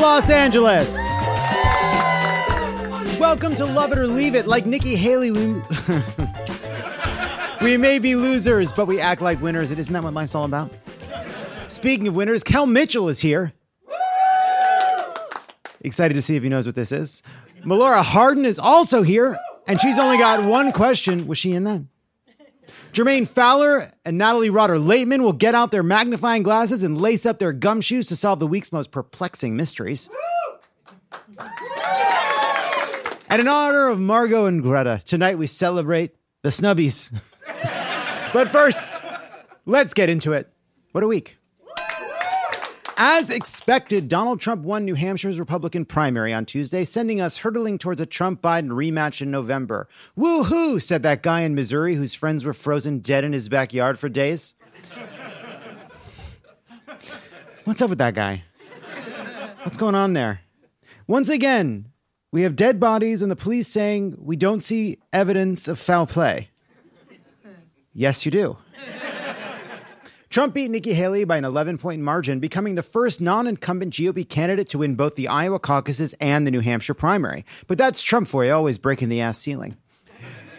[0.00, 0.88] Los Angeles.
[3.20, 4.46] Welcome to Lovett or Leave It.
[4.46, 5.60] Like Nikki Haley, we,
[7.62, 9.70] we may be losers, but we act like winners.
[9.70, 10.72] And isn't that what life's all about?
[11.68, 13.52] Speaking of winners, Kel Mitchell is here.
[15.82, 17.22] Excited to see if he knows what this is.
[17.66, 21.26] Melora Hardin is also here, and she's only got one question.
[21.26, 21.82] Was she in that?
[22.92, 27.38] Jermaine Fowler and Natalie Rotter Laitman will get out their magnifying glasses and lace up
[27.38, 30.10] their gumshoes to solve the week's most perplexing mysteries.
[33.28, 37.12] And in honor of Margot and Greta, tonight we celebrate the snubbies.
[38.32, 39.00] but first,
[39.66, 40.52] let's get into it.
[40.90, 41.39] What a week.
[43.02, 47.98] As expected, Donald Trump won New Hampshire's Republican primary on Tuesday, sending us hurtling towards
[47.98, 49.88] a Trump Biden rematch in November.
[50.16, 54.10] Woo-hoo, said that guy in Missouri whose friends were frozen dead in his backyard for
[54.10, 54.54] days.
[57.64, 58.42] What's up with that guy?
[59.62, 60.42] What's going on there?
[61.06, 61.88] Once again,
[62.30, 66.50] we have dead bodies and the police saying we don't see evidence of foul play.
[67.94, 68.58] Yes, you do.
[70.30, 74.28] Trump beat Nikki Haley by an 11 point margin, becoming the first non incumbent GOP
[74.28, 77.44] candidate to win both the Iowa caucuses and the New Hampshire primary.
[77.66, 79.76] But that's Trump for you, always breaking the ass ceiling.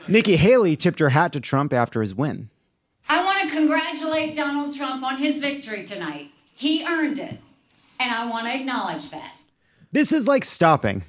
[0.09, 2.49] Nikki Haley tipped her hat to Trump after his win.
[3.07, 6.31] I want to congratulate Donald Trump on his victory tonight.
[6.53, 7.39] He earned it,
[7.97, 9.35] and I want to acknowledge that.
[9.93, 11.03] This is like stopping.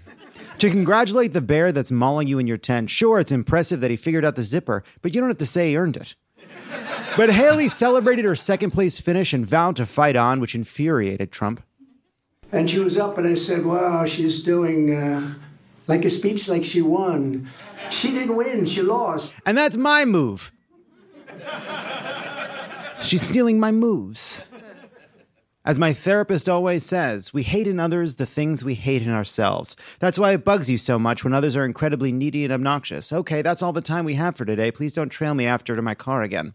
[0.58, 3.96] To congratulate the bear that's mauling you in your tent, sure, it's impressive that he
[3.96, 6.14] figured out the zipper, but you don't have to say he earned it.
[7.16, 11.62] But Haley celebrated her second place finish and vowed to fight on, which infuriated Trump.
[12.50, 15.34] And she was up, and I said, Wow, she's doing uh,
[15.86, 17.48] like a speech like she won.
[17.90, 19.36] She didn't win, she lost.
[19.44, 20.52] And that's my move.
[23.02, 24.46] She's stealing my moves.
[25.64, 29.76] As my therapist always says, we hate in others the things we hate in ourselves.
[30.00, 33.12] That's why it bugs you so much when others are incredibly needy and obnoxious.
[33.12, 34.72] Okay, that's all the time we have for today.
[34.72, 36.54] Please don't trail me after to my car again.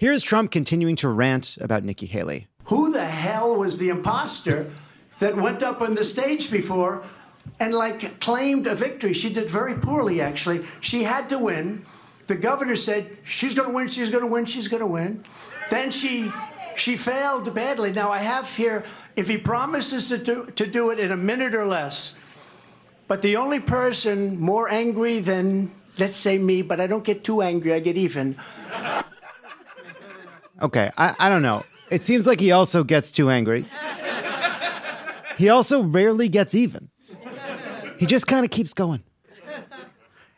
[0.00, 2.46] Here's Trump continuing to rant about Nikki Haley.
[2.64, 4.72] Who the hell was the imposter
[5.18, 7.04] that went up on the stage before
[7.60, 9.12] and like claimed a victory?
[9.12, 10.64] She did very poorly, actually.
[10.80, 11.84] She had to win.
[12.28, 15.22] The governor said she's going to win, she's going to win, she's going to win.
[15.68, 16.32] Then she
[16.76, 17.92] she failed badly.
[17.92, 18.84] Now I have here
[19.16, 22.14] if he promises to do, to do it in a minute or less.
[23.06, 27.42] But the only person more angry than let's say me, but I don't get too
[27.42, 28.38] angry, I get even.
[30.62, 31.64] Okay, I, I don't know.
[31.90, 33.66] It seems like he also gets too angry.
[35.36, 36.90] He also rarely gets even.
[37.98, 39.02] He just kind of keeps going.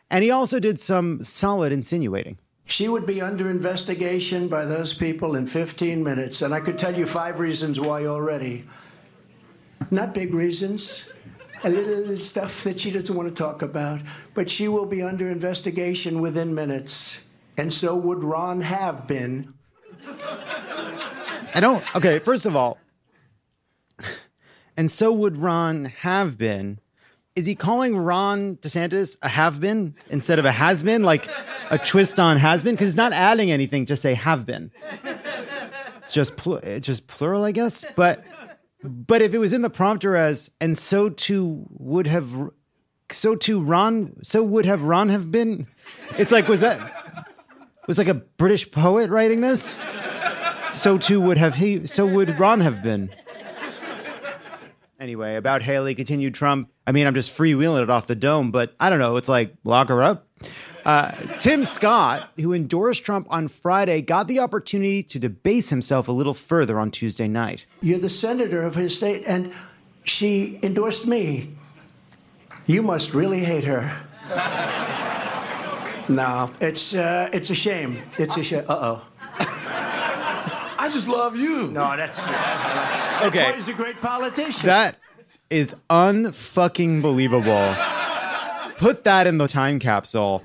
[0.09, 2.37] And he also did some solid insinuating.
[2.65, 6.95] She would be under investigation by those people in 15 minutes, and I could tell
[6.95, 8.65] you five reasons why already.
[9.91, 11.09] Not big reasons,
[11.63, 14.01] a little stuff that she doesn't want to talk about,
[14.33, 17.21] but she will be under investigation within minutes,
[17.57, 19.53] and so would Ron have been.
[21.55, 21.83] I don't.
[21.95, 22.77] Okay, first of all,
[24.77, 26.79] and so would Ron have been.
[27.35, 31.27] Is he calling Ron DeSantis a have been instead of a has been, like
[31.71, 32.75] a twist on has been?
[32.75, 33.85] Because it's not adding anything.
[33.85, 34.71] Just say have been.
[36.03, 37.85] It's just pl- it's just plural, I guess.
[37.95, 38.23] But
[38.83, 42.51] but if it was in the prompter as and so too would have
[43.09, 45.67] so too Ron so would have Ron have been.
[46.17, 47.02] It's like was that
[47.87, 49.81] was like a British poet writing this?
[50.73, 51.85] So too would have he.
[51.87, 53.09] So would Ron have been.
[54.99, 56.69] Anyway, about Haley, continued Trump.
[56.87, 59.17] I mean, I'm just freewheeling it off the dome, but I don't know.
[59.17, 60.27] It's like lock her up.
[60.85, 66.11] Uh, Tim Scott, who endorsed Trump on Friday, got the opportunity to debase himself a
[66.11, 67.65] little further on Tuesday night.
[67.81, 69.53] You're the senator of his state, and
[70.03, 71.55] she endorsed me.
[72.65, 73.91] You must really hate her.
[76.09, 77.97] No, it's uh, it's a shame.
[78.17, 78.65] It's a shame.
[78.67, 79.01] Uh oh.
[79.39, 81.67] I just love you.
[81.71, 82.29] No, that's good.
[82.29, 83.43] That's Okay.
[83.43, 84.67] why he's a great politician.
[84.67, 84.97] That
[85.49, 87.73] is unfucking believable.
[88.77, 90.43] Put that in the time capsule.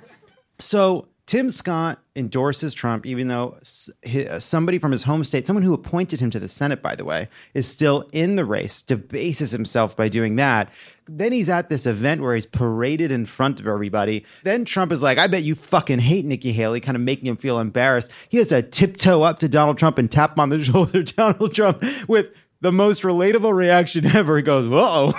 [0.60, 3.58] So Tim Scott endorses Trump, even though
[4.06, 7.04] uh, somebody from his home state, someone who appointed him to the Senate, by the
[7.04, 10.72] way, is still in the race, debases himself by doing that.
[11.06, 14.24] Then he's at this event where he's paraded in front of everybody.
[14.42, 17.36] Then Trump is like, I bet you fucking hate Nikki Haley, kind of making him
[17.36, 18.10] feel embarrassed.
[18.30, 21.02] He has to tiptoe up to Donald Trump and tap him on the shoulder.
[21.02, 25.12] Donald Trump, with the most relatable reaction ever, he goes, Whoa.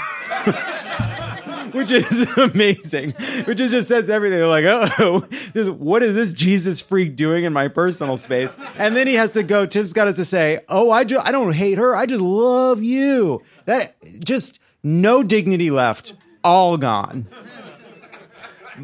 [1.72, 3.12] which is amazing.
[3.46, 4.40] Which is just says everything.
[4.40, 8.58] They're like, oh, just, what is this Jesus freak doing in my personal space?
[8.78, 9.66] And then he has to go.
[9.66, 11.96] Tim Scott has to say, oh, I just, I don't hate her.
[11.96, 13.42] I just love you.
[13.66, 16.14] That just no dignity left.
[16.44, 17.28] All gone.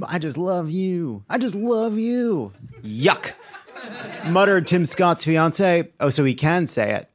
[0.07, 1.23] I just love you.
[1.29, 2.53] I just love you.
[2.83, 3.33] Yuck.
[4.25, 5.89] Muttered Tim Scott's fiance.
[5.99, 7.09] Oh, so he can say it.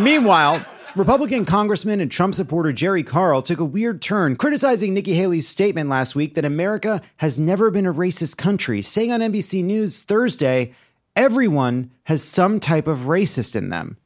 [0.00, 0.64] Meanwhile,
[0.96, 5.88] Republican Congressman and Trump supporter Jerry Carl took a weird turn, criticizing Nikki Haley's statement
[5.88, 10.74] last week that America has never been a racist country, saying on NBC News Thursday,
[11.14, 13.98] everyone has some type of racist in them.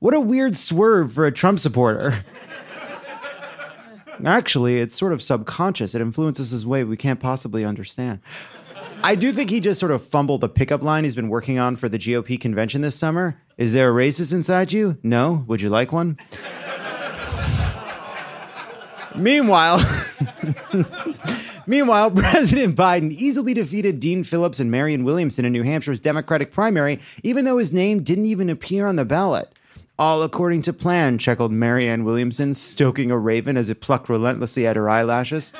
[0.00, 2.22] What a weird swerve for a Trump supporter.
[4.24, 5.94] Actually, it's sort of subconscious.
[5.94, 8.20] It influences his way we can't possibly understand.
[9.04, 11.76] I do think he just sort of fumbled the pickup line he's been working on
[11.76, 13.40] for the GOP convention this summer.
[13.58, 14.98] Is there a racist inside you?
[15.02, 15.44] No.
[15.48, 16.18] Would you like one?
[19.14, 19.80] Meanwhile,
[21.66, 26.98] Meanwhile, President Biden easily defeated Dean Phillips and Marianne Williamson in New Hampshire's Democratic primary,
[27.22, 29.48] even though his name didn't even appear on the ballot.
[29.98, 34.74] All according to plan, chuckled Marianne Williamson, stoking a raven as it plucked relentlessly at
[34.76, 35.52] her eyelashes.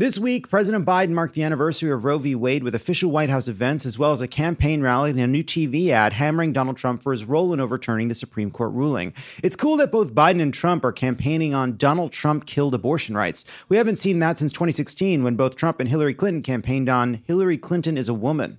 [0.00, 2.34] This week, President Biden marked the anniversary of Roe v.
[2.34, 5.44] Wade with official White House events, as well as a campaign rally and a new
[5.44, 9.12] TV ad hammering Donald Trump for his role in overturning the Supreme Court ruling.
[9.42, 13.44] It's cool that both Biden and Trump are campaigning on Donald Trump killed abortion rights.
[13.68, 17.58] We haven't seen that since 2016 when both Trump and Hillary Clinton campaigned on Hillary
[17.58, 18.58] Clinton is a woman.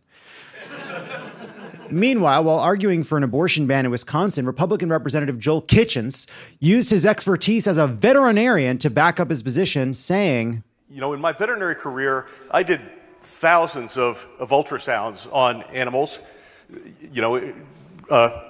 [1.89, 6.27] Meanwhile, while arguing for an abortion ban in Wisconsin, Republican Representative Joel Kitchens
[6.59, 11.21] used his expertise as a veterinarian to back up his position, saying, You know, in
[11.21, 12.81] my veterinary career, I did
[13.21, 16.19] thousands of, of ultrasounds on animals,
[17.13, 17.53] you know,
[18.09, 18.43] uh,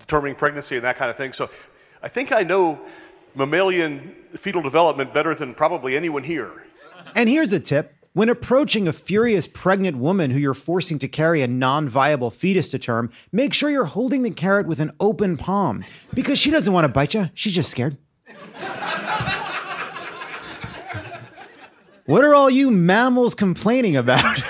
[0.00, 1.34] determining pregnancy and that kind of thing.
[1.34, 1.50] So
[2.02, 2.80] I think I know
[3.34, 6.64] mammalian fetal development better than probably anyone here.
[7.14, 7.94] And here's a tip.
[8.14, 12.70] When approaching a furious pregnant woman who you're forcing to carry a non viable fetus
[12.70, 15.84] to term, make sure you're holding the carrot with an open palm
[16.14, 17.28] because she doesn't want to bite you.
[17.34, 17.98] She's just scared.
[22.06, 24.24] What are all you mammals complaining about?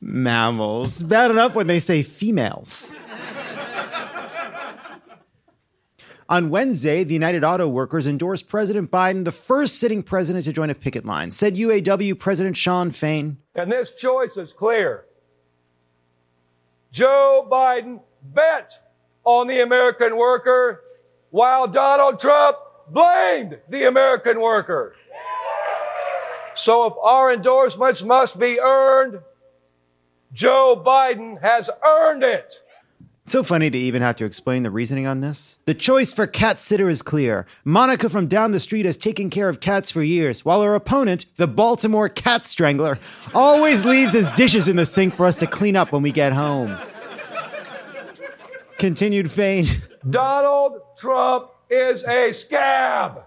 [0.00, 1.02] mammals.
[1.02, 2.92] Bad enough when they say females.
[6.28, 10.70] On Wednesday, the United Auto Workers endorsed President Biden, the first sitting president to join
[10.70, 13.38] a picket line, said UAW President Shawn Fain.
[13.56, 15.06] And this choice is clear.
[16.92, 18.74] Joe Biden bet
[19.24, 20.82] on the American worker
[21.30, 22.58] while Donald Trump
[22.88, 24.94] blamed the American worker.
[26.60, 29.20] So if our endorsements must be earned,
[30.32, 32.60] Joe Biden has earned it.
[33.24, 35.56] It's So funny to even have to explain the reasoning on this.
[35.64, 37.46] The choice for cat sitter is clear.
[37.64, 41.26] Monica from down the street has taken care of cats for years, while her opponent,
[41.36, 42.98] the Baltimore cat strangler,
[43.34, 46.32] always leaves his dishes in the sink for us to clean up when we get
[46.34, 46.76] home.
[48.78, 49.66] Continued Fain.
[50.08, 53.22] Donald Trump is a scab.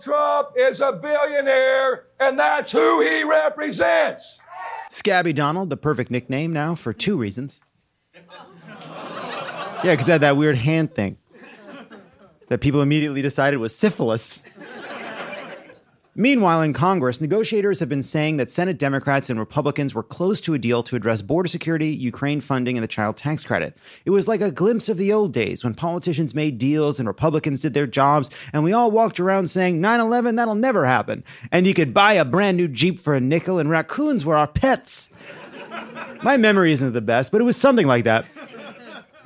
[0.00, 4.38] Trump is a billionaire, and that's who he represents.
[4.90, 7.60] Scabby Donald, the perfect nickname now for two reasons.
[9.84, 11.18] Yeah, because it had that weird hand thing
[12.48, 14.42] that people immediately decided was syphilis.
[16.20, 20.52] Meanwhile, in Congress, negotiators have been saying that Senate Democrats and Republicans were close to
[20.52, 23.76] a deal to address border security, Ukraine funding, and the child tax credit.
[24.04, 27.60] It was like a glimpse of the old days when politicians made deals and Republicans
[27.60, 31.22] did their jobs, and we all walked around saying, 9 11, that'll never happen.
[31.52, 34.48] And you could buy a brand new Jeep for a nickel, and raccoons were our
[34.48, 35.12] pets.
[36.24, 38.26] My memory isn't the best, but it was something like that.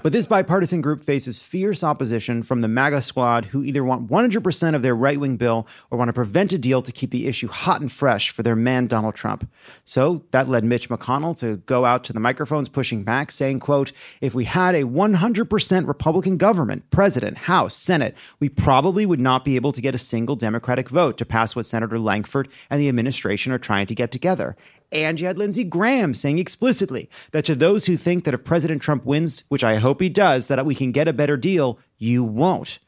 [0.02, 4.74] But this bipartisan group faces fierce opposition from the MAGA squad who either want 100%
[4.74, 7.46] of their right wing bill or want to prevent a deal to keep the issue
[7.46, 9.48] hot and fresh for their man, Donald Trump.
[9.84, 13.92] So that led Mitch McConnell to go out to the microphones pushing back, saying, quote,
[14.20, 19.54] if we had a 100% Republican government, president, House, Senate, we probably would not be
[19.54, 23.52] able to get a single Democratic vote to pass what Senator Lankford and the administration
[23.52, 24.56] are trying to get together.
[24.92, 28.82] And you had Lindsey Graham saying explicitly that to those who think that if President
[28.82, 32.22] Trump wins, which I hope he does, that we can get a better deal, you
[32.22, 32.78] won't.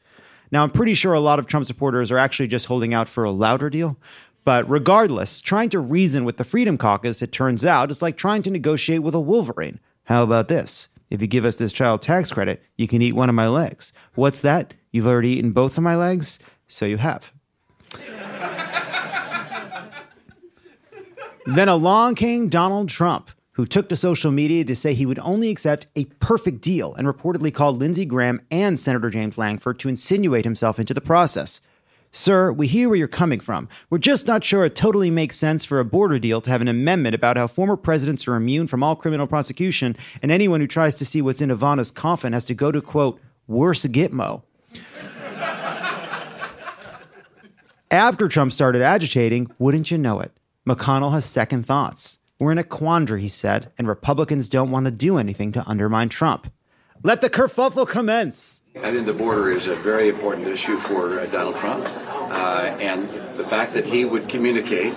[0.51, 3.23] Now, I'm pretty sure a lot of Trump supporters are actually just holding out for
[3.23, 3.97] a louder deal.
[4.43, 8.43] But regardless, trying to reason with the Freedom Caucus, it turns out, is like trying
[8.43, 9.79] to negotiate with a Wolverine.
[10.03, 10.89] How about this?
[11.09, 13.91] If you give us this child tax credit, you can eat one of my legs.
[14.13, 14.75] What's that?
[14.91, 16.39] You've already eaten both of my legs?
[16.67, 17.31] So you have.
[21.45, 25.51] Then along came Donald Trump, who took to social media to say he would only
[25.51, 30.43] accept a perfect deal and reportedly called Lindsey Graham and Senator James Lankford to insinuate
[30.43, 31.61] himself into the process.
[32.09, 33.69] Sir, we hear where you're coming from.
[33.91, 36.67] We're just not sure it totally makes sense for a border deal to have an
[36.67, 40.95] amendment about how former presidents are immune from all criminal prosecution, and anyone who tries
[40.95, 44.41] to see what's in Ivana's coffin has to go to, quote, worse Gitmo.
[47.91, 50.34] After Trump started agitating, wouldn't you know it?
[50.67, 52.19] McConnell has second thoughts.
[52.39, 56.09] We're in a quandary, he said, and Republicans don't want to do anything to undermine
[56.09, 56.51] Trump.
[57.03, 58.63] Let the kerfuffle commence.
[58.77, 61.85] I think the border is a very important issue for uh, Donald Trump.
[61.87, 63.07] Uh, and
[63.37, 64.95] the fact that he would communicate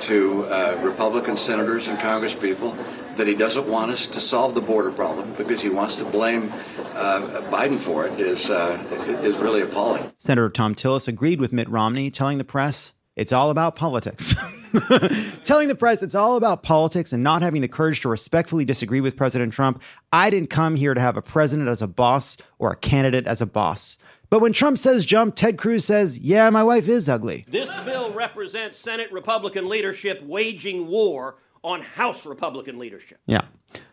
[0.00, 2.76] to uh, Republican senators and congresspeople
[3.16, 6.52] that he doesn't want us to solve the border problem because he wants to blame
[6.94, 8.78] uh, Biden for it is, uh,
[9.22, 10.12] is really appalling.
[10.18, 14.34] Senator Thom Tillis agreed with Mitt Romney, telling the press it's all about politics.
[15.44, 19.02] telling the press it's all about politics and not having the courage to respectfully disagree
[19.02, 19.82] with President Trump.
[20.10, 23.42] I didn't come here to have a president as a boss or a candidate as
[23.42, 23.98] a boss.
[24.30, 27.44] But when Trump says jump, Ted Cruz says, yeah, my wife is ugly.
[27.46, 33.18] This bill represents Senate Republican leadership waging war on House Republican leadership.
[33.26, 33.42] Yeah.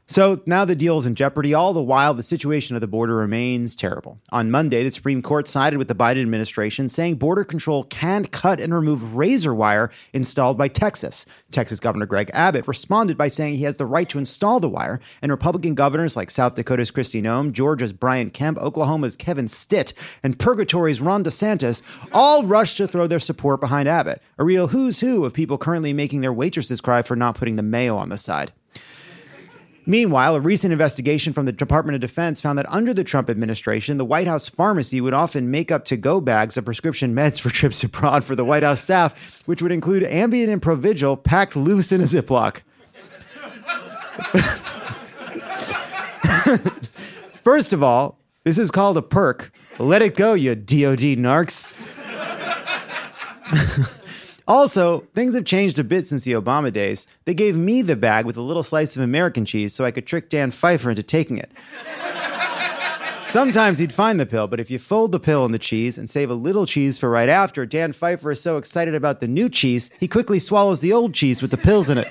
[0.10, 1.54] So now the deal is in jeopardy.
[1.54, 4.22] All the while, the situation at the border remains terrible.
[4.32, 8.62] On Monday, the Supreme Court sided with the Biden administration, saying border control can't cut
[8.62, 11.26] and remove razor wire installed by Texas.
[11.52, 15.02] Texas Governor Greg Abbott responded by saying he has the right to install the wire,
[15.22, 19.92] and Republican governors like South Dakota's Kristi Noem, Georgia's Brian Kemp, Oklahoma's Kevin Stitt,
[20.24, 21.84] and Purgatory's Ron DeSantis
[22.14, 24.22] all rushed to throw their support behind Abbott.
[24.38, 27.62] A real who's who of people currently making their waitresses cry for not putting the
[27.62, 28.54] mayo on the side.
[29.90, 33.96] Meanwhile, a recent investigation from the Department of Defense found that under the Trump administration,
[33.98, 37.50] the White House pharmacy would often make up to go bags of prescription meds for
[37.54, 41.94] trips abroad for the White House staff, which would include Ambien and Provigil packed loose
[41.94, 42.60] in a Ziploc.
[47.32, 49.54] First of all, this is called a perk.
[49.80, 51.72] Let it go, you DOD narcs.
[54.48, 57.06] Also, things have changed a bit since the Obama days.
[57.26, 60.08] They gave me the bag with a little slice of American cheese so I could
[60.08, 61.52] trick Dan Pfeiffer into taking it.
[63.22, 66.10] Sometimes he'd find the pill, but if you fold the pill in the cheese and
[66.10, 69.50] save a little cheese for right after, Dan Pfeiffer is so excited about the new
[69.50, 72.08] cheese, he quickly swallows the old cheese with the pills in it.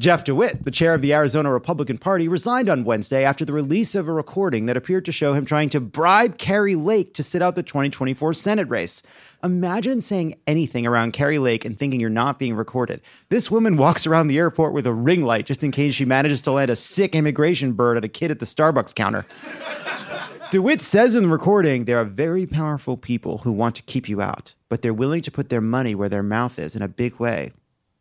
[0.00, 3.94] Jeff DeWitt, the chair of the Arizona Republican Party, resigned on Wednesday after the release
[3.94, 7.42] of a recording that appeared to show him trying to bribe Kari Lake to sit
[7.42, 9.02] out the 2024 Senate race.
[9.44, 13.02] Imagine saying anything around Kari Lake and thinking you're not being recorded.
[13.28, 16.40] This woman walks around the airport with a ring light just in case she manages
[16.40, 19.26] to land a sick immigration bird at a kid at the Starbucks counter.
[20.50, 24.22] DeWitt says in the recording, there are very powerful people who want to keep you
[24.22, 27.16] out, but they're willing to put their money where their mouth is in a big
[27.16, 27.52] way.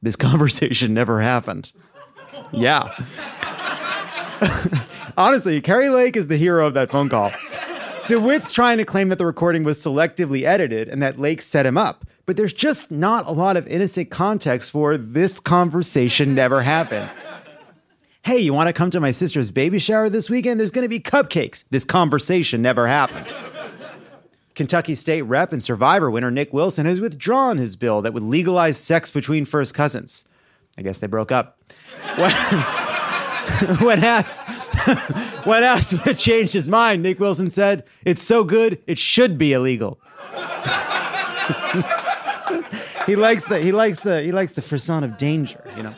[0.01, 1.74] This conversation never happened.
[2.51, 2.94] Yeah.
[5.18, 7.32] Honestly, Kari Lake is the hero of that phone call.
[8.08, 11.77] DeWitt's trying to claim that the recording was selectively edited and that Lake set him
[11.77, 17.10] up, but there's just not a lot of innocent context for this conversation never happened.
[18.24, 20.60] Hey, you want to come to my sister's baby shower this weekend?
[20.60, 21.65] There's going to be cupcakes.
[21.70, 23.34] This conversation never happened.
[24.56, 28.77] Kentucky State Rep and Survivor winner Nick Wilson has withdrawn his bill that would legalize
[28.77, 30.25] sex between first cousins.
[30.77, 31.60] I guess they broke up.
[32.18, 32.32] When,
[33.80, 34.48] when asked,
[35.46, 39.54] when asked what changed his mind, Nick Wilson said, "It's so good, it should be
[39.54, 40.00] illegal."
[43.06, 45.94] he likes the he likes the he likes the frisson of danger, you know.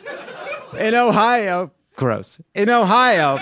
[0.78, 2.40] In Ohio, gross.
[2.54, 3.38] In Ohio,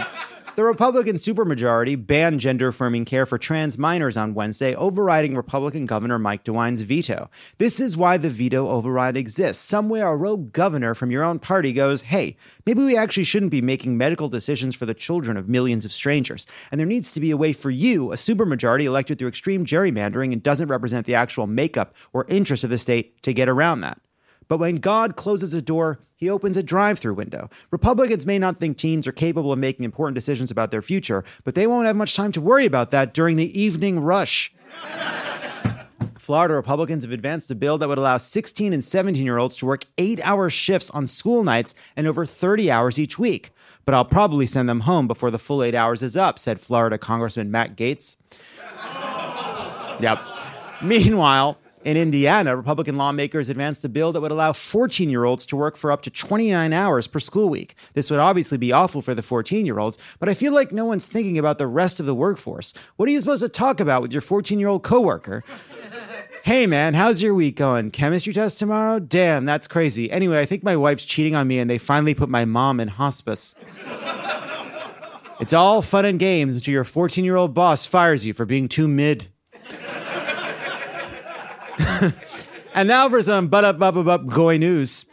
[0.56, 6.18] The Republican supermajority banned gender affirming care for trans minors on Wednesday, overriding Republican Governor
[6.18, 7.30] Mike DeWine's veto.
[7.58, 9.64] This is why the veto override exists.
[9.64, 13.62] Somewhere a rogue governor from your own party goes, hey, maybe we actually shouldn't be
[13.62, 16.46] making medical decisions for the children of millions of strangers.
[16.70, 20.32] And there needs to be a way for you, a supermajority elected through extreme gerrymandering
[20.32, 23.98] and doesn't represent the actual makeup or interests of the state, to get around that.
[24.50, 27.48] But when God closes a door, he opens a drive through window.
[27.70, 31.54] Republicans may not think teens are capable of making important decisions about their future, but
[31.54, 34.52] they won't have much time to worry about that during the evening rush.
[36.18, 39.66] Florida Republicans have advanced a bill that would allow 16 and 17 year olds to
[39.66, 43.50] work eight hour shifts on school nights and over 30 hours each week.
[43.84, 46.98] But I'll probably send them home before the full eight hours is up, said Florida
[46.98, 48.16] Congressman Matt Gaetz.
[50.02, 50.20] yep.
[50.82, 55.56] Meanwhile, in Indiana, Republican lawmakers advanced a bill that would allow 14 year olds to
[55.56, 57.74] work for up to 29 hours per school week.
[57.94, 60.84] This would obviously be awful for the 14 year olds, but I feel like no
[60.84, 62.74] one's thinking about the rest of the workforce.
[62.96, 65.42] What are you supposed to talk about with your 14 year old coworker?
[66.44, 67.90] hey man, how's your week going?
[67.90, 68.98] Chemistry test tomorrow?
[68.98, 70.10] Damn, that's crazy.
[70.10, 72.88] Anyway, I think my wife's cheating on me and they finally put my mom in
[72.88, 73.54] hospice.
[75.40, 78.68] it's all fun and games until your 14 year old boss fires you for being
[78.68, 79.28] too mid.
[82.74, 85.06] and now for some but up up up up goy news.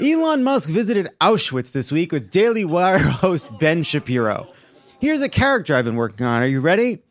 [0.00, 4.48] Elon Musk visited Auschwitz this week with Daily Wire host Ben Shapiro.
[5.00, 6.42] Here's a character I've been working on.
[6.42, 7.02] Are you ready?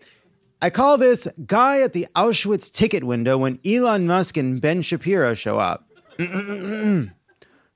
[0.61, 5.33] I call this guy at the Auschwitz ticket window when Elon Musk and Ben Shapiro
[5.33, 5.87] show up.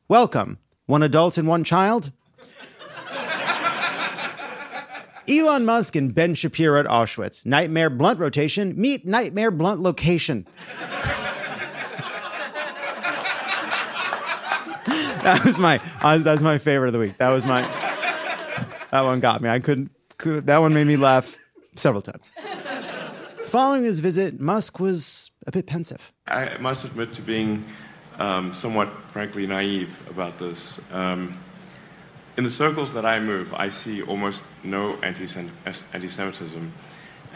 [0.07, 2.11] Welcome, one adult and one child.
[5.29, 7.45] Elon Musk and Ben Shapiro at Auschwitz.
[7.45, 8.79] Nightmare blunt rotation.
[8.79, 10.45] Meet nightmare blunt location.
[15.23, 17.17] that was my uh, that was my favorite of the week.
[17.17, 17.61] That was my
[18.91, 19.49] that one got me.
[19.49, 19.91] I couldn't.
[20.17, 21.37] Could, that one made me laugh
[21.75, 22.23] several times.
[23.43, 26.13] Following his visit, Musk was a bit pensive.
[26.27, 27.65] I must admit to being
[28.19, 30.79] um, somewhat, frankly, naive about this.
[30.91, 31.37] Um,
[32.37, 36.73] in the circles that I move, I see almost no anti-Semitism.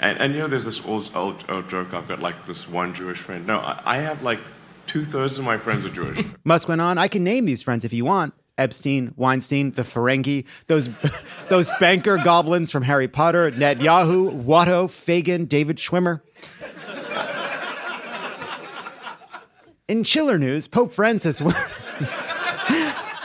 [0.01, 2.93] And, and you know, there's this old, old, old, joke I've got like this one
[2.93, 3.45] Jewish friend.
[3.47, 4.39] No, I, I have like
[4.88, 6.26] two thirds of my friends are Jewish.
[6.43, 8.34] Musk went on, I can name these friends if you want.
[8.58, 10.89] Epstein, Weinstein, the Ferengi, those,
[11.50, 16.21] those banker goblins from Harry Potter, Netanyahu, Watto, Fagin, David Schwimmer.
[19.88, 21.41] In chiller news, Pope Francis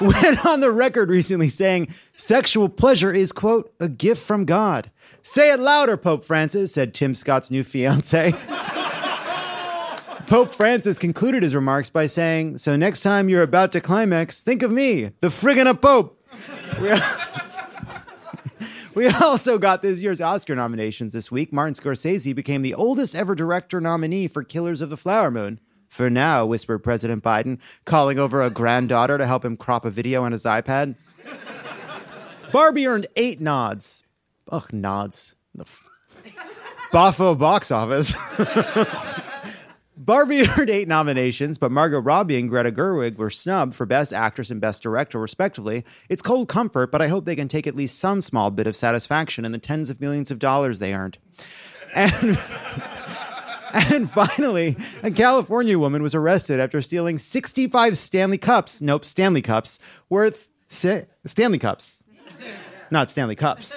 [0.23, 4.91] went on the record recently saying sexual pleasure is, quote, a gift from God.
[5.23, 8.33] Say it louder, Pope Francis, said Tim Scott's new fiance.
[10.27, 14.63] Pope Francis concluded his remarks by saying, So next time you're about to climax, think
[14.63, 16.21] of me, the friggin' a Pope.
[18.95, 21.53] We also got this year's Oscar nominations this week.
[21.53, 25.59] Martin Scorsese became the oldest ever director nominee for Killers of the Flower Moon.
[25.95, 30.25] For now, whispered President Biden, calling over a granddaughter to help him crop a video
[30.25, 30.97] on his iPad.
[32.51, 34.03] Barbie earned eight nods.
[34.51, 35.37] Ugh, nods.
[35.55, 35.85] The f-
[36.93, 38.13] Boffo box office.
[39.97, 44.51] Barbie earned eight nominations, but Margot Robbie and Greta Gerwig were snubbed for Best Actress
[44.51, 45.85] and Best Director, respectively.
[46.09, 48.75] It's cold comfort, but I hope they can take at least some small bit of
[48.75, 51.19] satisfaction in the tens of millions of dollars they earned.
[51.95, 52.37] And.
[53.93, 59.81] And finally, a California woman was arrested after stealing 65 Stanley Cups, nope, Stanley Cups,
[60.09, 62.05] worth Stanley Cups,
[62.91, 63.75] not Stanley Cups.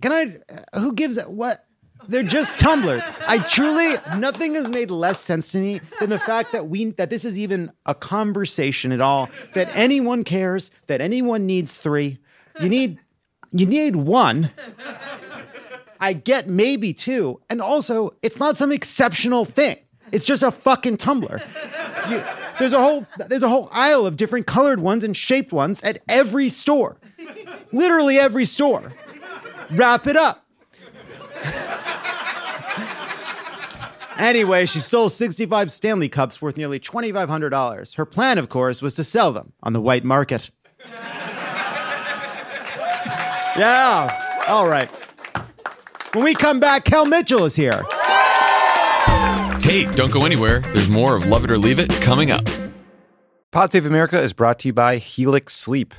[0.00, 0.38] Can I,
[0.72, 1.64] uh, who gives what?
[2.08, 3.02] They're just tumblers.
[3.26, 7.08] I truly, nothing has made less sense to me than the fact that we, that
[7.08, 12.18] this is even a conversation at all, that anyone cares, that anyone needs three.
[12.60, 12.98] You need,
[13.52, 14.50] you need one.
[16.04, 17.40] I get maybe two.
[17.48, 19.78] And also, it's not some exceptional thing.
[20.12, 21.40] It's just a fucking tumbler.
[22.10, 22.22] You,
[22.58, 26.00] there's a whole there's a whole aisle of different colored ones and shaped ones at
[26.06, 26.98] every store.
[27.72, 28.92] Literally every store.
[29.70, 30.44] Wrap it up.
[34.18, 37.96] anyway, she stole 65 Stanley Cups worth nearly $2,500.
[37.96, 40.50] Her plan, of course, was to sell them on the white market.
[43.56, 44.42] yeah.
[44.46, 45.03] All right.
[46.14, 47.84] When we come back, Kel Mitchell is here.
[49.62, 50.60] Hey, don't go anywhere.
[50.60, 52.44] There's more of Lovett or Leave It coming up.
[53.50, 55.92] Pod Save America is brought to you by Helix Sleep.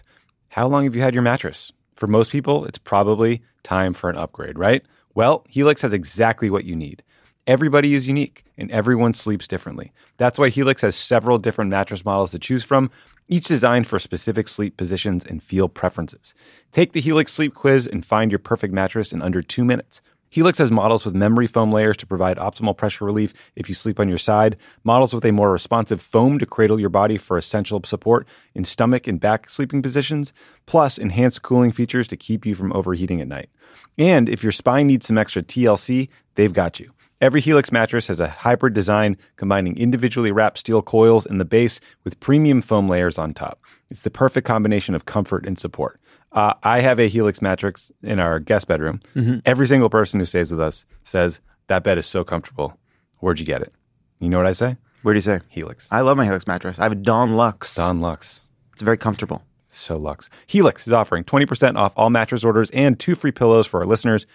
[0.48, 1.74] How long have you had your mattress?
[1.98, 4.84] For most people, it's probably time for an upgrade, right?
[5.16, 7.04] Well, Helix has exactly what you need
[7.48, 9.92] Everybody is unique and everyone sleeps differently.
[10.18, 12.90] That's why Helix has several different mattress models to choose from,
[13.28, 16.34] each designed for specific sleep positions and feel preferences.
[16.72, 20.02] Take the Helix sleep quiz and find your perfect mattress in under two minutes.
[20.30, 24.00] Helix has models with memory foam layers to provide optimal pressure relief if you sleep
[24.00, 27.82] on your side, models with a more responsive foam to cradle your body for essential
[27.86, 30.34] support in stomach and back sleeping positions,
[30.66, 33.50] plus enhanced cooling features to keep you from overheating at night.
[33.98, 36.95] And if your spine needs some extra TLC, they've got you.
[37.22, 41.80] Every Helix mattress has a hybrid design combining individually wrapped steel coils in the base
[42.04, 43.60] with premium foam layers on top.
[43.90, 46.00] It's the perfect combination of comfort and support.
[46.34, 49.00] Uh, I have a Helix mattress in our guest bedroom.
[49.16, 49.42] Mhm.
[49.46, 52.78] Every single person who stays with us says that bed is so comfortable.
[53.20, 53.74] Where'd you get it?
[54.20, 54.76] You know what I say?
[55.04, 55.40] Where do you say?
[55.48, 55.88] Helix.
[55.92, 56.78] I love my Helix mattress.
[56.80, 57.76] I have a Dawn Luxe.
[57.76, 58.42] Dawn Luxe.
[58.74, 59.44] It's very comfortable.
[59.70, 60.30] So Lux.
[60.48, 64.26] Helix is offering 20% off all mattress orders and two free pillows for our listeners.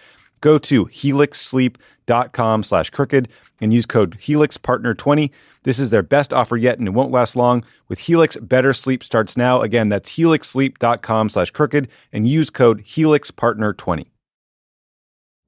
[0.41, 3.29] Go to helixsleep.com slash crooked
[3.61, 5.29] and use code HelixPartner20.
[5.63, 7.63] This is their best offer yet and it won't last long.
[7.87, 9.61] With Helix, better sleep starts now.
[9.61, 14.07] Again, that's helixsleep.com slash crooked and use code HelixPartner20.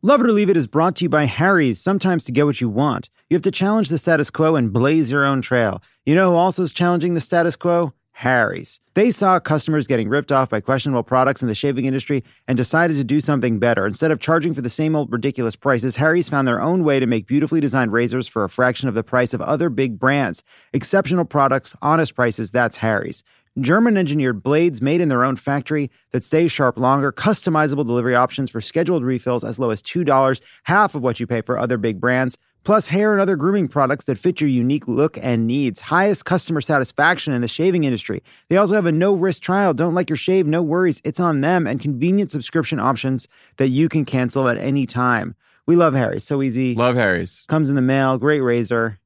[0.06, 1.80] Lovett or Leave It is brought to you by Harry's.
[1.80, 5.10] Sometimes to get what you want, you have to challenge the status quo and blaze
[5.10, 5.82] your own trail.
[6.06, 7.94] You know who also is challenging the status quo?
[8.14, 8.80] Harry's.
[8.94, 12.96] They saw customers getting ripped off by questionable products in the shaving industry and decided
[12.98, 13.88] to do something better.
[13.88, 17.08] Instead of charging for the same old ridiculous prices, Harry's found their own way to
[17.08, 20.44] make beautifully designed razors for a fraction of the price of other big brands.
[20.74, 23.24] Exceptional products, honest prices, that's Harry's.
[23.60, 28.50] German engineered blades made in their own factory that stay sharp longer, customizable delivery options
[28.50, 32.02] for scheduled refills as low as $2, half of what you pay for other big
[32.02, 35.82] brands, plus hair and other grooming products that fit your unique look and needs.
[35.82, 38.24] Highest customer satisfaction in the shaving industry.
[38.50, 39.76] They also have a no risk trial.
[39.76, 40.48] Don't like your shave?
[40.48, 41.00] No worries.
[41.04, 45.36] It's on them and convenient subscription options that you can cancel at any time.
[45.68, 46.24] We love Harry's.
[46.24, 46.74] So easy.
[46.74, 47.46] Love Harry's.
[47.48, 48.18] Comes in the mail.
[48.18, 49.00] Great razor.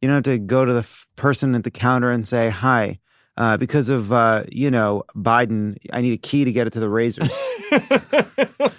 [0.00, 3.00] You don't have to go to the f- person at the counter and say, hi.
[3.38, 6.80] Uh, because of uh, you know Biden, I need a key to get it to
[6.80, 7.32] the razors,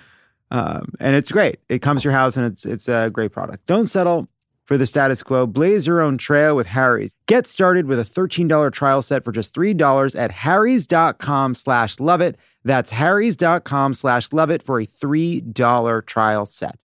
[0.51, 1.59] um, and it's great.
[1.69, 3.65] It comes to your house, and it's it's a great product.
[3.67, 4.27] Don't settle
[4.65, 5.47] for the status quo.
[5.47, 7.15] Blaze your own trail with Harry's.
[7.25, 12.19] Get started with a thirteen dollar trial set for just three dollars at harrys.com/slash love
[12.19, 12.35] it.
[12.65, 16.77] That's harrys.com/slash love it for a three dollar trial set.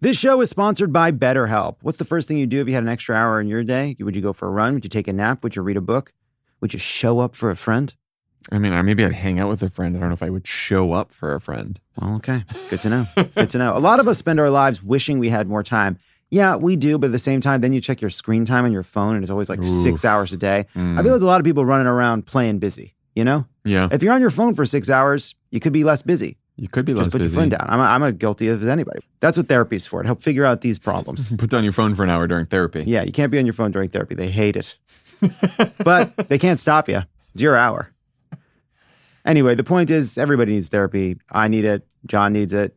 [0.00, 1.76] This show is sponsored by BetterHelp.
[1.82, 3.96] What's the first thing you do if you had an extra hour in your day?
[4.00, 4.72] Would you go for a run?
[4.72, 5.42] Would you take a nap?
[5.42, 6.14] Would you read a book?
[6.60, 7.94] Would you show up for a friend?
[8.50, 9.96] I mean, or maybe I'd hang out with a friend.
[9.96, 11.78] I don't know if I would show up for a friend.
[12.00, 12.44] Well, okay.
[12.70, 13.06] Good to know.
[13.34, 13.76] Good to know.
[13.76, 15.98] A lot of us spend our lives wishing we had more time.
[16.30, 18.72] Yeah, we do, but at the same time, then you check your screen time on
[18.72, 19.82] your phone and it's always like Ooh.
[19.82, 20.66] six hours a day.
[20.74, 20.98] Mm.
[20.98, 23.46] I feel there's a lot of people running around playing busy, you know?
[23.64, 23.88] Yeah.
[23.90, 26.36] If you're on your phone for six hours, you could be less busy.
[26.56, 27.32] You could be Just less put busy.
[27.32, 27.66] your phone down.
[27.68, 29.00] I'm, a, I'm a guilty of anybody.
[29.20, 31.32] That's what therapy's for, to help figure out these problems.
[31.38, 32.82] Put down your phone for an hour during therapy.
[32.84, 34.16] Yeah, you can't be on your phone during therapy.
[34.16, 34.76] They hate it.
[35.84, 37.02] But they can't stop you.
[37.34, 37.92] It's your hour.
[39.24, 41.18] Anyway, the point is everybody needs therapy.
[41.30, 41.86] I need it.
[42.06, 42.74] John needs it.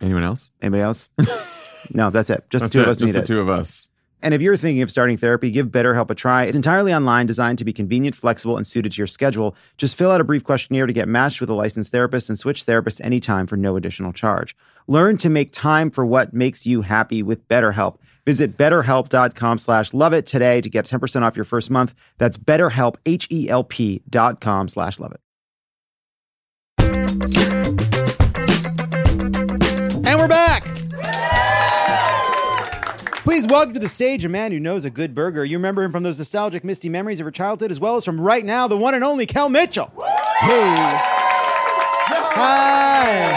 [0.00, 0.48] Anyone else?
[0.60, 1.08] Anybody else?
[1.94, 2.44] no, that's it.
[2.50, 2.82] Just That's the two it.
[2.82, 3.26] of us Just the it.
[3.26, 3.88] two of us.
[4.24, 6.44] And if you're thinking of starting therapy, give BetterHelp a try.
[6.44, 9.56] It's entirely online, designed to be convenient, flexible, and suited to your schedule.
[9.78, 12.64] Just fill out a brief questionnaire to get matched with a licensed therapist and switch
[12.64, 14.56] therapists anytime for no additional charge.
[14.86, 17.96] Learn to make time for what makes you happy with BetterHelp.
[18.24, 21.94] Visit betterhelp.com slash love it today to get 10% off your first month.
[22.18, 25.20] That's betterhelp, H-E-L-P dot com slash love it.
[30.04, 30.64] And we're back.
[33.24, 35.44] Please welcome to the stage a man who knows a good burger.
[35.44, 38.20] You remember him from those nostalgic, misty memories of your childhood, as well as from
[38.20, 39.92] right now, the one and only Kel Mitchell.
[40.40, 40.98] Hey.
[42.34, 43.32] Hi.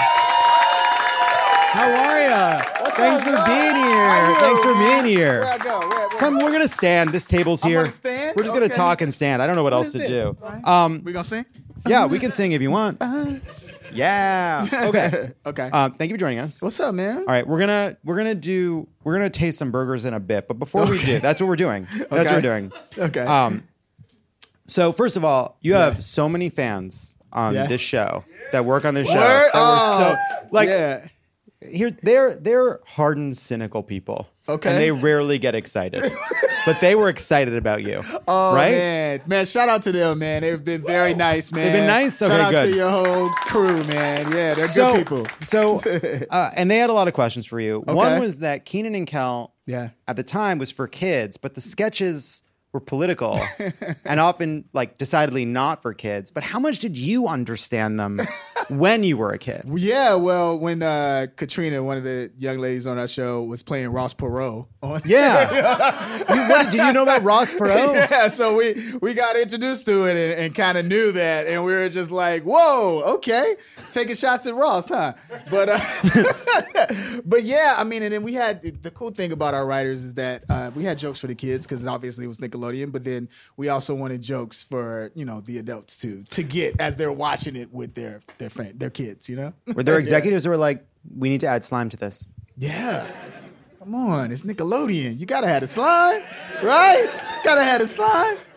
[1.72, 2.75] How are you?
[2.96, 4.36] Thanks for being here.
[4.40, 5.42] Thanks for being here.
[5.42, 5.80] Where I go?
[5.80, 7.10] Where, where, Come, we're gonna stand.
[7.10, 7.84] This table's here.
[7.84, 8.74] We're just gonna Okay.
[8.74, 9.42] talk and stand.
[9.42, 10.36] I don't know what, else to do.
[10.64, 11.46] Um, we gonna sing?
[11.88, 13.02] yeah, we can sing if you want.
[13.94, 14.62] Yeah.
[14.74, 15.32] Okay.
[15.46, 15.70] Okay.
[15.72, 16.62] Um, thank you for joining us.
[16.62, 17.20] What's up, man?
[17.20, 20.50] All right, we're gonna we're gonna do we're gonna taste some burgers in a bit,
[20.50, 21.88] but before we do, that's what we're doing.
[21.94, 22.36] That's what Okay.
[22.36, 22.72] we're doing.
[22.98, 23.22] Okay.
[23.22, 23.64] Um,
[24.68, 27.68] so first of all, you have so many fans on Yeah.
[27.68, 29.16] this show that work on this show.
[29.16, 29.50] Word?
[29.54, 31.08] That were so Oh, like yeah.
[31.62, 34.28] Here they're they're hardened, cynical people.
[34.48, 34.70] Okay.
[34.70, 36.04] and they rarely get excited,
[36.68, 38.04] but they were excited about you.
[38.28, 38.72] Oh right?
[38.72, 39.46] man, man!
[39.46, 40.42] Shout out to them, man.
[40.42, 41.64] They've been very nice, man.
[41.66, 42.20] They've been nice?
[42.20, 42.66] Shout Okay, out good.
[42.72, 44.32] to your whole crew, man.
[44.32, 45.28] Yeah, they're so, good people.
[45.44, 45.80] So,
[46.30, 47.82] uh, and they had a lot of questions for you.
[47.82, 49.90] One was that Keenan and Kel, Yeah.
[50.08, 52.42] at the time was for kids, but the sketches
[52.74, 53.40] were political
[54.06, 56.30] and often like decidedly not for kids.
[56.32, 58.20] But how much did you understand them
[58.70, 59.64] when you were a kid?
[59.74, 63.90] Yeah, well, when uh, Katrina, one of the young ladies on our show, was playing
[63.90, 64.68] Ross Perot.
[64.82, 66.18] On Yeah.
[66.34, 67.94] you, what, did you know about Ross Perot?
[68.12, 71.64] yeah, so we we got introduced to it and, and kind of knew that, and
[71.64, 73.56] we were just like, "Whoa, okay,
[73.92, 75.14] taking shots at Ross, huh?"
[75.50, 79.66] But uh, but yeah, I mean, and then we had the cool thing about our
[79.66, 82.92] writers is that uh, we had jokes for the kids because obviously it was Nickelodeon,
[82.92, 86.98] but then we also wanted jokes for you know the adults too to get as
[86.98, 89.54] they're watching it with their their friend, their kids, you know.
[89.76, 90.00] Were there Yeah.
[90.00, 92.26] executives who were like, we need to add slime to this?
[92.58, 93.06] Yeah.
[93.80, 95.20] Come on, it's Nickelodeon.
[95.20, 96.24] You gotta have a slime,
[96.64, 97.08] right?
[97.44, 98.38] Gotta have a slime.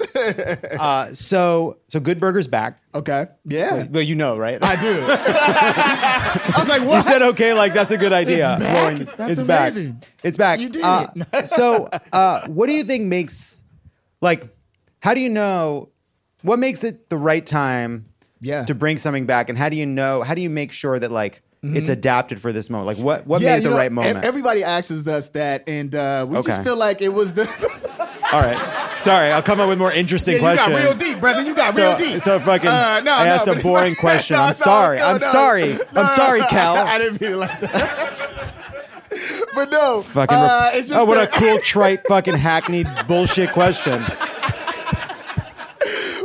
[0.79, 2.81] Uh, so, so Good Burger's back.
[2.95, 3.27] Okay.
[3.45, 3.87] Yeah.
[3.91, 4.59] Well, you know, right?
[4.63, 5.05] I do.
[5.09, 6.97] I was like, what?
[6.97, 8.51] You said okay, like that's a good idea.
[8.57, 8.75] It's back?
[8.75, 9.93] Lauren, That's it's amazing.
[9.93, 10.09] back.
[10.25, 10.61] It's back.
[10.61, 11.49] You did Uh, it.
[11.49, 13.63] so, uh, what do you think makes
[14.21, 14.49] like?
[15.01, 15.91] How do you know
[16.43, 18.08] what makes it the right time?
[18.41, 18.65] Yeah.
[18.67, 20.23] To bring something back, and how do you know?
[20.23, 21.93] How do you make sure that like it's Mhm.
[21.93, 22.87] adapted for this moment?
[22.87, 24.25] Like, what what Yeah, made it the know, right moment?
[24.25, 27.49] Everybody asks us that, and uh, we just feel like it was the.
[28.33, 28.59] All right.
[28.99, 31.41] Sorry, I'll come up with more interesting Yeah, you got real deep, brother.
[31.43, 32.21] You got so, real deep.
[32.21, 34.35] So fucking, Uh, no, I no, asked a boring like- question.
[34.37, 34.97] No, I'm no, sorry.
[34.99, 35.79] let's go, I'm sorry.
[35.97, 36.77] I'm sorry, Kel.
[36.77, 38.55] I didn't mean it like that.
[39.55, 40.37] but no, Fucking.
[40.37, 44.05] uh, it's just oh, what that- a cool, trite, fucking hackneyed bullshit question.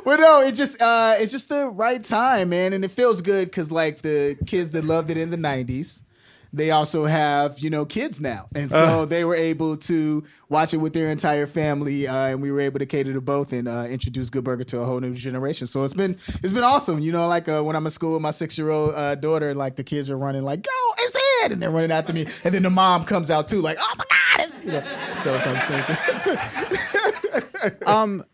[0.03, 3.45] But no, it just uh it's just the right time, man, and it feels good
[3.45, 6.03] because like the kids that loved it in the '90s,
[6.51, 9.09] they also have you know kids now, and so Ugh.
[9.09, 12.79] they were able to watch it with their entire family, uh, and we were able
[12.79, 15.67] to cater to both and uh, introduce Good Burger to a whole new generation.
[15.67, 17.27] So it's been it's been awesome, you know.
[17.27, 19.83] Like uh, when I'm at school with my six year old uh, daughter, like the
[19.83, 22.69] kids are running like, "Go, it's it!" and they're running after me, and then the
[22.69, 24.83] mom comes out too, like, "Oh my god!" It's, you know,
[25.21, 27.77] so it's the same thing.
[27.87, 28.25] Um,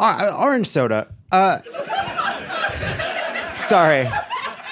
[0.00, 1.12] uh, orange soda.
[1.32, 1.58] Uh,
[3.54, 4.04] sorry,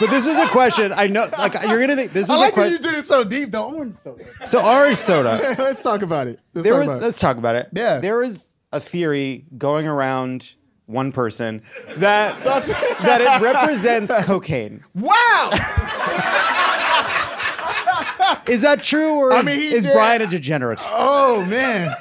[0.00, 0.92] but this was a question.
[0.94, 2.72] I know, like you're gonna think this I was like a that question.
[2.72, 3.70] you did it so deep, though.
[3.74, 4.24] Orange soda.
[4.44, 5.54] So orange soda.
[5.58, 6.40] Let's talk about it.
[6.54, 6.88] Let's there talk was.
[6.88, 7.04] about it.
[7.04, 7.68] Let's talk about it.
[7.72, 7.98] Yeah.
[8.00, 10.54] There was a theory going around
[10.86, 11.62] one person
[11.96, 14.82] that that it represents cocaine.
[14.94, 15.50] Wow.
[18.48, 20.78] Is that true, or I is, mean, he is did- Brian a degenerate?
[20.82, 21.94] Oh man.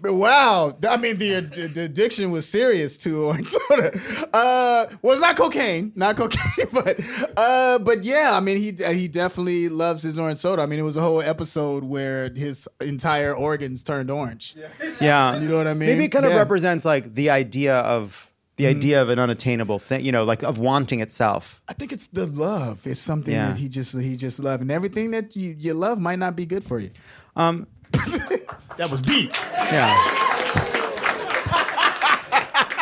[0.00, 3.98] But Wow, I mean the, the the addiction was serious to orange soda.
[4.32, 7.00] Uh, well, it's not cocaine, not cocaine, but
[7.36, 10.62] uh, but yeah, I mean he he definitely loves his orange soda.
[10.62, 14.56] I mean it was a whole episode where his entire organs turned orange.
[15.00, 15.88] Yeah, You know what I mean?
[15.90, 16.36] Maybe it kind of Yeah.
[16.36, 16.42] Mm-hmm.
[16.44, 20.04] represents like the idea of the idea of an unattainable thing.
[20.04, 21.62] You know, like of wanting itself.
[21.68, 22.86] I think it's the love.
[22.86, 23.48] It's something Yeah.
[23.48, 26.44] that he just he just loved, and everything that you, you love might not be
[26.46, 26.90] good for you.
[27.36, 27.66] Um,
[28.78, 29.32] That was deep.
[29.54, 29.94] yeah.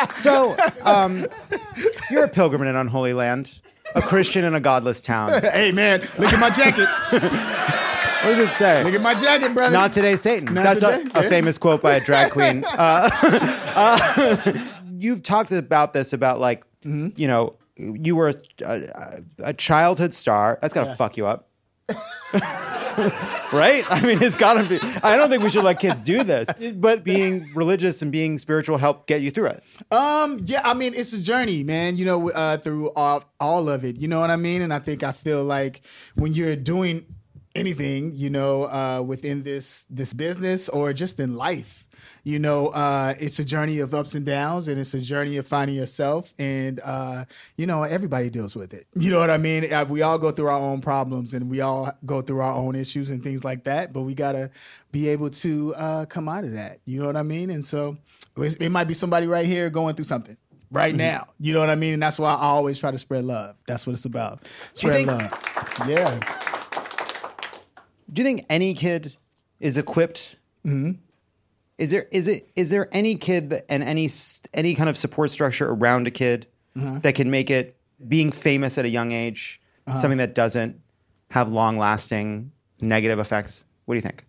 [0.09, 1.27] So, um,
[2.09, 3.59] you're a pilgrim in an unholy land,
[3.95, 5.41] a Christian in a godless town.
[5.41, 6.87] hey man, look at my jacket.
[8.23, 8.83] What does it say?
[8.83, 9.71] Look at my jacket, brother.
[9.71, 10.53] Not today, Satan.
[10.53, 12.65] Not That's today, a, a famous quote by a drag queen.
[12.67, 13.09] Uh,
[13.75, 14.53] uh,
[14.97, 17.09] you've talked about this about like, Mm-hmm.
[17.15, 18.33] you know, you were a,
[18.65, 20.57] a, a childhood star.
[20.61, 20.95] That's gotta Yeah.
[20.95, 21.47] fuck you up.
[23.53, 23.83] right?
[23.89, 24.79] I mean, it's gotta be.
[25.03, 28.77] I don't think we should let kids do this, but being religious and being spiritual
[28.77, 29.63] help get you through it.
[29.91, 33.85] Um, yeah, I mean, it's a journey, man, you know, uh, through all, all of
[33.85, 34.63] it, you know what I mean?
[34.63, 35.81] And I think I feel like
[36.15, 37.05] when you're doing
[37.55, 41.86] anything, you know, uh, within this, this business or just in life,
[42.27, 45.47] you know, uh, it's a journey of ups and downs and it's a journey of
[45.47, 46.33] finding yourself.
[46.37, 47.23] And, uh,
[47.55, 48.85] you know, everybody deals with it.
[48.99, 49.71] You know what I mean?
[49.71, 52.75] Uh, we all go through our own problems and we all go through our own
[52.75, 54.49] issues and things like that, but we got to
[54.91, 56.79] be able to uh, come out of that.
[56.83, 57.49] You know what I mean?
[57.49, 57.97] And so
[58.35, 60.35] it might be somebody right here going through something
[60.69, 60.97] right Mm-hmm.
[60.97, 61.27] now.
[61.39, 61.93] You know what I mean?
[61.93, 63.55] And that's why I always try to spread love.
[63.67, 64.45] That's what it's about.
[64.73, 65.31] Spread think- love.
[65.87, 66.19] Yeah.
[68.11, 69.15] Do you think any kid
[69.61, 70.35] is equipped?
[70.65, 70.99] Mm-hmm.
[71.77, 74.09] Is there is it is there any kid that, and any
[74.53, 76.99] any kind of support structure around a kid Uh-huh.
[77.03, 77.75] that can make it
[78.07, 79.97] being famous at a young age Uh-huh.
[79.97, 80.79] something that doesn't
[81.31, 83.63] have long lasting negative effects?
[83.85, 84.23] What do you think?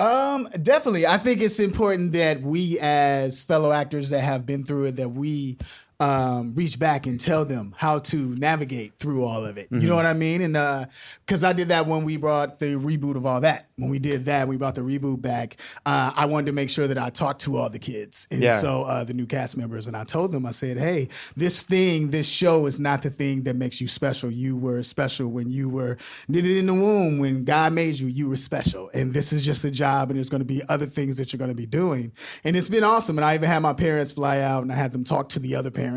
[0.00, 1.06] Um, definitely.
[1.06, 5.10] I think it's important that we, as fellow actors that have been through it, that
[5.10, 5.58] we
[6.02, 9.68] um, reach back and tell them how to navigate through all of it.
[9.70, 9.82] You Mhm.
[9.84, 10.42] know what I mean?
[10.42, 10.88] And
[11.24, 13.68] because I did that when we brought the reboot of all that.
[13.76, 15.56] When we did that, we brought the reboot back.
[15.86, 18.58] Uh, I wanted to make sure that I talked to all the kids, and Yeah.
[18.58, 22.10] so uh, the new cast members, and I told them, I said, "Hey, this thing,
[22.10, 24.30] this show is not the thing that makes you special.
[24.30, 25.96] You were special when you were
[26.28, 27.18] knitted in the womb.
[27.18, 30.10] When God made you, you were special, and this is just a job.
[30.10, 32.12] And there's going to be other things that you're going to be doing.
[32.44, 33.18] And it's been awesome.
[33.18, 35.54] And I even had my parents fly out, and I had them talk to the
[35.56, 35.91] other parents,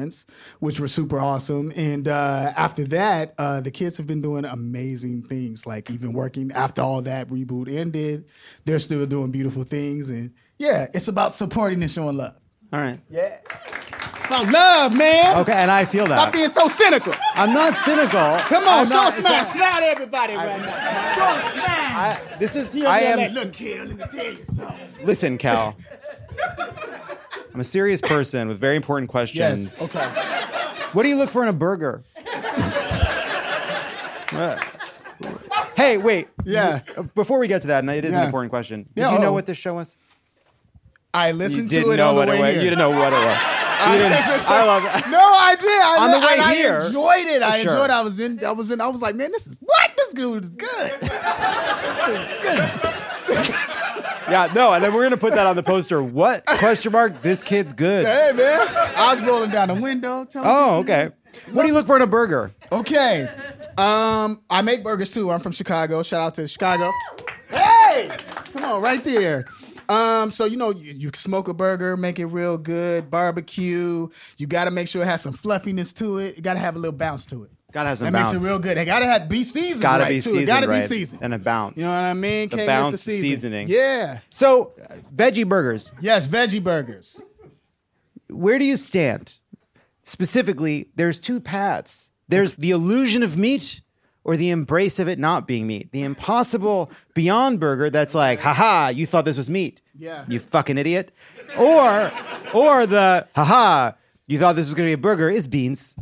[0.60, 1.72] which were super awesome.
[1.76, 6.52] And uh, after that, uh, the kids have been doing amazing things, like even working
[6.52, 8.26] after all that reboot ended.
[8.66, 12.36] They're still doing beautiful things, and yeah, it's about supporting and showing love.
[12.74, 13.00] All right.
[13.10, 13.38] Yeah.
[14.16, 15.38] It's about love, man.
[15.40, 16.16] Okay, and I feel that.
[16.20, 17.14] Stop being so cynical.
[17.36, 18.38] I'm not cynical.
[18.40, 19.32] Come on, I'm show not- smile.
[19.34, 21.16] not- Smile to everybody right now.
[21.16, 22.38] Show a smile.
[22.40, 22.84] This is.
[22.84, 23.20] I am.
[23.20, 24.90] like, Look, kid, let me tell you something.
[25.06, 25.78] Listen, Kel.
[27.54, 29.40] I'm a serious person with very important questions.
[29.40, 29.82] Yes.
[29.96, 30.06] Okay.
[30.94, 32.04] What do you look for in a burger?
[34.32, 34.58] Uh,
[35.78, 36.28] hey, wait.
[36.44, 36.80] Yeah.
[37.16, 38.26] Before we get to that, and it is an Yeah.
[38.26, 38.84] important question.
[38.96, 39.34] Did Yeah, you know oh.
[39.34, 39.98] what this show was?
[41.14, 42.50] I You listened didn't to it know on the what way it was.
[42.56, 42.56] here.
[42.64, 43.24] You didn't know what it was.
[43.26, 44.92] You I, didn't- I love it.
[45.12, 45.70] No, I did.
[45.70, 47.42] I On the li- way and I here- enjoyed it.
[47.44, 47.72] I Sure.
[47.74, 47.90] enjoyed.
[47.90, 47.94] It.
[47.94, 48.44] I was in.
[48.44, 48.82] I was in.
[48.82, 50.92] I was like, man, this is what this dude is good.
[54.30, 56.02] Yeah, no, and then we're gonna put that on the poster.
[56.02, 57.22] What question mark?
[57.22, 58.06] This kid's good.
[58.08, 60.26] hey, man, I was rolling down the window.
[60.26, 61.16] telling Oh, people- okay.
[61.52, 62.52] What do you look for in a burger?
[62.72, 63.28] Okay.
[63.78, 65.32] Um, I make burgers too.
[65.32, 66.02] I'm from Chicago.
[66.02, 66.92] Shout out to Chicago.
[67.52, 68.10] Hey,
[68.54, 69.44] come on, right there.
[69.90, 74.08] Um, so you know you, you smoke a burger, make it real good, barbecue.
[74.38, 76.38] You got to make sure it has some fluffiness to it.
[76.38, 77.52] You got to have a little bounce to it.
[77.76, 78.32] Gotta have some that bounce.
[78.32, 78.78] makes it real good.
[78.78, 79.72] It got to have be seasoned.
[79.74, 80.22] It's gotta right, be too.
[80.22, 81.22] seasoned It got to right, be seasoned.
[81.24, 81.76] and a bounce.
[81.78, 82.48] You know what I mean?
[82.48, 83.28] The Can't bounce miss the season.
[83.28, 83.68] seasoning.
[83.68, 84.20] Yeah.
[84.30, 85.92] So, uh, veggie burgers.
[86.00, 87.22] Yes, veggie burgers.
[88.30, 89.40] Where do you stand?
[90.04, 92.12] Specifically, there's two paths.
[92.30, 93.82] There's the illusion of meat
[94.24, 95.92] or the embrace of it not being meat.
[95.92, 99.82] The impossible beyond burger that's like, haha, you thought this was meat.
[100.00, 100.24] Yeah.
[100.30, 101.12] You fucking idiot.
[101.60, 102.10] Or
[102.54, 103.92] or the haha,
[104.28, 105.98] you thought this was gonna be a burger is beans.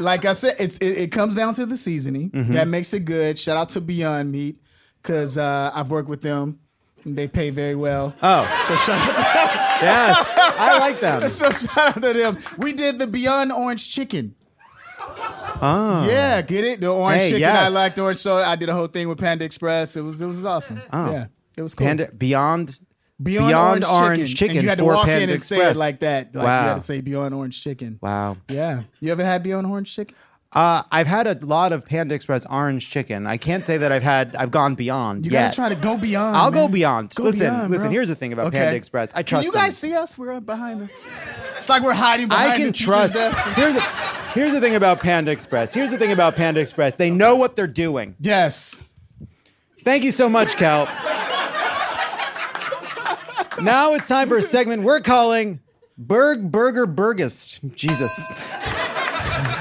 [0.00, 2.52] Like I said, it's it, it comes down to the seasoning Mhm.
[2.52, 3.38] that makes it good.
[3.38, 4.58] Shout out to Beyond Meat
[5.02, 6.58] because uh, I've worked with them.
[7.04, 8.14] And they pay very well.
[8.22, 9.24] Oh, so shout out to them.
[9.82, 11.30] Yes, I like them.
[11.30, 12.38] so shout out to them.
[12.58, 14.34] We did the Beyond Orange Chicken.
[15.62, 16.06] Oh.
[16.08, 16.80] Yeah, get it?
[16.80, 17.40] The orange Hey, chicken.
[17.40, 17.70] yes.
[17.70, 18.18] I liked orange.
[18.18, 19.96] So I did a whole thing with Panda Express.
[19.96, 20.80] It was it was awesome.
[20.92, 21.10] Oh.
[21.10, 21.86] Yeah, it was cool.
[21.86, 22.78] Panda beyond
[23.22, 24.36] Beyond, Beyond orange, Orange chicken.
[24.36, 26.34] Chicken And you had to walk Panda in and say it like that.
[26.34, 26.62] Like Wow.
[26.62, 27.98] you had to say Beyond Orange Chicken.
[28.00, 28.36] Wow.
[28.48, 28.82] Yeah.
[29.00, 30.14] You ever had Beyond Orange Chicken?
[30.52, 33.24] Uh, I've had a lot of Panda Express orange chicken.
[33.24, 35.42] I can't say that I've had I've gone beyond You yet.
[35.42, 36.36] gotta try to go beyond.
[36.36, 37.14] I'll go beyond.
[37.14, 37.86] Go listen, beyond, listen.
[37.86, 37.92] bro.
[37.92, 38.58] Here's the thing about Okay.
[38.58, 39.12] Panda Express.
[39.14, 39.60] I trust Can you them.
[39.66, 40.18] guys see us?
[40.18, 40.90] We're behind the.
[41.58, 43.16] It's like we're hiding behind I can trust.
[43.54, 43.80] Here's the,
[44.34, 45.72] here's the thing about Panda Express.
[45.72, 46.96] Here's the thing about Panda Express.
[46.96, 48.16] They know what they're doing.
[48.18, 48.80] Yes.
[49.84, 50.88] Thank you so much, Kel.
[53.62, 55.60] Now it's time for a segment we're calling
[55.98, 57.60] Berg Burger Burgist.
[57.74, 58.28] Jesus.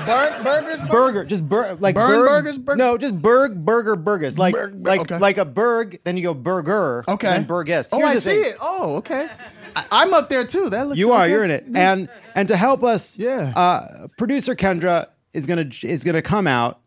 [0.06, 0.82] Bur- burgers.
[0.84, 2.58] Burger, just bur- like Burn Berg- burgers?
[2.58, 4.38] Burg- no, just Berg Burger Burgers.
[4.40, 5.20] Like Berg- like okay.
[5.20, 7.28] like a Berg, then you go Burger, Okay.
[7.30, 7.94] then Burgist.
[7.94, 8.52] Oh, I see thing.
[8.52, 8.58] it.
[8.60, 9.28] Oh, okay.
[9.76, 10.70] I, I'm up there too.
[10.70, 11.00] That looks.
[11.00, 11.28] You are.
[11.28, 11.66] You're in it.
[11.76, 13.54] And and to help us, Yeah.
[13.56, 16.80] Uh, producer Kendra is gonna is gonna come out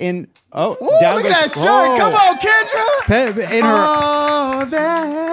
[0.00, 1.64] in oh Ooh, look at that shirt.
[1.68, 1.96] oh.
[1.96, 3.52] Come on, Kendra.
[3.52, 5.23] In her Oh, that.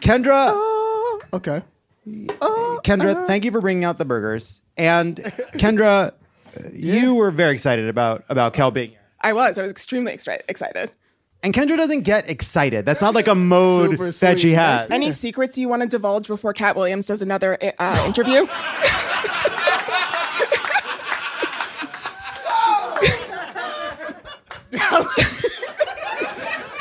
[0.00, 0.50] Kendra.
[0.52, 1.20] Oh.
[1.32, 1.62] Okay.
[2.06, 4.62] Kendra, thank you for bringing out the burgers.
[4.76, 5.16] And
[5.54, 6.12] Kendra,
[6.72, 9.00] you were very excited about about Kel being here.
[9.20, 9.58] I was.
[9.58, 10.92] I was extremely excited.
[11.42, 12.86] And Kendra doesn't get excited.
[12.86, 14.90] That's not like a mode that she has.
[14.90, 18.46] Any secrets you want to divulge before Katt Williams does another uh, interview?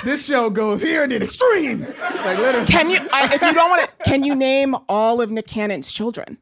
[0.05, 1.81] This show goes here and then extreme.
[1.81, 2.67] Like literally.
[2.67, 5.91] Can you, I, if you don't want to, can you name all of Nick Cannon's
[5.91, 6.37] children?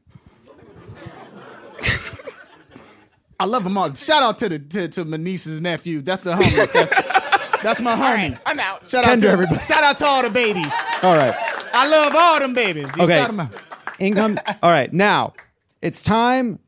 [3.40, 3.92] I love them all.
[3.94, 6.02] Shout out to the to, to my niece's nephew.
[6.02, 6.72] That's the homies.
[6.72, 8.38] That's that's my homie.
[8.44, 8.88] I'm out.
[8.88, 9.58] Shout out to everybody.
[9.58, 10.72] Shout out to all the babies.
[11.02, 11.34] All right.
[11.72, 12.88] I love all them babies.
[12.96, 13.16] You Okay.
[13.18, 13.54] shout 'em out.
[13.98, 14.38] Income.
[14.62, 14.92] All right.
[14.92, 15.32] Now
[15.80, 16.58] it's time.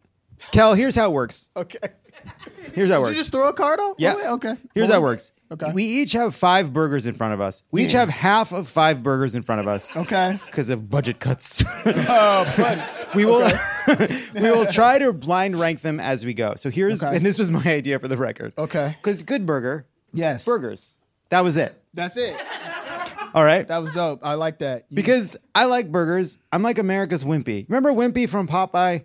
[0.50, 1.50] Kel, here's how it works.
[1.56, 1.78] Okay.
[2.74, 3.08] Here's how it Did works.
[3.10, 3.96] you just throw a card off?
[3.98, 4.14] Yeah.
[4.14, 4.56] Oh, wait, okay.
[4.74, 5.02] Here's how it oh.
[5.02, 5.32] works.
[5.50, 5.70] Okay.
[5.72, 7.62] We each have five burgers in front of us.
[7.70, 9.96] We each have half of five burgers in front of us.
[9.96, 10.40] Okay.
[10.46, 11.62] Because of budget cuts.
[11.86, 12.82] Oh, buddy.
[13.14, 13.48] we will
[14.34, 16.54] we will try to blind rank them as we go.
[16.56, 17.16] So here's Okay.
[17.16, 18.54] and this was my idea for the record.
[18.58, 18.96] Okay.
[19.00, 20.44] Because good burger, Yes.
[20.44, 20.94] burgers.
[21.30, 21.80] That was it.
[21.94, 22.36] That's it.
[23.34, 23.66] All right.
[23.68, 24.20] That was dope.
[24.24, 24.86] I like that.
[24.88, 26.38] You- Because I like burgers.
[26.52, 27.66] I'm like America's Wimpy.
[27.68, 29.04] Remember Wimpy from Popeye?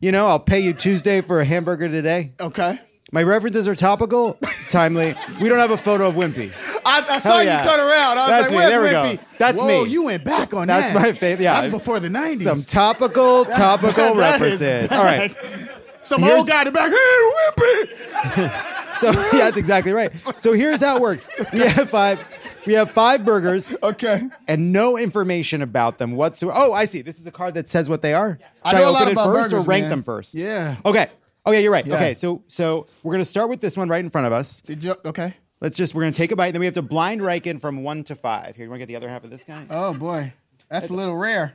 [0.00, 2.34] You know, I'll pay you Tuesday for a hamburger today.
[2.40, 2.78] okay.
[3.10, 5.14] My references are topical, timely.
[5.40, 6.52] We don't have a photo of Wimpy.
[6.84, 8.18] I, I saw Hell you turn around.
[8.18, 8.56] I was That's like, me.
[8.56, 9.22] "Where's There we Wimpy?" go.
[9.38, 9.90] That's Whoa, me.
[9.90, 10.80] You went back on that.
[10.80, 11.00] That's that.
[11.00, 11.44] my favorite.
[11.44, 12.42] Yeah, that's before the '90s.
[12.42, 14.92] Some topical, topical That is references.
[14.92, 15.34] All right.
[16.02, 16.90] Some Here's- old guy in the back.
[16.92, 18.98] Hey, Wimpy.
[18.98, 20.12] So yeah, that's exactly right.
[20.40, 21.28] So here's how it works.
[21.52, 22.24] We have five.
[22.66, 23.74] We have five burgers.
[23.82, 24.22] Okay.
[24.46, 26.58] And no information about them whatsoever.
[26.60, 27.02] Oh, I see.
[27.02, 28.38] This is a card that says what they are.
[28.62, 29.90] I Should I, know a open lot it about first burgers, or rank man.
[29.90, 30.34] them first?
[30.34, 30.76] Yeah.
[30.84, 31.08] Okay.
[31.48, 31.86] Okay, you're right.
[31.86, 31.94] Yeah.
[31.96, 34.60] Okay, so so we're gonna start with this one right in front of us.
[34.60, 34.94] Did you?
[35.04, 35.34] Okay.
[35.60, 37.60] Let's just we're gonna take a bite, and then we have to blind rank it
[37.60, 38.54] from one to five.
[38.54, 39.66] Here, you want to get the other half of this guy?
[39.70, 40.32] Oh boy,
[40.68, 41.54] that's a little rare.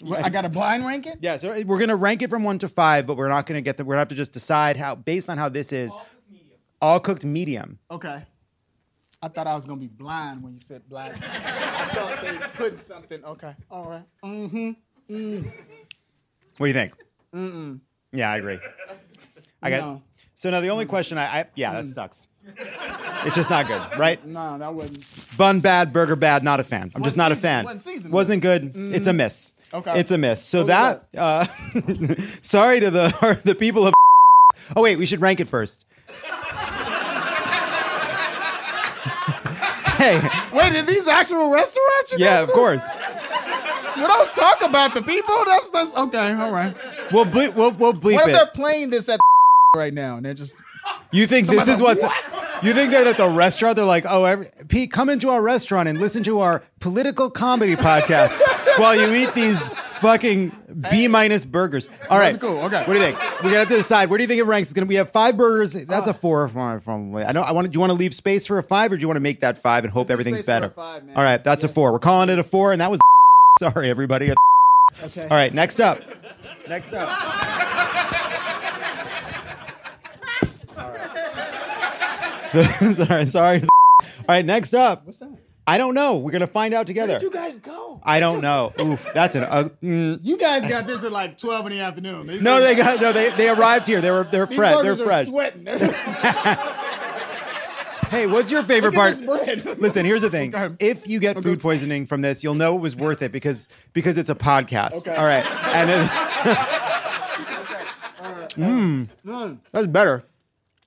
[0.00, 1.18] What, I got a blind rank it.
[1.22, 3.76] Yeah, so we're gonna rank it from one to five, but we're not gonna get
[3.78, 3.84] the.
[3.84, 5.96] We're gonna have to just decide how based on how this is.
[6.82, 7.78] All cooked medium.
[7.90, 8.22] Okay.
[9.22, 11.14] I thought I was gonna be blind when you said blind.
[11.22, 13.24] I thought they was putting something.
[13.24, 13.54] Okay.
[13.70, 14.02] All right.
[14.22, 14.70] Mm-hmm.
[15.10, 15.44] Mm.
[16.58, 16.92] What do you think?
[17.34, 17.80] Mm-mm.
[18.12, 18.58] Yeah, I agree.
[19.64, 19.80] I got.
[19.80, 20.02] No.
[20.34, 20.90] So now the only mm.
[20.90, 21.94] question I, I yeah, that mm.
[21.94, 22.28] sucks.
[23.24, 24.24] It's just not good, right?
[24.34, 25.04] No, that wasn't.
[25.38, 26.92] Bun bad, burger bad, not a fan.
[26.94, 27.64] I'm just Wasn't a fan.
[27.64, 28.12] wasn't seasoned.
[28.12, 28.72] Wasn't good.
[28.74, 29.16] It's a mm.
[29.16, 29.52] miss.
[29.72, 29.98] Okay.
[29.98, 30.42] It's a miss.
[30.42, 31.44] So that, uh,
[32.42, 33.94] sorry to the the people of.
[34.76, 35.86] Oh wait, we should rank it first.
[39.96, 40.20] hey,
[40.52, 42.12] Wait, are these actual restaurants?
[42.12, 42.54] You yeah, guys of do?
[42.54, 42.96] course.
[43.96, 45.34] We don't talk about the people.
[45.46, 46.32] That's that's okay.
[46.32, 46.74] All right.
[47.12, 47.54] We'll bleep.
[47.54, 48.54] We'll, we'll bleep What if they're it.
[48.54, 49.20] playing this at
[49.74, 50.60] right now and they're just
[51.12, 52.02] You think this is what's?
[52.62, 55.88] You think that at the restaurant they're like, oh, every, Pete, come into our restaurant
[55.88, 58.40] and listen to our political comedy podcast
[58.78, 60.52] while you eat these fucking
[60.90, 61.88] B minus burgers.
[62.08, 62.78] All right, Cool, okay.
[62.78, 63.18] What do you think?
[63.18, 64.08] We're gonna have to decide.
[64.08, 64.70] Where do you think it ranks?
[64.70, 64.86] It's gonna.
[64.86, 65.72] We have five burgers.
[65.72, 66.14] That's a uh.
[66.14, 67.16] four from from.
[67.16, 67.42] I know.
[67.42, 67.70] I want.
[67.70, 69.40] Do you want to leave space for a five, or do you want to make
[69.40, 70.72] that five and hope everything's space for a better?
[70.72, 71.02] five.
[71.16, 71.92] All right, that's a four.
[71.92, 73.00] We're calling it a four, and that was.
[73.58, 74.32] Sorry, everybody.
[75.02, 75.22] Okay.
[75.22, 76.00] All right, next up.
[76.68, 78.10] Next up.
[82.94, 83.62] sorry, sorry.
[83.62, 85.06] All right, next up.
[85.06, 85.30] What's that?
[85.66, 86.16] I don't know.
[86.18, 87.12] We're gonna find out together.
[87.12, 88.00] Where'd you guys go?
[88.02, 88.72] I don't know.
[88.80, 89.44] Oof, that's an.
[89.44, 90.20] Uh, mm.
[90.22, 92.26] You guys got this at like twelve in the afternoon.
[92.26, 93.12] These No, they got no.
[93.12, 94.02] They they arrived here.
[94.02, 94.84] They were they're Fred.
[94.84, 95.66] They're are sweating.
[98.10, 99.18] Hey, what's your favorite part?
[99.18, 99.78] Look at this bread.
[99.80, 100.54] Listen, here's the thing.
[100.78, 104.18] If you get food poisoning from this, you'll know it was worth it because because
[104.18, 105.08] it's a podcast.
[105.08, 105.16] Okay.
[105.16, 105.44] All right,
[105.74, 106.08] and then,
[109.26, 109.58] Mm.
[109.72, 110.22] that's better.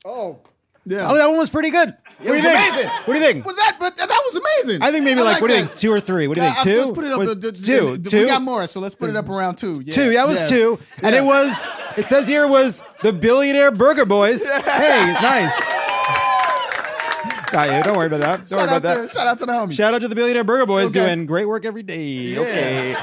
[0.06, 0.40] Oh,
[0.88, 1.08] yeah.
[1.10, 1.96] Oh, that one was pretty good.
[2.20, 2.58] What do you think?
[2.58, 2.90] amazing.
[2.90, 3.46] What do you think?
[3.46, 3.78] Was that?
[3.80, 4.82] But that was amazing.
[4.82, 5.76] I think maybe like, what do you think?
[5.76, 6.28] Two or three?
[6.28, 6.64] What do you think?
[6.64, 7.18] 2 Let's put it up.
[7.20, 7.98] What- two.
[8.00, 8.22] Two.
[8.22, 9.82] We got more, so let's put it up around two.
[9.82, 9.94] Yeah.
[9.94, 10.14] Two.
[10.14, 10.48] That was Yeah.
[10.58, 11.70] two, and it was.
[11.96, 14.48] It says here was the Billionaire Burger Boys.
[14.50, 15.54] Hey, nice.
[15.60, 17.84] Ah, got you.
[17.84, 18.38] Don't worry about that.
[18.40, 19.12] Don't Shout worry out about to that.
[19.12, 19.74] shout out to the homies.
[19.74, 21.06] Shout out to the Billionaire Burger Boys Okay.
[21.06, 22.36] doing great work every day.
[22.38, 22.96] Okay.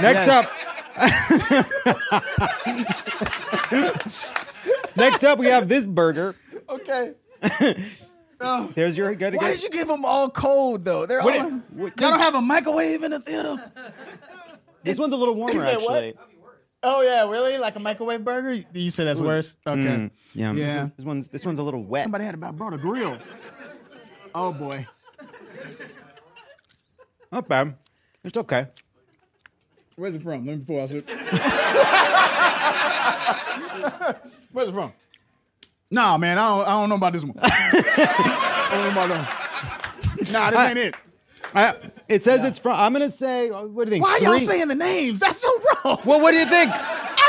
[0.00, 0.28] Next Yes.
[0.28, 0.50] up.
[4.96, 6.34] Next up, we have this burger.
[6.68, 7.12] Okay.
[8.38, 8.70] Oh.
[8.74, 9.34] There's your good.
[9.34, 11.06] Why did you give them all cold though?
[11.06, 11.50] They're What all.
[11.50, 13.56] did- what- Y'all don't have a microwave in the theater.
[14.84, 16.04] This one's a little warmer, You said what?
[16.04, 16.14] actually.
[16.82, 17.56] Oh yeah, really?
[17.56, 18.62] Like a microwave burger?
[18.74, 19.56] You said that's worse.
[19.66, 19.80] Okay.
[19.80, 20.52] Mm, yeah.
[20.52, 20.84] This, Yeah.
[20.84, 22.02] is- this one's this one's a little wet.
[22.02, 23.16] Somebody had about brought a grill.
[24.34, 24.86] Oh boy.
[27.32, 27.74] Not bad.
[28.22, 28.66] It's okay.
[29.96, 30.44] Where's it from?
[30.44, 31.08] Let me before I sit.
[34.52, 34.92] Where's it from?
[35.90, 37.36] Nah, man, I don't, I don't know about this one.
[37.42, 40.32] I don't know about that.
[40.32, 40.94] Nah, this ain't it.
[41.54, 41.74] I,
[42.08, 42.72] it says it's from.
[42.78, 43.50] I'm gonna say.
[43.50, 44.04] uh, What do you think?
[44.04, 45.20] Why y'all saying the names?
[45.20, 45.48] That's so
[45.84, 46.00] wrong.
[46.04, 46.70] Well, what do you think?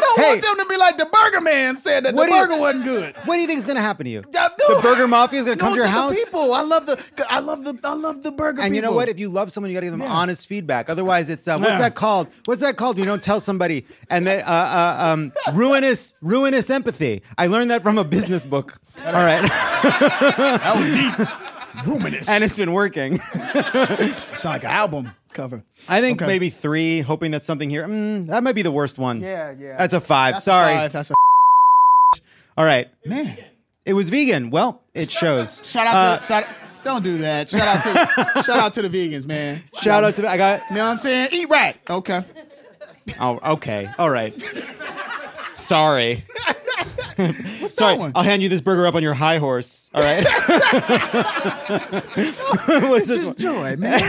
[0.07, 0.29] I don't Hey.
[0.29, 2.83] want them to be like the Burger Man said that the do you- burger wasn't
[2.85, 3.15] good.
[3.25, 4.21] What do you think is gonna happen to you?
[4.21, 6.13] The Burger Mafia is gonna come no, to your the house.
[6.15, 8.61] people, I love the, I love the, I love the burger.
[8.61, 9.09] And you know what?
[9.09, 10.11] If you love someone, you gotta give them Yeah.
[10.11, 10.89] honest feedback.
[10.89, 11.77] Otherwise, it's uh, what's Yeah.
[11.79, 12.27] that called?
[12.45, 12.97] What's that called?
[12.97, 17.21] You don't tell somebody and then uh, uh, um, ruinous ruinous empathy.
[17.37, 18.79] I learned that from a business book.
[19.05, 20.89] All right, that was
[21.27, 21.27] deep.
[21.85, 22.27] Ruminous.
[22.27, 23.17] and it's been working.
[23.19, 25.63] Sound like an album cover.
[25.87, 26.27] I think Okay.
[26.27, 27.01] maybe three.
[27.01, 27.87] Hoping that something here.
[27.87, 29.21] Mm, that might be the worst one.
[29.21, 29.77] Yeah, yeah.
[29.77, 30.35] That's a five.
[30.35, 30.73] That's a Sorry.
[30.75, 31.13] five, That's a
[32.57, 32.87] All right.
[33.05, 33.37] man.
[33.85, 34.49] It was vegan.
[34.49, 35.61] Well, it shows.
[35.71, 36.45] Shout out Uh, to shout,
[36.83, 37.49] don't do that.
[37.49, 37.83] Shout out
[38.35, 39.61] to shout out to the vegans, man.
[39.81, 40.61] shout out to the, I got.
[40.69, 41.29] You know what I'm saying?
[41.31, 41.77] Eat right.
[41.89, 42.23] Okay.
[43.19, 43.89] Oh, okay.
[43.97, 44.33] All right.
[45.55, 46.23] Sorry.
[47.59, 47.95] What's Sorry.
[47.95, 48.11] that one?
[48.13, 49.89] I'll hand you this burger up on your high horse.
[49.93, 50.23] All right.
[51.87, 53.35] What's It's this just one?
[53.37, 53.99] joy, man.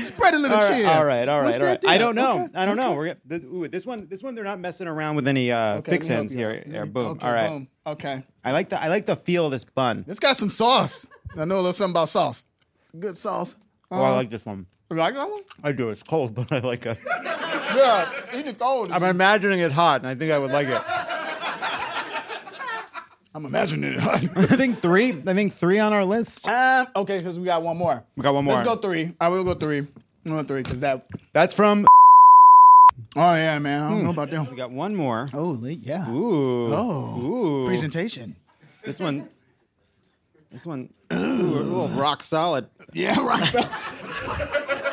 [0.00, 0.86] Spread a little All right, cheer.
[0.88, 1.84] all right, all right, What's all right.
[1.86, 2.44] I don't know.
[2.44, 2.90] Okay, I don't know.
[2.92, 2.96] okay.
[2.96, 4.06] We're this, ooh, this one.
[4.08, 4.34] This one.
[4.34, 6.64] They're not messing around with any uh, Okay, fix let me hands help here.
[6.66, 7.06] Here, boom.
[7.12, 7.48] Okay, all right.
[7.48, 7.68] boom.
[7.86, 8.22] Okay.
[8.44, 10.04] I like the I like the feel of this bun.
[10.08, 11.06] It's got some sauce.
[11.36, 12.46] I know a little something about sauce.
[12.98, 13.56] Good sauce.
[13.90, 14.66] Oh, I like this one.
[14.90, 15.42] You like that one?
[15.62, 15.90] I do.
[15.90, 16.98] It's cold, but I like it.
[17.74, 18.90] Yeah, eat cold.
[18.92, 20.80] I'm imagining it hot, and I think I would like it.
[23.36, 24.00] I'm imagining it.
[24.02, 24.18] I
[24.56, 25.10] think three.
[25.10, 26.48] I think three on our list.
[26.48, 28.02] Um, okay, because we got one more.
[28.16, 28.54] We got one more.
[28.54, 29.12] Let's go three.
[29.20, 29.86] I will go three.
[30.24, 31.04] We'll go three because that.
[31.34, 31.86] That's from.
[33.14, 33.82] Oh yeah, man.
[33.82, 34.04] I don't Hmm.
[34.04, 34.46] know about them.
[34.50, 35.28] We got one more.
[35.34, 36.10] Oh yeah.
[36.10, 36.72] Ooh.
[36.74, 37.20] Oh.
[37.20, 37.66] Ooh.
[37.66, 38.36] Presentation.
[38.84, 39.28] This one.
[40.50, 40.88] This one.
[41.12, 42.66] Ooh, a little rock solid.
[42.94, 43.68] Yeah, rock solid.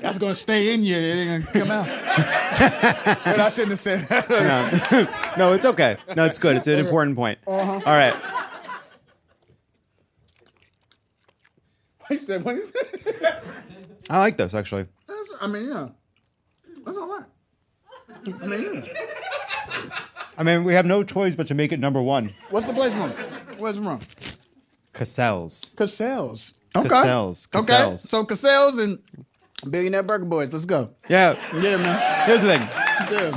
[0.00, 0.96] That's gonna stay in you.
[0.96, 1.86] It ain't gonna come out.
[3.24, 4.28] but I shouldn't have said that.
[4.30, 5.08] No.
[5.48, 5.96] no, it's okay.
[6.14, 6.56] No, it's good.
[6.56, 7.38] It's an important point.
[7.46, 7.72] Uh-huh.
[7.72, 8.14] All right.
[12.08, 13.44] He said, what is it?
[14.08, 14.86] I like this actually.
[15.08, 15.88] That's, I mean, yeah.
[16.84, 17.24] That's all right.
[18.42, 19.90] I mean, yeah.
[20.38, 22.32] I mean, we have no choice but to make it number one.
[22.50, 23.10] What's the place from?
[23.58, 24.00] Where's it from?
[24.92, 25.70] Cassell's.
[25.76, 26.54] Cassell's.
[26.76, 26.88] Okay.
[26.88, 27.48] Cassell's.
[27.54, 27.96] Okay.
[27.96, 28.98] So Cassell's and
[29.66, 30.52] Billionaire Burger Boys.
[30.52, 30.90] Let's go.
[31.08, 31.36] Yeah.
[31.54, 32.26] Yeah, man.
[32.26, 32.62] Here's the thing.
[33.12, 33.30] Yeah.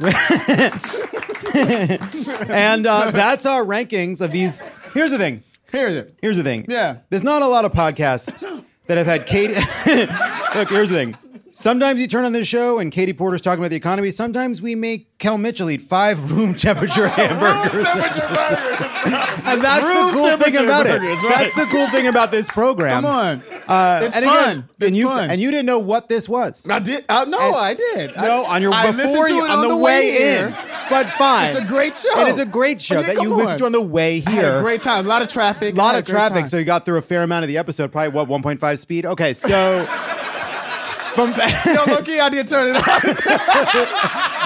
[2.48, 4.60] and uh, that's our rankings of these.
[4.94, 5.42] Here's the thing.
[5.72, 6.14] Here's it.
[6.20, 6.66] Here's the thing.
[6.68, 6.98] Yeah.
[7.10, 9.54] There's not a lot of podcasts that have had Katie.
[10.54, 11.16] Look, here's the thing.
[11.52, 14.12] Sometimes you turn on this show and Katie Porter's talking about the economy.
[14.12, 17.74] Sometimes we make Kel Mitchell eat five room temperature hamburgers.
[17.74, 19.46] Room Temperature burgers.
[19.46, 21.26] and that's Room the cool thing temperature about burgers, it.
[21.26, 21.38] right.
[21.38, 23.02] That's the cool thing about this program.
[23.02, 23.42] Come on.
[23.70, 24.42] Uh, It's and fun.
[24.50, 25.30] Again, It's and you fun.
[25.30, 26.68] and you didn't know what this was.
[26.68, 27.04] I did.
[27.08, 28.16] Uh, no, And- I did.
[28.16, 30.48] No, on your I before to you it on, the, way, here.
[30.48, 30.54] in.
[30.90, 31.46] But fine.
[31.48, 32.18] It's a great show.
[32.18, 34.56] And it's a great show Yeah, that you come listened to on the way here.
[34.56, 35.06] a great time.
[35.06, 35.74] A lot of traffic.
[35.74, 36.46] A lot of traffic, time.
[36.48, 37.92] so you got through a fair amount of the episode.
[37.92, 39.06] Probably what 1.5 speed.
[39.06, 39.86] Okay, so
[41.14, 41.30] from
[41.74, 42.82] Yo, low key, I did turn it on.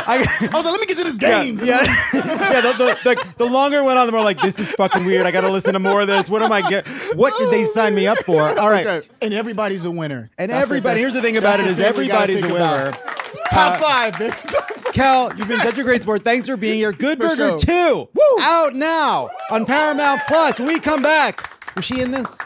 [0.07, 1.57] I, was like, let me get to this yeah, game.
[1.59, 2.61] yeah, yeah.
[2.61, 5.25] The, the, the, the longer it went on, the more like this is fucking weird.
[5.27, 6.29] I got to listen to more of this.
[6.29, 6.87] What am I get?
[7.17, 8.43] What did they sign me up for?
[8.43, 9.09] All right, Okay.
[9.23, 10.31] And everybody's a winner.
[10.39, 11.01] and That's everybody.
[11.01, 12.89] Here's the thing about it is the thing we gotta everybody's a winner.
[12.89, 13.51] about.
[13.51, 14.33] Top Uh, five, man.
[14.93, 16.23] Kel, you've been such a great sport.
[16.23, 16.93] Thanks for being here.
[16.93, 18.09] Good For Burger sure.
[18.15, 20.59] 2 out now on Paramount Plus.
[20.61, 22.39] When we come back, was she in this?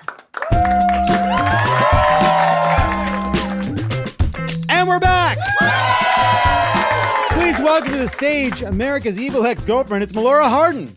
[7.69, 10.03] Welcome to the stage America's evil ex girlfriend.
[10.03, 10.97] It's Melora Hardin.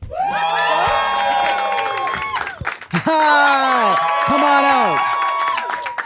[2.94, 4.24] Hi.
[4.26, 5.11] Come on out.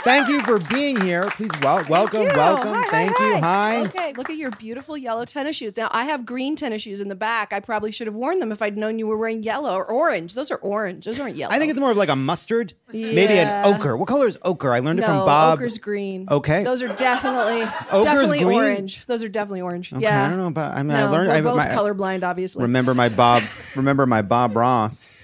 [0.06, 1.26] Thank you for being here.
[1.32, 2.28] Please wel- welcome, you.
[2.28, 2.76] welcome.
[2.76, 3.36] Hi, hi, Thank you.
[3.38, 3.82] Hi.
[3.86, 5.76] Okay, look at your beautiful yellow tennis shoes.
[5.76, 7.52] Now, I have green tennis shoes in the back.
[7.52, 10.36] I probably should have worn them if I'd known you were wearing yellow or orange.
[10.36, 11.06] Those are orange.
[11.06, 11.56] Those aren't yellow.
[11.56, 13.14] I think it's more of like a mustard, yeah.
[13.14, 13.98] maybe an ochre.
[13.98, 14.72] What color is ochre?
[14.72, 15.58] I learned it no, from Bob.
[15.58, 16.28] ochre's green.
[16.30, 16.64] Okay.
[16.64, 18.58] Those are definitely Ochre's definitely green?
[18.60, 19.08] orange.
[19.08, 19.92] Those are definitely orange.
[19.92, 20.24] Okay, yeah.
[20.24, 20.74] I don't know about.
[20.74, 21.30] I mean, no, I learned.
[21.30, 22.62] We're I, both my- colorblind, obviously.
[22.62, 23.42] Remember my Bob.
[23.76, 25.20] remember my Bob Ross.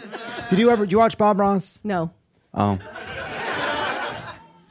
[0.50, 0.84] Did you ever?
[0.84, 1.78] Did you watch Bob Ross?
[1.84, 2.10] No.
[2.52, 2.78] Oh,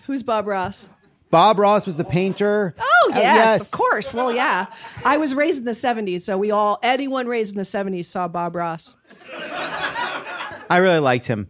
[0.08, 0.86] Who's Bob Ross?
[1.32, 2.76] Bob Ross was the painter.
[2.80, 4.14] Oh Uh, yes, of course.
[4.14, 4.68] Well, yeah.
[5.04, 8.28] I was raised in the '70s, so we all anyone raised in the '70s saw
[8.28, 8.94] Bob Ross.
[10.70, 11.48] I really liked him.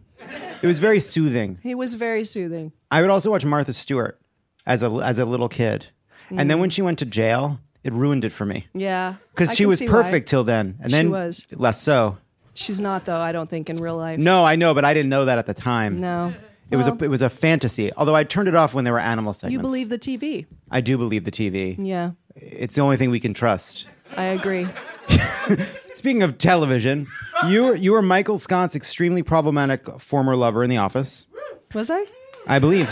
[0.62, 1.58] It was very soothing.
[1.62, 2.72] He was very soothing.
[2.90, 4.18] I would also watch Martha Stewart
[4.66, 5.86] as a as a little kid,
[6.30, 9.66] and then when she went to jail, it ruined it for me Yeah, because she
[9.66, 9.92] was see why.
[10.02, 11.46] perfect till then, and then She was.
[11.52, 12.18] less so.
[12.54, 13.18] She's not though.
[13.20, 14.18] I don't think in real life.
[14.18, 16.00] No, I know, but I didn't know that at the time.
[16.00, 16.32] No.
[16.70, 17.92] It was a it was a fantasy.
[17.96, 19.52] Although I turned it off when there were animal segments.
[19.52, 20.46] You believe the TV?
[20.70, 21.76] I do believe the TV.
[21.78, 23.86] Yeah, It's the only thing we can trust.
[24.16, 24.66] I agree.
[25.94, 27.06] Speaking of television,
[27.48, 31.26] you were you were Michael Scott's extremely problematic former lover in The Office,
[31.74, 32.04] Was I?
[32.46, 32.88] I believe.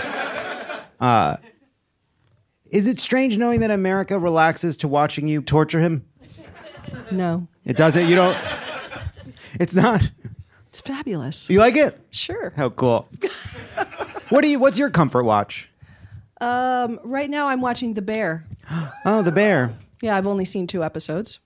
[1.00, 1.36] Uh,
[2.70, 6.04] is it strange knowing that America relaxes to watching you torture him?
[7.10, 7.46] No.
[7.64, 8.08] It doesn't.
[8.08, 8.36] You don't.
[9.60, 10.10] It's not.
[10.74, 11.48] It's fabulous.
[11.48, 11.96] You like it?
[12.10, 12.52] Sure.
[12.56, 13.06] How cool.
[14.28, 14.58] what do you?
[14.58, 15.70] What's your comfort watch?
[16.40, 18.44] Um, right now I'm watching The Bear.
[19.06, 19.72] Oh, The Bear.
[20.02, 21.38] Yeah, I've only seen two episodes,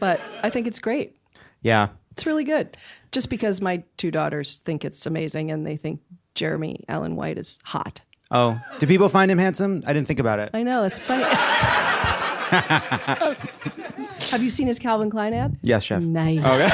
[0.00, 1.16] but I think it's great.
[1.60, 1.90] Yeah.
[2.10, 2.76] It's really good.
[3.12, 6.00] Just because my two daughters think it's amazing and they think
[6.34, 8.00] Jeremy Allen White is hot.
[8.32, 9.84] Oh, do people find him handsome?
[9.86, 10.50] I didn't think about it.
[10.54, 11.22] I know, it's funny.
[14.32, 15.58] Have you seen his Calvin Klein ad?
[15.62, 16.02] Yes, chef.
[16.02, 16.42] Nice.
[16.42, 16.68] Okay.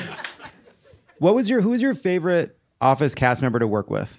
[1.18, 1.60] what was your?
[1.60, 4.18] Who was your favorite Office cast member to work with?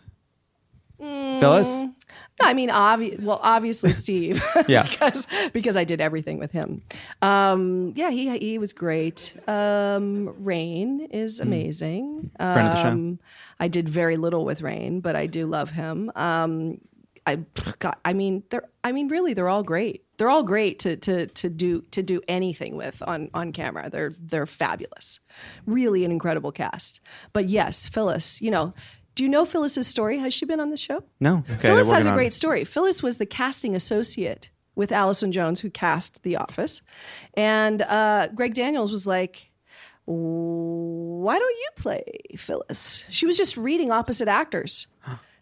[0.99, 1.81] Phyllis.
[1.81, 1.93] Mm,
[2.39, 4.43] I mean, obvi- well, obviously Steve.
[4.67, 4.83] Yeah.
[4.89, 6.83] because because I did everything with him.
[7.23, 9.35] Um, yeah, he he was great.
[9.47, 12.31] Um, Rainn is amazing.
[12.39, 12.53] Mm.
[12.53, 12.89] Friend of the show.
[12.89, 13.19] Um,
[13.59, 16.11] I did very little with Rainn, but I do love him.
[16.15, 16.79] Um,
[17.25, 17.37] I
[17.79, 20.05] God, I mean, they're I mean, really, they're all great.
[20.21, 23.89] They're all great to to to do to do anything with on on camera.
[23.89, 25.19] They're they're fabulous.
[25.65, 27.01] Really, an incredible cast.
[27.33, 28.75] But yes, Phyllis, you know.
[29.15, 30.19] Do Do you know Phyllis's story?
[30.19, 31.03] Has she been on the show?
[31.19, 31.43] No.
[31.49, 32.63] Okay, Phyllis has a great story.
[32.65, 36.83] Phyllis was the casting associate with Allison Jones, who cast The Office,
[37.33, 39.51] and uh, Greg Daniels was like,
[40.05, 42.03] "Why don't you play
[42.37, 44.85] Phyllis?" She was just reading opposite actors,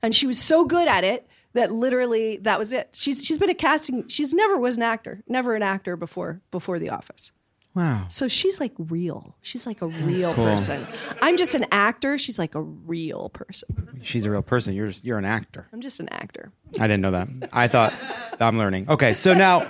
[0.01, 2.89] and she was so good at it that literally that was it.
[2.93, 4.07] She's she's been a casting.
[4.07, 7.31] She's never was an actor, never an actor before before The Office.
[7.75, 8.05] Wow.
[8.09, 9.35] So she's like real.
[9.41, 10.45] She's like a real cool.
[10.45, 10.87] person.
[11.21, 12.17] I'm just an actor.
[12.17, 13.99] She's like a real person.
[14.01, 14.73] She's a real person.
[14.73, 15.67] You're just you're an actor.
[15.71, 16.51] I'm just an actor.
[16.79, 17.27] I didn't know that.
[17.53, 17.93] I thought
[18.39, 18.89] I'm learning.
[18.89, 19.67] Okay, so now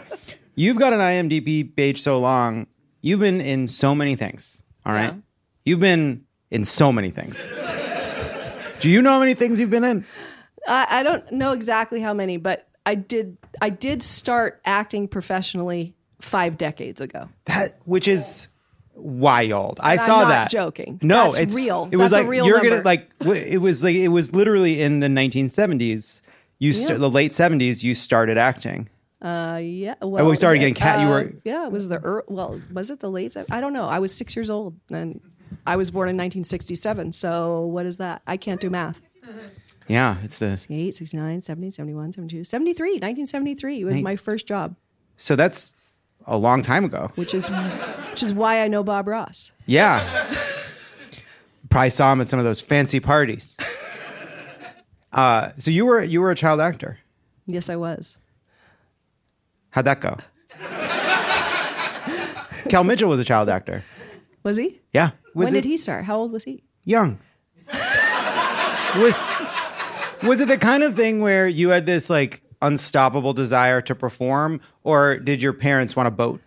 [0.56, 2.68] you've got an IMDb page so long.
[3.02, 4.64] You've been in so many things.
[4.86, 5.14] All right.
[5.66, 7.52] You've been in so many things.
[8.80, 10.06] Do you know how many things you've been in?
[10.68, 13.38] I, I don't know exactly how many, but I did.
[13.62, 17.30] I did start acting professionally five decades ago.
[17.46, 18.48] That which is
[18.94, 19.80] wild.
[19.82, 20.52] I And saw not that.
[20.52, 21.00] joking.
[21.02, 21.88] No, That's it's real.
[21.92, 22.70] It was That's a like real you're number.
[22.70, 23.10] gonna like
[23.54, 26.22] it was like it was literally in the 1970s.
[26.58, 26.98] You st- Yeah.
[26.98, 27.84] the late 70s.
[27.84, 28.90] You started acting.
[29.22, 29.96] Uh, yeah.
[30.02, 32.60] Oh, Well, we started getting cat- you uh, were- Yeah, it was the ear well,
[32.72, 33.36] was it the late?
[33.50, 33.86] I don't know.
[33.86, 35.22] I was six years old, and
[35.66, 37.14] I was born in 1967.
[37.14, 38.22] So what is that?
[38.28, 39.02] I can't do math.
[39.90, 42.86] Yeah, it's the 68, 69, 70, 71, 72, 73.
[42.92, 44.76] 1973 was my first job,
[45.18, 45.76] so that's
[46.28, 47.12] a long time ago.
[47.16, 47.50] which is
[48.12, 49.52] which is why I know Bob Ross.
[49.66, 50.00] Yeah.
[51.70, 53.58] Probably saw him at some of those fancy parties.
[55.12, 57.00] Uh, so you were you were a child actor.
[57.48, 58.18] Yes, I was.
[59.72, 60.18] How'd that go?
[62.70, 63.84] Kel Mitchell was a child actor.
[64.44, 64.80] Was he?
[64.94, 65.12] Yeah.
[65.34, 66.06] Was when it did he start?
[66.06, 66.64] How old was he?
[66.86, 67.20] young?
[68.98, 69.32] was
[70.24, 74.60] was it the kind of thing where you had this like unstoppable desire to perform,
[74.84, 76.42] or did your parents want a boat?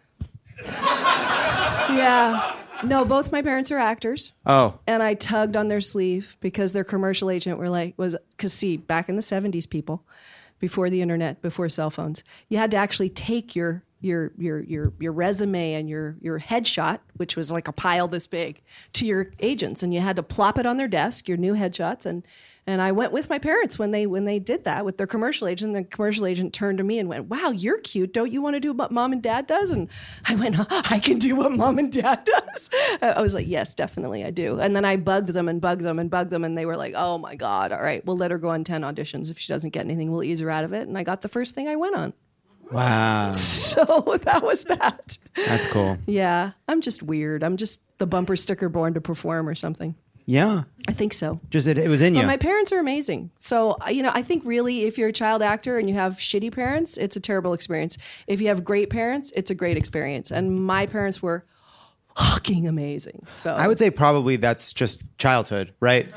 [0.65, 2.57] Yeah.
[2.85, 4.33] No, both my parents are actors.
[4.45, 8.53] Oh, And I tugged on their sleeve because their commercial agent were like, was, because
[8.53, 10.05] see, back in the 70s, people,
[10.59, 14.93] before the internet, before cell phones, you had to actually take your, your, your, your,
[14.99, 18.61] your resume and your, your headshot, which was like a pile this big,
[18.95, 19.83] to your agents.
[19.83, 22.05] And you had to plop it on their desk, your new headshots.
[22.05, 22.27] And,
[22.67, 25.47] and I went with my parents when they, when they did that with their commercial
[25.47, 25.75] agent.
[25.75, 28.13] The commercial agent turned to me and went, wow, you're cute.
[28.13, 29.71] Don't you want to do what mom and dad does?
[29.71, 29.89] And
[30.27, 30.57] I went,
[30.91, 32.71] I can do what mom and dad does.
[33.01, 34.59] I was like, yes, definitely I do.
[34.59, 36.45] And then I bugged them and bugged them and bugged them.
[36.45, 38.83] And they were like, oh my God, all right, we'll let her go on 10
[38.83, 39.31] auditions.
[39.31, 40.89] If she doesn't get anything, we'll ease her out of it.
[40.89, 42.13] And I got the first thing I went on.
[42.73, 45.19] Wow, So that was that.
[45.35, 45.99] that's cool.
[46.07, 47.43] Yeah, I'm just weird.
[47.43, 49.95] I'm just the bumper sticker born to perform or something.
[50.25, 51.41] Yeah, I think so.
[51.51, 52.21] just it, it was in you.
[52.21, 53.31] But my parents are amazing.
[53.39, 56.15] So, uh, you know, I think really if you're a child actor and you have
[56.15, 57.99] shitty parents, it's a terrible experience.
[58.27, 60.31] If you have great parents, it's a great experience.
[60.31, 61.45] And my parents were
[62.17, 63.27] fucking amazing.
[63.33, 66.09] So I would say probably that's just childhood, right?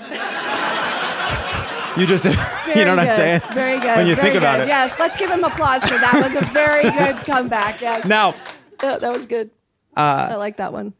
[1.97, 2.25] You just,
[2.75, 3.15] you know what I'm good.
[3.15, 3.41] saying?
[3.53, 3.97] Very good.
[3.97, 4.63] When you very think about good.
[4.63, 4.67] it.
[4.67, 6.19] Yes, let's give him applause for that.
[6.21, 7.79] was a very good comeback.
[7.81, 8.05] Yes.
[8.05, 8.35] Now,
[8.83, 9.49] Yeah, that was good.
[9.95, 10.93] Uh, I like that one.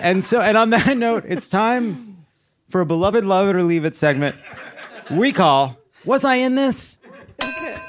[0.00, 2.24] and so, and on that note, it's time
[2.68, 4.36] for a beloved Lovett or Leave It segment.
[5.10, 6.98] We call "Was I in this?"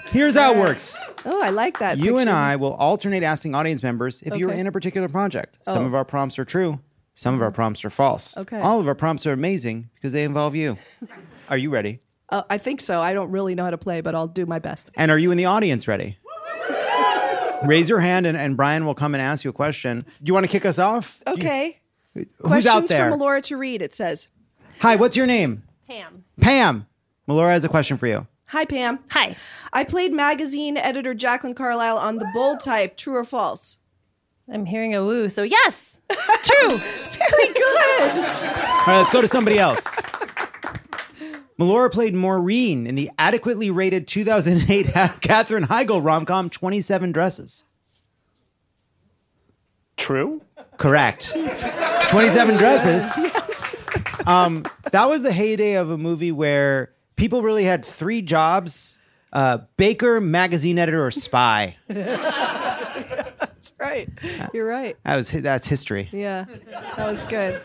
[0.09, 0.97] Here's how it works.
[1.25, 1.99] Oh, I like that.
[1.99, 2.29] You and.
[2.29, 5.59] I will alternate asking audience members if you're in a particular project.
[5.65, 5.87] Some Oh.
[5.87, 6.79] of our prompts are true,
[7.13, 8.35] some of our prompts are false.
[8.37, 8.59] Okay.
[8.59, 10.77] All of our prompts are amazing because they involve you.
[11.49, 11.99] Are you ready?
[12.29, 13.01] Uh, I think so.
[13.01, 14.91] I don't really know how to play, but I'll do my best.
[14.95, 16.17] And are you in the audience ready?
[17.63, 20.01] Raise your hand and, and Brian will come and ask you a question.
[20.01, 21.21] Do you want to kick us off?
[21.25, 21.79] Do you- Okay.
[22.13, 23.09] who's Questions out there?
[23.09, 23.81] from Laura to read.
[23.81, 24.29] It says,
[24.79, 25.63] Hi, what's your name?
[25.87, 26.23] Pam.
[26.39, 26.85] Pam.
[27.27, 28.27] Melora has a question for you.
[28.47, 28.99] "Hi Pam.
[29.11, 29.35] Hi.
[29.73, 32.95] I played magazine editor Jacqueline Carlisle on The Bold Type.
[32.95, 33.77] True or false?
[34.51, 35.99] I'm hearing a woo, so yes.
[36.09, 36.69] True.
[36.77, 38.19] Very good.
[38.19, 39.85] All right, let's go to somebody else.
[41.59, 44.87] Melora played Maureen in the adequately rated 2008
[45.21, 47.65] Katherine Heigl rom com 27 Dresses.
[49.97, 50.41] True?
[50.77, 51.31] Correct.
[52.09, 53.13] 27 Dresses.
[53.49, 53.75] Yes.
[54.27, 58.99] Um, that was the heyday of a movie where people really had three jobs
[59.33, 61.77] uh, baker, magazine editor, or spy.
[63.89, 64.09] Right.
[64.53, 64.97] You're right.
[65.05, 66.09] That was that's history.
[66.11, 66.45] Yeah,
[66.97, 67.61] that was good.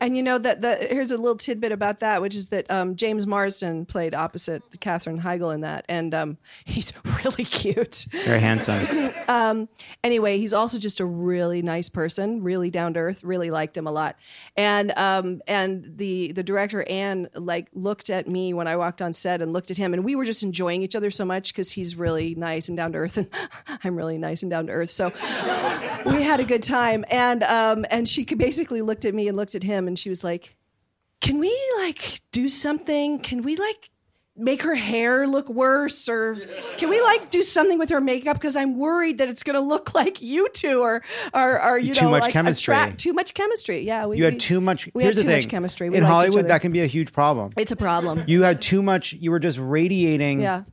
[0.00, 2.94] And you know that the here's a little tidbit about that, which is that um,
[2.94, 6.92] James Marsden played opposite Katherine Heigl in that, and um, he's
[7.24, 8.06] really cute.
[8.24, 9.12] Very handsome.
[9.26, 9.68] um,
[10.04, 13.24] anyway, he's also just a really nice person, really down to earth.
[13.24, 14.16] Really liked him a lot,
[14.56, 19.12] and um, and the the director Anne like looked at me when I walked on
[19.12, 21.72] set and looked at him, and we were just enjoying each other so much because
[21.72, 23.28] he's really nice and down to earth, and
[23.82, 24.90] I'm really nice and down to earth.
[24.90, 25.12] So
[26.06, 29.54] we had a good time, and um, and she basically looked at me and looked
[29.54, 30.56] at him, and she was like.
[31.20, 33.18] can we like do something?
[33.20, 33.90] Can we like
[34.38, 36.36] make her hair look worse or
[36.76, 39.62] can we like do something with her makeup because i'm worried that it's going to
[39.62, 41.00] look like you two are
[41.32, 42.74] are, are you Too know much like chemistry.
[42.74, 44.90] attract- too much chemistry yeah we, You had we- too much.
[44.92, 45.42] we here's had too the thing.
[45.44, 46.38] much chemistry We in liked each Hollywood.
[46.40, 46.48] other.
[46.48, 47.52] That can be a huge problem.
[47.56, 49.14] it's a problem You had too much.
[49.14, 50.64] You were just radiating yeah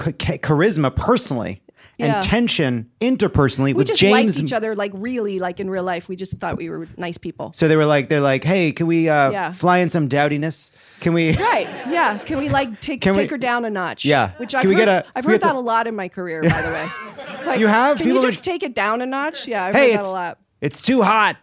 [0.00, 1.60] ch- ch- charisma personally
[2.00, 2.16] Yeah.
[2.16, 4.36] and tension interpersonally we with just James.
[4.36, 7.18] liked each other like really like in real life we just thought we were nice
[7.18, 9.50] people So they were like, they're like, hey, can we uh, Yeah.
[9.52, 10.70] fly in some dowdiness?
[11.00, 11.32] Can we?
[11.36, 14.32] right yeah can we like take Can we- take her down a notch Yeah.
[14.38, 15.94] which Can i've we heard, get a- i've heard get that some- a lot in
[15.94, 17.96] my career by the way like, You have?
[17.98, 19.98] can People you would- just take it down a notch yeah i've hey, heard that
[20.00, 21.36] it's a lot it's too hot.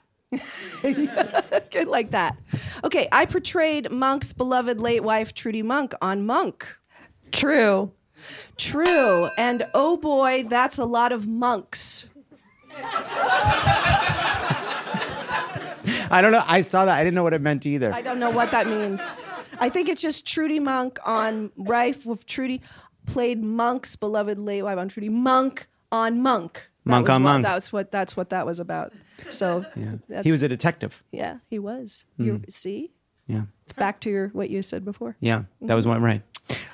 [0.84, 2.38] Good like that.
[2.84, 6.68] Okay, I portrayed Monk's beloved late wife, Trudy Monk, on Monk.
[7.32, 7.92] True.
[8.58, 9.30] True.
[9.38, 12.08] And oh boy, that's a lot of monks.
[16.10, 16.44] I don't know.
[16.46, 16.98] I saw that.
[16.98, 17.94] I didn't know what it meant either.
[17.94, 19.14] I don't know what that means.
[19.60, 22.62] I think it's just Trudy Monk on Rife with Trudy
[23.06, 26.70] played Monk's beloved late wife on Trudy Monk on Monk.
[26.86, 27.44] That Monk on what, Monk.
[27.46, 28.94] That's what that's what that was about.
[29.30, 29.66] So
[30.08, 31.04] that's, He was a detective.
[31.12, 32.06] yeah, he was.
[32.20, 32.26] Mm.
[32.26, 32.92] You see,
[33.28, 33.44] Yeah.
[33.64, 35.18] it's back to your what you said before.
[35.20, 35.44] Yeah.
[35.62, 36.22] That was one right.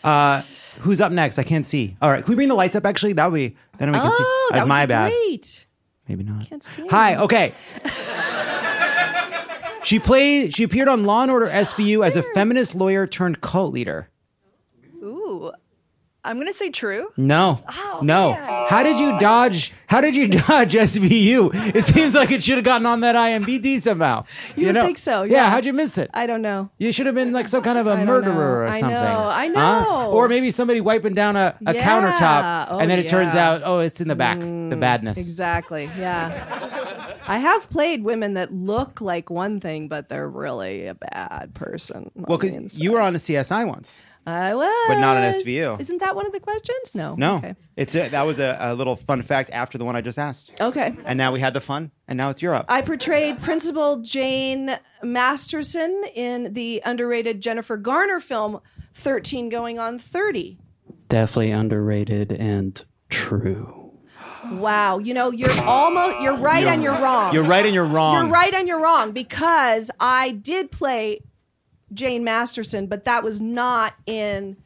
[0.04, 0.42] Uh,
[0.80, 1.40] who's up next?
[1.40, 1.96] I can't see.
[2.02, 2.24] All right.
[2.24, 2.86] Can we bring the lights up?
[2.86, 3.56] Actually, that would be.
[3.78, 4.18] Then we can see.
[4.20, 5.12] Oh, that That's would my bad.
[5.12, 5.66] Great.
[6.08, 6.48] Maybe not.
[6.50, 6.86] Can't see.
[6.90, 7.16] Hi.
[7.18, 7.54] Okay.
[9.84, 10.54] she played.
[10.56, 14.10] She appeared on Law and Order SVU as a feminist lawyer turned cult leader.
[15.02, 15.52] Ooh.
[16.26, 17.10] I'm going to say true.
[17.18, 17.60] No.
[17.68, 18.34] Oh, no.
[18.70, 19.74] How did you dodge?
[19.88, 21.76] How did you dodge SVU?
[21.76, 24.24] It seems like it should have gotten on that IMBD somehow.
[24.56, 24.84] You, would know?
[24.86, 25.24] think so?
[25.24, 25.34] Yeah.
[25.34, 25.50] Yeah.
[25.50, 26.10] How'd you miss it?
[26.14, 26.70] I don't know.
[26.78, 28.40] You should have been like some kind of a murderer know.
[28.40, 28.96] or I something.
[28.98, 29.82] know, I Huh?
[29.84, 30.12] know.
[30.12, 31.84] Or maybe somebody wiping down a, a Yeah.
[31.84, 34.80] countertop Oh, and then it oh, turns out, oh, it's in the back, the mm,
[34.80, 35.18] badness.
[35.18, 35.90] Exactly.
[36.00, 37.20] Yeah.
[37.28, 42.12] I have played women that look like one thing, but they're really a bad person.
[42.16, 42.84] Well, the 'cause inside.
[42.84, 44.02] you were on a CSI once.
[44.26, 45.80] I was, but not an SVU.
[45.80, 46.96] Isn't that one of the questions?
[46.96, 47.16] No.
[47.16, 47.56] No, Okay.
[47.76, 50.60] it's a, that was a, a little fun fact after the one I just asked.
[50.62, 50.96] Okay.
[51.04, 52.66] And now we had the fun, and now it's Europe.
[52.70, 58.60] I portrayed Principal Jane Masterson in the underrated Jennifer Garner film
[58.94, 60.58] 13 Going on 30.
[61.10, 63.92] Definitely underrated and true.
[64.52, 67.34] Wow, you know, you're almost you're right You're- and you're wrong.
[67.34, 68.16] You're right and you're wrong.
[68.26, 71.22] You're right and you're wrong because I did play
[71.94, 74.58] Jane Masterson, but that was not in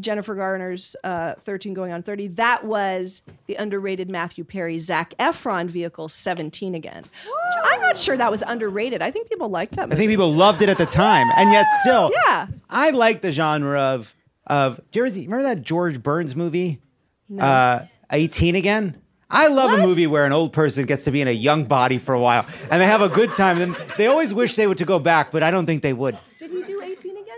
[0.00, 2.28] Jennifer Garner's uh, 13 Going on 30.
[2.28, 7.02] That was the underrated Matthew Perry Zac Efron vehicle 17 again.
[7.02, 9.02] Which I'm not sure that was underrated.
[9.02, 11.66] I think people liked that I think people loved it at the time, and yet
[11.80, 12.46] still, Yeah.
[12.70, 14.14] I like the genre of
[14.46, 15.26] of Jersey.
[15.26, 16.80] Remember that George Burns movie,
[17.28, 17.44] No.
[17.44, 18.94] uh, 18 again?
[19.30, 21.98] I love a movie where an old person gets to be in a young body
[21.98, 23.60] for a while, and they have a good time.
[23.60, 26.16] And they always wish they would to go back, but I don't think they would.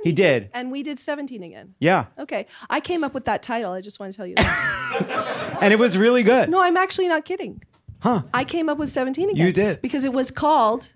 [0.05, 0.40] He do 18 again?
[0.40, 0.51] He did.
[0.55, 1.74] And we did 17 again.
[1.78, 2.46] Yeah, Okay.
[2.68, 3.72] I came up with that title.
[3.72, 5.59] I just want to tell you that.
[5.62, 6.48] and it was really good.
[6.51, 7.62] no, I'm actually not kidding.
[8.01, 8.22] Huh?
[8.32, 9.46] I came up with 17 again.
[9.46, 9.82] You did.
[9.82, 10.94] Because it was called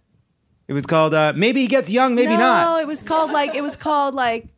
[0.68, 3.30] It was called uh, "Maybe He Gets Young, Maybe no, Not." No, it was called
[3.30, 4.48] like it was called like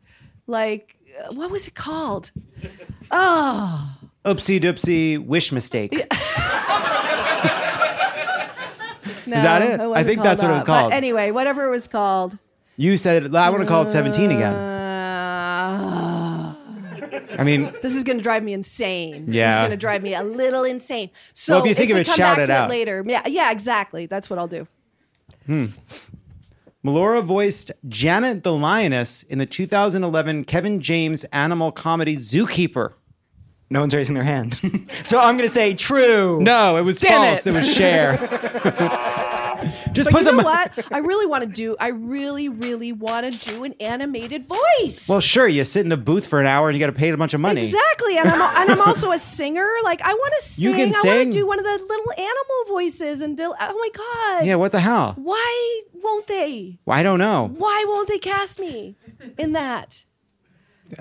[0.47, 2.31] like uh, what was it called?
[3.11, 5.91] Oh, Oopsie doopsie wish mistake.
[5.91, 5.99] no,
[9.37, 9.79] Is that it?
[9.79, 10.67] wasn't I think that's what it was that.
[10.71, 10.93] But called.
[10.93, 12.37] anyway, whatever it was called.
[12.77, 14.53] You said I want to call it 17 again.
[14.53, 16.55] Uh,
[17.39, 19.25] I mean, this is going to drive me insane.
[19.25, 21.09] This is going to drive me a little insane.
[21.33, 22.69] So Well, if you think of we it, come shout back it to out.
[22.69, 23.03] later.
[23.05, 24.05] Yeah, yeah, exactly.
[24.05, 24.67] That's what I'll do.
[25.45, 25.65] Hmm.
[26.85, 32.93] Melora voiced Janet the Lioness in the 2011 Kevin James animal comedy Zookeeper.
[33.69, 34.57] No one's raising their hand.
[35.03, 36.39] so I'm going to say true.
[36.41, 37.45] No, it was Damn false.
[37.45, 37.49] It.
[37.49, 38.17] It, was Cher.
[39.97, 40.45] Just but put you know them.
[40.45, 40.87] what?
[40.91, 41.75] I really want to do.
[41.79, 45.09] I really, really want to do an animated voice.
[45.09, 47.09] Well, sure, you sit in a booth for an hour and you got to pay
[47.09, 47.65] a bunch of money.
[47.65, 49.67] Exactly, and I'm and I'm also a singer.
[49.83, 50.69] Like I want to sing.
[50.69, 51.17] You can I sing?
[51.17, 53.53] want to do one of the little animal voices and do.
[53.59, 54.45] Oh my god!
[54.45, 55.13] Yeah, what the hell?
[55.17, 56.79] Why won't they?
[56.85, 57.51] Well, I don't know.
[57.57, 58.95] Why won't they cast me
[59.37, 60.03] in that?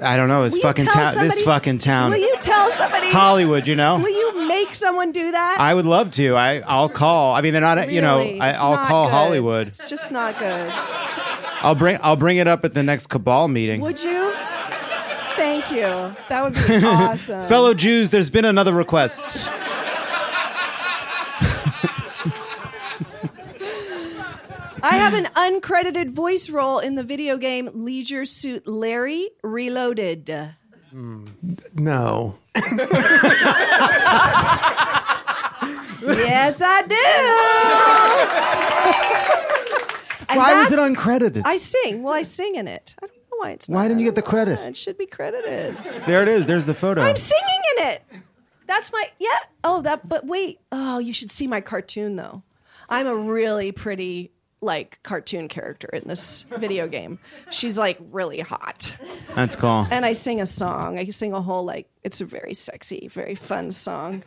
[0.03, 0.43] I don't know.
[0.45, 1.15] It's fucking town.
[1.15, 2.11] This fucking town.
[2.11, 3.11] Will you tell somebody?
[3.11, 3.99] Hollywood, you know.
[3.99, 5.59] Will you make someone do that?
[5.61, 6.37] I would love to.
[6.37, 7.35] I I'll call.
[7.35, 7.91] I mean, they're not.
[7.91, 9.13] You know, I, I'll call good.
[9.13, 9.69] Hollywood.
[9.69, 10.73] It's just not good.
[11.63, 11.99] I'll bring.
[12.03, 13.81] I'll bring it up at the next cabal meeting.
[13.81, 14.33] Would you?
[15.37, 16.15] Thank you.
[16.29, 17.43] That would be awesome.
[17.43, 19.49] Fellow Jews, there's been another request.
[24.83, 30.29] I have an uncredited voice role in the video game Leisure Suit Larry Reloaded.
[30.91, 31.27] Hmm.
[31.75, 32.39] No.
[36.03, 36.97] yes, I do.
[40.29, 41.43] And Why was that's- it uncredited?
[41.45, 42.03] I sing.
[42.03, 42.95] Well, I sing in it.
[43.03, 43.77] I don't know why it's not.
[43.77, 44.59] Why didn't you get the credit?
[44.61, 45.77] It should be credited.
[46.07, 46.47] There it is.
[46.47, 47.03] There's the photo.
[47.03, 48.03] I'm singing in it.
[48.67, 49.39] That's my yeah.
[49.63, 50.09] Oh, that.
[50.09, 50.59] But wait.
[50.73, 52.43] Oh, you should see my cartoon though.
[52.89, 57.19] I'm a really pretty like cartoon character in this video game.
[57.51, 58.97] She's like really hot.
[59.35, 59.87] That's cool.
[59.91, 60.99] And I sing a song.
[60.99, 64.23] I sing a whole like it's a very sexy, very fun song.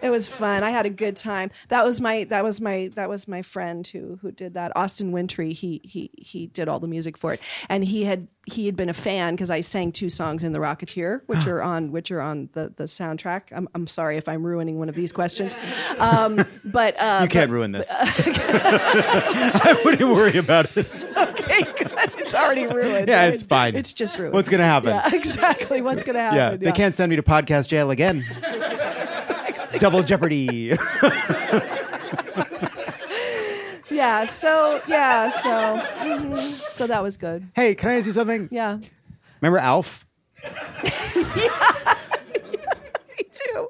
[0.00, 0.62] It was fun.
[0.62, 1.50] I had a good time.
[1.68, 4.70] That was my that was my that was my friend who who did that.
[4.76, 5.52] Austin Wintory.
[5.52, 8.88] He he he did all the music for it, and he had he had been
[8.88, 12.20] a fan because I sang two songs in The Rocketeer, which are on which are
[12.20, 13.52] on the the soundtrack.
[13.52, 15.56] I'm I'm sorry if I'm ruining one of these questions,
[15.98, 17.90] um, but uh, you can't but- ruin this.
[17.98, 20.86] I wouldn't worry about it.
[21.16, 21.90] okay, good.
[22.18, 23.08] It's already ruined.
[23.08, 23.74] Yeah, it's fine.
[23.74, 24.34] It's just ruined.
[24.34, 24.90] What's gonna happen?
[24.90, 25.82] Yeah, exactly.
[25.82, 26.36] What's gonna happen?
[26.38, 28.22] Yeah, they can't send me to podcast jail again.
[29.62, 30.76] It's double jeopardy.
[33.88, 34.24] Yeah.
[34.24, 35.28] So yeah.
[35.28, 36.36] So mhm.
[36.70, 37.48] so that was good.
[37.54, 38.50] hey, can I ask you something?
[38.50, 38.80] Yeah.
[39.40, 40.06] Remember Alf?
[40.84, 40.90] Me
[43.32, 43.68] too.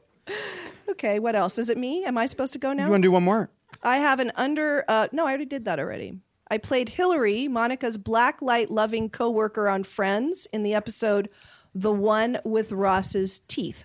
[0.90, 1.20] Okay.
[1.20, 1.56] What else?
[1.56, 2.04] Is it me?
[2.04, 2.86] Am I supposed to go now?
[2.86, 3.48] You want to do one more?
[3.82, 4.84] I have an under.
[4.88, 6.14] Uh, no, I already did that already.
[6.50, 11.28] I played Hillary, Monica's black light loving coworker on Friends in the episode
[11.74, 13.84] "The One with Ross's Teeth."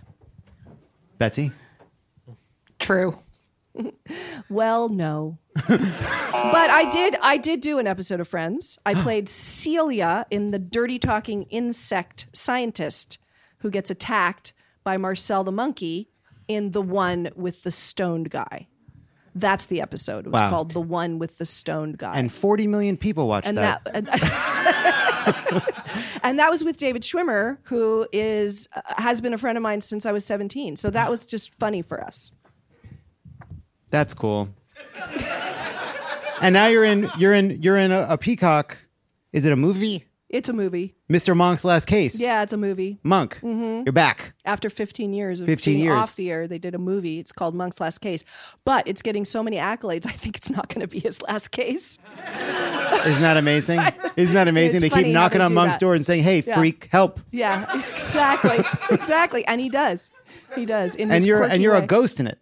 [1.17, 1.51] Betsy?
[2.79, 3.17] True.
[4.49, 5.38] well, no.
[5.67, 8.77] but I did I did do an episode of Friends.
[8.86, 13.17] I played Celia in the dirty talking insect scientist
[13.59, 16.09] who gets attacked by Marcel the monkey
[16.47, 18.67] in the one with the stoned guy.
[19.33, 20.27] That's the episode.
[20.27, 20.49] It was Wow.
[20.49, 22.13] called The One with the Stoned Guy.
[22.15, 23.83] And 40 million people watched and that.
[23.83, 24.05] that,
[26.30, 29.82] and, that was with David Schwimmer, who is uh, has been a friend of mine
[29.82, 30.76] since I was 17.
[30.76, 32.32] So that was just funny for us.
[33.89, 34.49] That's cool.
[36.41, 38.78] and now you're in you're in you're in a, a Peacock.
[39.32, 40.05] Is it a movie?
[40.36, 40.95] It's a movie.
[41.09, 41.33] Mr.
[41.33, 42.19] Monk's Last Case.
[42.19, 42.99] Yeah, it's a movie.
[43.03, 43.86] Monk, Mhm.
[43.86, 44.33] you're back.
[44.43, 45.95] After 15 years of 15 being years.
[45.95, 47.19] off the air, they did a movie.
[47.19, 48.25] It's called Monk's Last Case,
[48.65, 50.05] but it's getting so many accolades.
[50.05, 51.99] I think it's not going to be his last case.
[53.05, 53.79] Isn't that amazing?
[54.17, 54.77] Isn't that amazing?
[54.77, 55.79] It's they funny keep how knocking they on do Monk's that.
[55.81, 56.57] door and saying, "Hey, Yeah.
[56.57, 58.59] freak, help!" Yeah, exactly,
[58.91, 60.11] exactly, and he does.
[60.53, 60.95] He does.
[60.95, 61.79] In And you're quirky and you're way.
[61.79, 62.39] a ghost in it.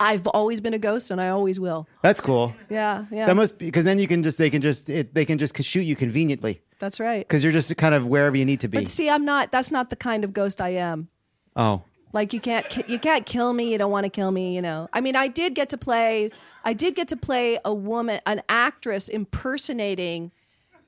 [0.00, 1.86] I've always been a ghost, and I always will.
[2.02, 2.54] That's cool.
[2.68, 3.26] Yeah, yeah.
[3.26, 5.82] That must because then you can just they can just it, they can just shoot
[5.82, 7.26] you conveniently That's right.
[7.26, 8.78] because you're just kind of wherever you need to be.
[8.78, 9.52] But see, I'm not.
[9.52, 11.08] That's not the kind of ghost I am.
[11.56, 11.82] oh,
[12.12, 13.72] Like you can't you can't kill me.
[13.72, 14.54] You don't want to kill me.
[14.54, 14.88] You know.
[14.92, 16.30] I mean, I did get to play.
[16.64, 20.32] I did get to play a woman, an actress impersonating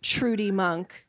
[0.03, 1.07] Trudy Monk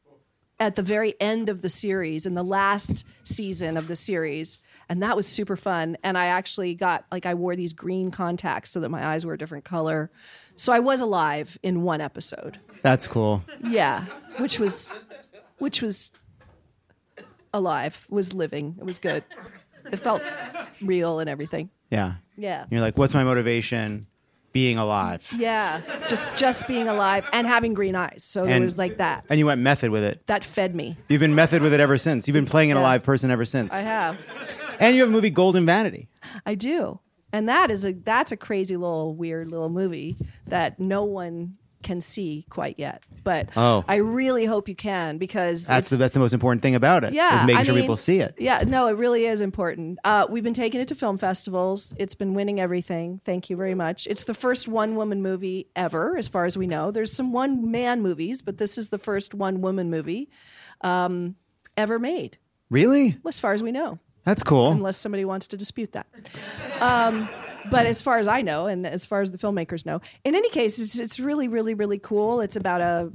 [0.60, 4.60] at the very end of the series in the last season of the series.
[4.90, 5.98] And that was super fun.
[6.04, 9.34] And I actually got like I wore these green contacts so that my eyes were
[9.34, 10.10] a different color.
[10.56, 12.60] So I was alive in one episode.
[12.82, 13.44] that's cool.
[13.64, 14.06] Yeah,
[14.38, 14.90] which was
[15.58, 16.12] which was
[17.54, 18.76] alive, was living.
[18.80, 19.24] It was good.
[19.92, 20.22] It felt
[20.82, 21.70] real and everything.
[21.90, 22.16] Yeah.
[22.38, 22.66] Yeah.
[22.70, 24.08] You're like, what's my motivation?
[24.54, 25.32] Being alive.
[25.38, 28.24] Yeah, just just being alive and having green eyes.
[28.24, 29.24] So it was like that.
[29.30, 30.26] And you went method with it.
[30.26, 30.98] That fed me.
[31.10, 32.28] You've been method with it ever since.
[32.28, 32.82] You've been playing an Yeah.
[32.82, 33.72] alive person ever since.
[33.72, 34.18] I have.
[34.80, 36.10] And you have a movie Golden Vanity.
[36.46, 37.00] I do.
[37.34, 40.16] And that is a that's a crazy little weird little movie
[40.48, 43.04] that no one can see quite yet.
[43.24, 43.84] But Oh.
[43.88, 47.14] I really hope you can because That's the, that's the most important thing about it.
[47.14, 48.34] Yeah, is making I sure mean, people see it.
[48.40, 50.00] Yeah, no, it really is important.
[50.04, 51.94] Uh, we've been taking it to film festivals.
[52.00, 53.22] It's been winning everything.
[53.26, 54.08] Thank you very much.
[54.08, 56.90] It's the first one woman movie ever, as far as we know.
[56.92, 60.30] There's some one man movies, but this is the first one woman movie
[60.82, 61.36] um,
[61.78, 62.38] ever made,
[62.70, 63.18] Really?
[63.28, 64.74] as far as we know, That's cool.
[64.74, 66.06] unless somebody wants to dispute that.
[66.82, 67.30] Um,
[67.72, 70.50] but as far as I know, and as far as the filmmakers know, in any
[70.50, 72.42] case, it's, it's really, really, really cool.
[72.42, 73.10] It's about a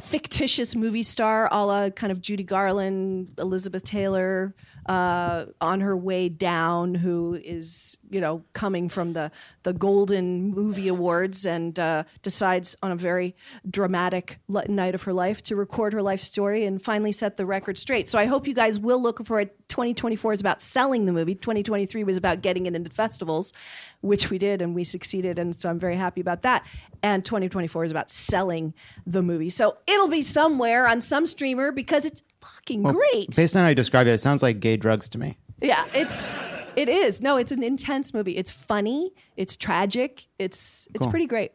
[0.00, 4.54] fictitious movie star a la kind of Judy Garland, Elizabeth Taylor,
[4.88, 9.30] uh, on her way down, who is, you know, coming from the,
[9.62, 13.36] the Golden Movie Awards and uh, decides on a very
[13.68, 17.76] dramatic night of her life to record her life story and finally set the record
[17.76, 18.08] straight.
[18.08, 19.54] So I hope you guys will look for it.
[19.68, 21.34] 2024 is about selling the movie.
[21.34, 23.52] 2023 was about getting it into festivals,
[24.00, 25.38] which we did and we succeeded.
[25.38, 26.66] And so I'm very happy about that.
[27.02, 28.72] And 2024 is about selling
[29.06, 29.50] the movie.
[29.50, 32.22] So it'll be somewhere on some streamer because it's
[32.54, 33.34] fucking Well, great.
[33.34, 35.36] Based on how you describe it, it sounds like gay drugs to me.
[35.60, 36.34] Yeah, it's
[36.76, 37.20] it is.
[37.20, 38.36] No, it's an intense movie.
[38.36, 39.12] It's funny.
[39.36, 40.26] It's tragic.
[40.38, 41.10] It's it's Cool.
[41.10, 41.52] pretty great.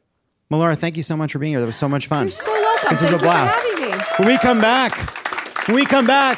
[0.52, 1.60] Melora, thank you so much for being here.
[1.62, 2.28] That was so much fun.
[2.28, 2.90] You're so welcome.
[2.92, 3.66] This was a blast.
[4.20, 4.94] When we come back,
[5.68, 6.38] when we come back,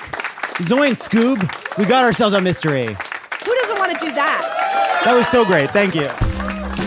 [0.63, 2.85] Zoe and Scoob, we got ourselves a mystery.
[2.85, 5.01] Who doesn't want to do that?
[5.03, 5.71] That was so great.
[5.71, 6.07] Thank you.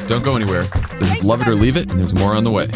[0.09, 0.63] Don't go anywhere.
[0.99, 2.69] This is Lovett or Leave It, and there's more on the way.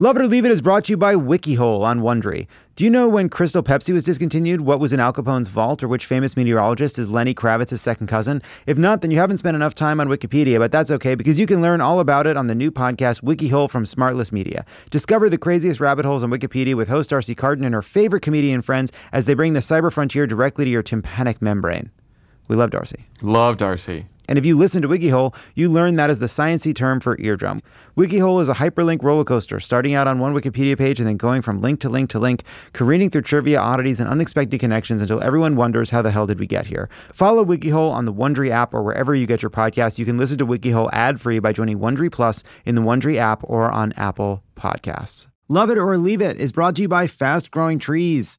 [0.00, 2.48] Lovett or Leave It is brought to you by WikiHole on Wondery.
[2.74, 5.86] Do you know when Crystal Pepsi was discontinued, what was in Al Capone's vault, or
[5.86, 8.42] which famous meteorologist is Lenny Kravitz's second cousin?
[8.66, 11.46] If not, then you haven't spent enough time on Wikipedia, but that's okay because you
[11.46, 14.66] can learn all about it on the new podcast WikiHole from Smartless Media.
[14.90, 18.62] Discover the craziest rabbit holes on Wikipedia with host Darcy Carden and her favorite comedian
[18.62, 21.92] friends as they bring the cyber frontier directly to your tympanic membrane.
[22.48, 23.06] We love Darcy.
[23.22, 24.06] Love Darcy.
[24.28, 27.62] And if you listen to WikiHole, you learn that is the sciency term for eardrum.
[27.96, 31.42] WikiHole is a hyperlink roller coaster, starting out on one Wikipedia page and then going
[31.42, 35.56] from link to link to link, careening through trivia, oddities, and unexpected connections until everyone
[35.56, 36.88] wonders how the hell did we get here.
[37.12, 39.98] Follow WikiHole on the Wondery app or wherever you get your podcasts.
[39.98, 43.70] You can listen to WikiHole ad-free by joining Wondery Plus in the Wondery app or
[43.70, 45.26] on Apple Podcasts.
[45.48, 48.38] Lovett or Leave It is brought to you by Fast Growing Trees.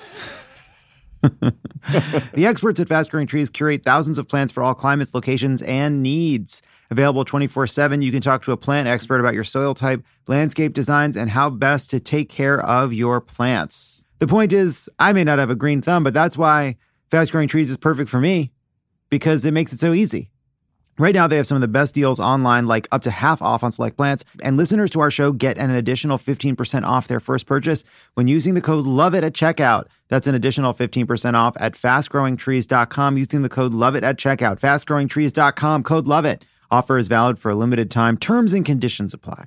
[2.33, 6.01] the experts at Fast Growing Trees curate thousands of plants for all climates, locations, and
[6.01, 6.61] needs.
[6.89, 10.73] Available 24 7, you can talk to a plant expert about your soil type, landscape
[10.73, 14.03] designs, and how best to take care of your plants.
[14.19, 16.77] The point is, I may not have a green thumb, but that's why
[17.09, 18.51] Fast Growing Trees is perfect for me
[19.09, 20.30] because it makes it so easy.
[21.01, 23.63] Right now, they have some of the best deals online, like up to half off
[23.63, 24.23] on select plants.
[24.43, 27.83] And listeners to our show get an additional 15% off their first purchase
[28.13, 29.87] when using the code LOVEIT at checkout.
[30.09, 34.59] That's an additional 15% off at fastgrowingtrees.com using the code LOVEIT at checkout.
[34.59, 36.43] Fastgrowingtrees.com, code LOVEIT.
[36.69, 38.15] Offer is valid for a limited time.
[38.15, 39.45] Terms and conditions apply.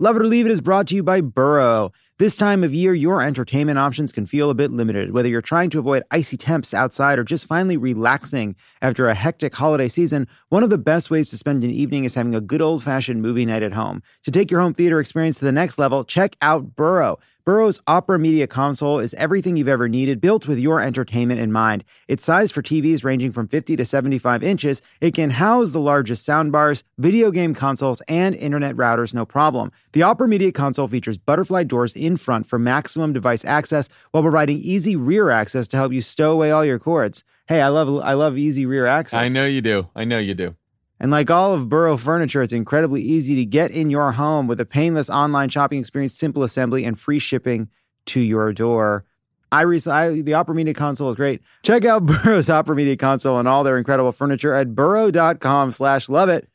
[0.00, 1.92] Love It or Leave It is brought to you by Burrow.
[2.18, 5.70] This time of year, your entertainment options can feel a bit limited, whether you're trying
[5.70, 10.26] to avoid icy temps outside or just finally relaxing after a hectic holiday season.
[10.48, 13.22] One of the best ways to spend an evening is having a good old fashioned
[13.22, 14.02] movie night at home.
[14.24, 17.20] To take your home theater experience to the next level, check out Burrow.
[17.48, 21.82] Burrow's Opera Media Console is everything you've ever needed, built with your entertainment in mind.
[22.06, 24.82] It's sized for TVs ranging from 50 to 75 inches.
[25.00, 29.72] It can house the largest soundbars, video game consoles, and internet routers, no problem.
[29.92, 34.58] The Opera Media Console features butterfly doors in front for maximum device access while providing
[34.58, 37.24] easy rear access to help you stow away all your cords.
[37.46, 39.18] Hey, I love I love easy rear access.
[39.18, 39.88] I know you do.
[39.96, 40.54] I know you do.
[41.00, 44.60] And like all of Burrow furniture, it's incredibly easy to get in your home with
[44.60, 47.68] a painless online shopping experience, simple assembly, and free shipping
[48.06, 49.04] to your door.
[49.50, 51.40] I recently, the Opera Media Console is great.
[51.62, 56.28] Check out Burrow's Opera Media Console and all their incredible furniture at burrow.com slash love
[56.28, 56.48] it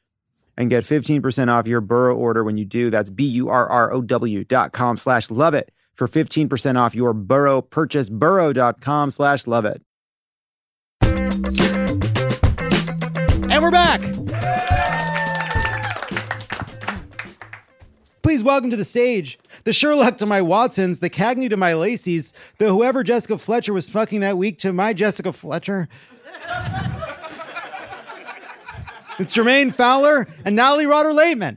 [0.58, 2.90] and get 15% off your Burrow order when you do.
[2.90, 8.10] That's B-U-R-R-O-W dot com slash love it for 15% off your Burrow purchase.
[8.10, 9.82] Burrow.com slash love it.
[13.50, 14.02] And we're back.
[18.44, 22.34] Please welcome to the stage the Sherlock to my Watsons, the Cagney to my Lacey's,
[22.58, 25.88] the whoever Jessica Fletcher was fucking that week to my Jessica Fletcher.
[29.18, 31.56] it's Jermaine Fowler and Natalie Rotter Laitman.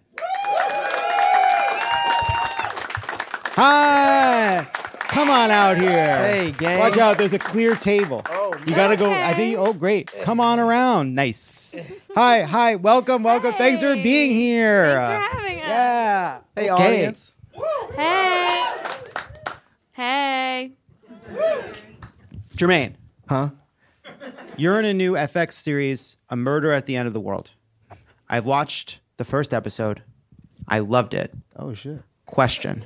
[3.56, 4.68] Hi.
[5.08, 6.18] Come on out here.
[6.18, 6.78] Hey, gang.
[6.78, 8.22] Watch out, there's a clear table.
[8.28, 9.10] Oh, you gotta go.
[9.10, 9.56] I think.
[9.58, 10.10] Oh, great.
[10.22, 11.14] Come on around.
[11.14, 11.86] Nice.
[12.14, 12.76] hi, hi.
[12.76, 13.52] Welcome, welcome.
[13.54, 14.94] Thanks for being here.
[14.96, 15.68] Thanks for having us.
[15.68, 16.38] Yeah.
[16.54, 16.84] Hey, Okay.
[16.86, 17.36] audience.
[17.94, 18.72] Hey.
[19.92, 20.72] Hey.
[22.56, 22.94] Jermaine.
[23.28, 23.50] Huh?
[24.56, 27.50] You're in a new FX series, A Murder at the End of the World.
[28.28, 30.02] I've watched the first episode.
[30.68, 31.32] I loved it.
[31.56, 32.02] Oh shit.
[32.26, 32.84] Question.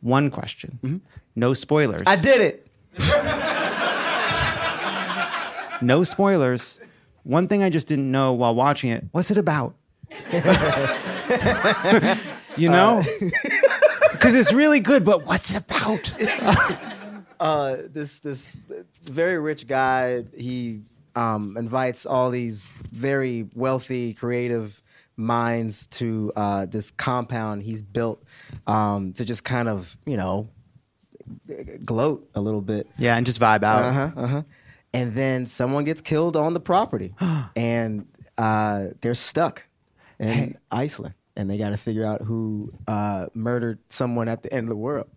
[0.00, 0.78] One question.
[0.82, 0.96] Mm-hmm.
[1.34, 2.02] No spoilers.
[2.06, 2.66] I did it.
[5.82, 6.80] No spoilers.
[7.22, 9.74] One thing I just didn't know while watching it, what's it about?
[12.56, 13.02] you know?
[14.12, 16.14] Because it's really good, but what's it about?
[17.40, 18.54] uh, this this
[19.04, 20.82] very rich guy he
[21.16, 24.82] um, invites all these very wealthy creative
[25.16, 28.22] minds to uh, this compound he's built
[28.66, 30.48] um, to just kind of you know
[31.84, 33.84] gloat a little bit Yeah, and just vibe out.
[33.84, 34.42] uh-huh, uh-huh.
[34.92, 37.14] and then someone gets killed on the property
[37.56, 38.06] and
[38.38, 39.64] uh, they're stuck
[40.18, 44.64] in iceland and they got to figure out who uh, murdered someone at the end
[44.64, 45.08] of the world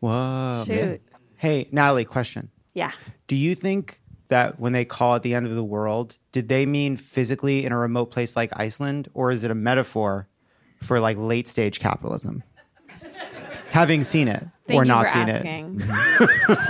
[0.00, 0.62] Whoa.
[0.66, 1.02] Shoot.
[1.36, 2.50] Hey, Natalie, question.
[2.74, 2.92] Yeah.
[3.26, 6.66] Do you think that when they call it the end of the world, did they
[6.66, 10.28] mean physically in a remote place like Iceland, or is it a metaphor
[10.82, 12.44] for like late stage capitalism?
[13.70, 15.80] Having seen it Thank or you not for seen asking.
[15.82, 16.58] it.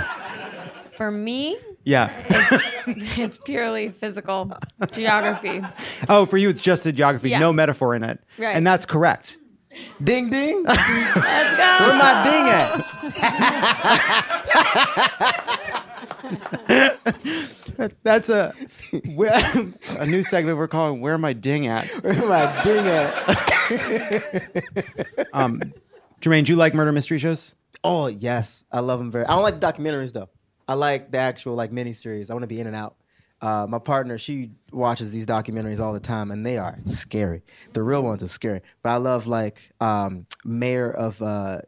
[0.97, 2.11] For me, Yeah.
[2.29, 4.51] it's, it's purely physical
[4.91, 5.61] geography.
[6.09, 7.39] Oh, for you, it's just the geography, Yeah.
[7.39, 8.19] no metaphor in it.
[8.37, 8.53] Right.
[8.53, 9.37] And that's correct.
[10.03, 10.61] Ding ding.
[10.67, 11.77] Let's go.
[11.79, 13.79] Where my ding at?
[18.03, 18.53] That's a
[19.15, 19.31] where,
[19.97, 23.13] a new segment we're calling "Where My Ding At." Where my ding at?
[25.33, 25.73] um,
[26.21, 27.55] Jermaine, do you like murder mystery shows?
[27.83, 29.25] Oh yes, I love them very.
[29.25, 30.29] I don't like the documentaries though.
[30.67, 32.29] I like the actual like miniseries.
[32.29, 32.95] I want to be in and out.
[33.41, 37.41] Uh, my partner, she watches these documentaries all the time, and they are scary.
[37.71, 38.61] The real ones are scary.
[38.83, 41.59] But I love like um, Mayor of uh,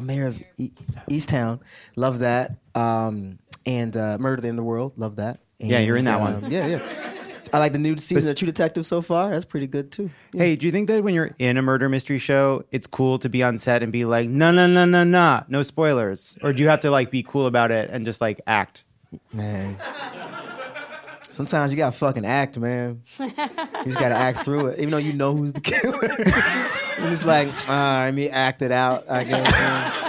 [0.00, 0.72] Mayor of e-
[1.10, 1.60] Easttown.
[1.96, 2.52] Love that.
[2.74, 4.94] Um, and uh, Murder in the World.
[4.96, 5.40] Love that.
[5.58, 6.44] Yeah, you're in that And, one.
[6.46, 7.12] um, yeah, yeah.
[7.52, 9.30] I like the new season of True Detective so far.
[9.30, 10.10] That's pretty good too.
[10.36, 13.28] Hey, do you think that when you're in a murder mystery show, it's cool to
[13.28, 16.36] be on set and be like, no, no, no, no, no, no spoilers?
[16.42, 18.84] Or do you have to like be cool about it and just like act?
[19.32, 19.76] Man.
[21.30, 23.02] Sometimes you gotta fucking act, man.
[23.20, 23.28] You
[23.84, 26.02] just gotta act through it, even though you know who's the killer.
[26.98, 29.08] You're just like, ah, let me act it out.
[29.08, 29.52] I guess.
[29.52, 30.07] man."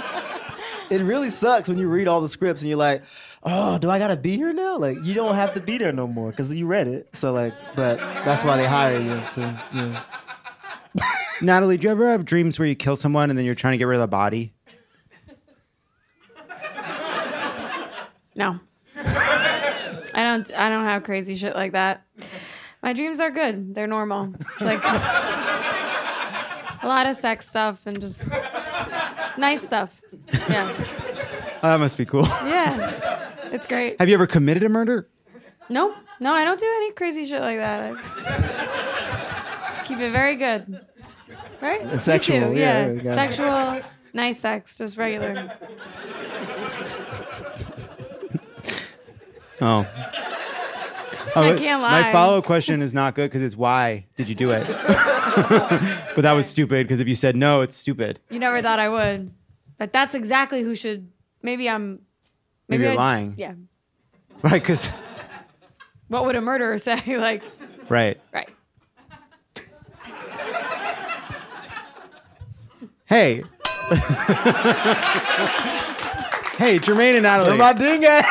[0.90, 3.02] It really sucks when you read all the scripts and you're like,
[3.44, 4.76] oh, do I gotta be here now?
[4.76, 7.14] Like, you don't have to be there no more because you read it.
[7.14, 9.62] So like, but that's why they hire you to.
[9.72, 10.02] Yeah.
[11.40, 13.78] Natalie, do you ever have dreams where you kill someone and then you're trying to
[13.78, 14.52] get rid of the body?
[18.34, 18.58] No.
[18.96, 22.04] I don't I don't have crazy shit like that.
[22.82, 23.74] My dreams are good.
[23.74, 24.34] They're normal.
[24.40, 24.82] It's like
[26.82, 28.32] a lot of sex stuff and just
[29.40, 30.00] nice stuff.
[30.48, 30.72] Yeah.
[31.62, 32.26] Oh, that must be cool.
[32.44, 33.26] Yeah.
[33.52, 33.98] It's great.
[33.98, 35.08] have you ever committed a murder?
[35.68, 37.92] No, no, I don't do any crazy shit like that.
[37.96, 40.80] I keep it very good.
[41.60, 41.80] Right?
[41.80, 43.02] And sexual, too, yeah, yeah.
[43.02, 43.14] got it.
[43.14, 43.82] Sexual,
[44.14, 45.52] nice sex, just regular.
[49.62, 49.86] Oh.
[51.36, 52.02] I oh, can't lie.
[52.02, 54.66] My follow question is not good because it's why did you do it?
[56.14, 58.20] but that was stupid because if you said no, it's stupid.
[58.30, 59.32] You never thought I would,
[59.78, 61.10] but that's exactly who should.
[61.42, 62.00] Maybe I'm.
[62.68, 63.34] Maybe you're I- lying.
[63.36, 63.54] Yeah.
[64.42, 64.52] Right?
[64.62, 64.90] Because,
[66.08, 66.98] What would a murderer say?
[67.18, 67.42] like,
[67.90, 68.18] right.
[68.32, 68.48] right.
[73.04, 73.42] Hey.
[76.56, 77.50] hey, Jermaine and Natalie.
[77.50, 78.24] Where my ding at?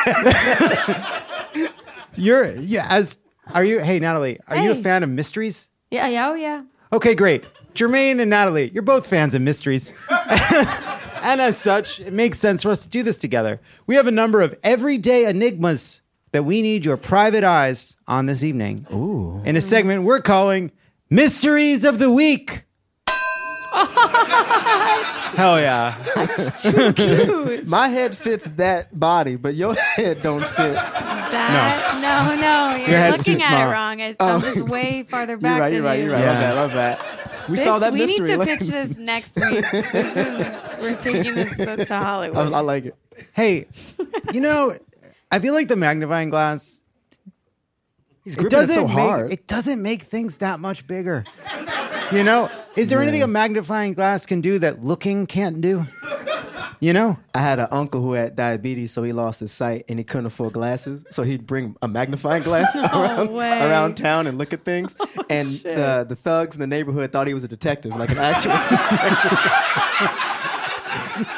[2.16, 3.20] You're yeah, as
[3.54, 5.70] are you hey Natalie, are you a fan of mysteries?
[5.92, 6.64] Yeah, yeah, oh yeah.
[6.92, 7.44] Okay, great.
[7.76, 9.94] Jermaine and Natalie, you're both fans of mysteries.
[10.10, 13.62] and as such, it makes sense for us to do this together.
[13.86, 18.44] We have a number of everyday enigmas that we need your private eyes on this
[18.44, 18.88] evening.
[18.92, 19.42] Ooh.
[19.46, 20.72] In a segment we're calling
[21.10, 22.66] Mysteries of the Week.
[25.36, 25.96] Hell yeah.
[26.16, 27.68] That's too cute.
[27.68, 30.74] My head fits that body, but your head don't fit.
[30.74, 33.70] That no, no, you're Your head's too looking at small.
[33.70, 34.02] it wrong.
[34.02, 34.28] I, Oh.
[34.36, 35.52] I'm just way farther back.
[35.52, 35.74] You're right.
[35.74, 36.00] You're right.
[36.00, 36.06] you.
[36.06, 36.22] You're right.
[36.24, 36.54] Yeah.
[36.56, 36.68] My bad.
[36.68, 37.50] My bad.
[37.50, 38.28] We This- saw that we mystery.
[38.28, 39.66] need to pitch this next week.
[39.72, 42.38] This is, we're taking this to Hollywood.
[42.54, 42.96] I, I like it.
[43.34, 43.68] Hey,
[44.34, 44.76] you know,
[45.32, 46.84] I feel like the magnifying glass
[48.24, 49.32] He's it gripping it doesn't so make hard.
[49.34, 51.24] it doesn't make things that much bigger.
[52.12, 52.50] You know,
[52.80, 55.86] is there anything a magnifying glass can do that looking can't do?
[56.82, 60.00] You know, I had an uncle who had diabetes, so he lost his sight and
[60.00, 61.06] he couldn't afford glasses.
[61.12, 63.62] So he'd bring a magnifying glass around, way.
[63.62, 64.96] around town and look at things.
[65.18, 68.18] Oh, and the, the thugs in the neighborhood thought he was a detective, like an
[68.18, 69.40] actual detective.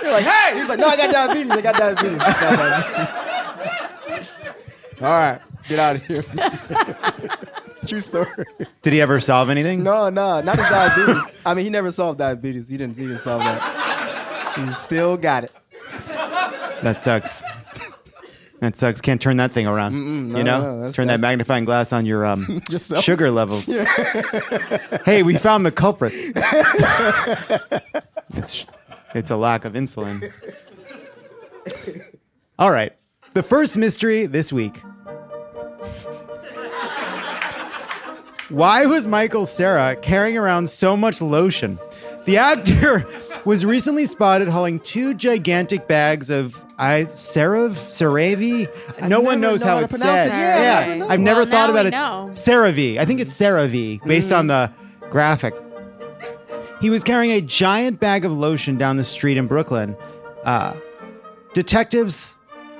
[0.02, 0.58] They're like, hey!
[0.58, 1.52] He's like, no, I got diabetes.
[1.52, 2.22] I got diabetes.
[2.22, 4.32] I got diabetes.
[5.02, 6.24] All right, get out of here.
[7.92, 8.28] True story.
[8.84, 9.84] did he ever solve anything?
[9.84, 11.40] No, no, not his diabetes.
[11.46, 12.70] I mean, he never solved diabetes.
[12.70, 12.96] He didn't.
[12.98, 14.56] He didn't solve that.
[14.56, 15.52] He still got it.
[16.84, 17.44] That sucks.
[18.62, 19.02] That sucks.
[19.02, 19.92] Can't turn that thing around.
[19.94, 22.62] Mm-mm, you know, no, that's- turn that magnifying glass on your um,
[23.02, 23.66] sugar levels.
[25.06, 26.14] hey, we found the culprit.
[28.36, 28.66] it's
[29.14, 30.32] it's a lack of insulin.
[32.58, 32.94] All right,
[33.34, 34.82] the first mystery this week.
[38.52, 41.80] Why was Michael Cera carrying around so much lotion?
[42.26, 43.06] The actor
[43.46, 49.08] was recently spotted hauling two gigantic bags of I CeraVe, CeraVe.
[49.10, 50.28] No one knows know how how it's pronounce said.
[50.28, 50.32] it.
[50.38, 51.08] Yeah, I yeah, never know.
[51.10, 51.92] I've never Well, thought about it.
[51.92, 52.30] know.
[52.34, 52.98] CeraVe.
[52.98, 54.72] I think it's CeraVe based on the
[55.10, 55.56] graphic.
[56.82, 59.96] He was carrying a giant bag of lotion down the street in Brooklyn.
[60.44, 60.74] Uh,
[61.54, 62.38] detectives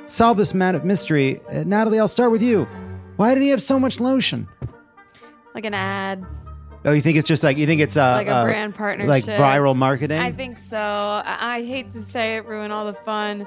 [0.08, 1.40] solve this mad mystery.
[1.52, 2.66] Uh, Natalie, I'll start with you.
[3.18, 4.48] Why did he have so much lotion?
[5.54, 6.26] Like an ad.
[6.84, 9.08] Oh, you think it's just like you think it's uh, Like a uh, brand partnership.
[9.10, 10.20] like viral marketing?
[10.20, 10.78] I think so.
[10.78, 13.46] I, I hate to say it, ruin all the fun.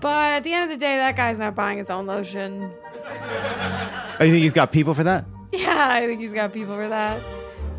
[0.00, 2.70] But at the end of the day, that guy's not buying his own lotion.
[3.04, 5.24] Oh, you think he's got people for that?
[5.52, 7.22] Yeah, I think he's got people for that.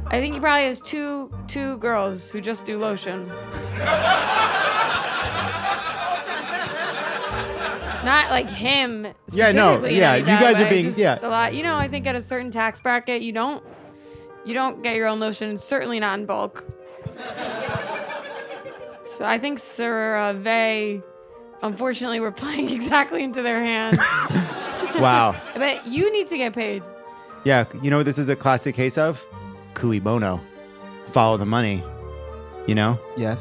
[0.07, 3.31] I think he probably has two two girls who just do lotion.
[8.03, 9.07] Not like him.
[9.31, 11.19] Yeah, no, specifically in yeah, any you bad guys are way, being- just yeah.
[11.21, 11.53] a lot.
[11.53, 13.63] You know, I think at a certain tax bracket, you don't
[14.45, 15.55] you don't get your own lotion.
[15.57, 16.65] Certainly not in bulk.
[19.03, 21.01] So I think CeraVe, uh,
[21.63, 23.99] unfortunately, we're playing exactly into their hands.
[24.99, 25.41] Wow.
[25.55, 26.83] but you need to get paid.
[27.45, 29.25] Yeah, you know what this is a classic case of?
[29.73, 30.41] Cui bono.
[31.07, 31.81] Follow the money.
[32.67, 32.99] You know?
[33.17, 33.39] Yes.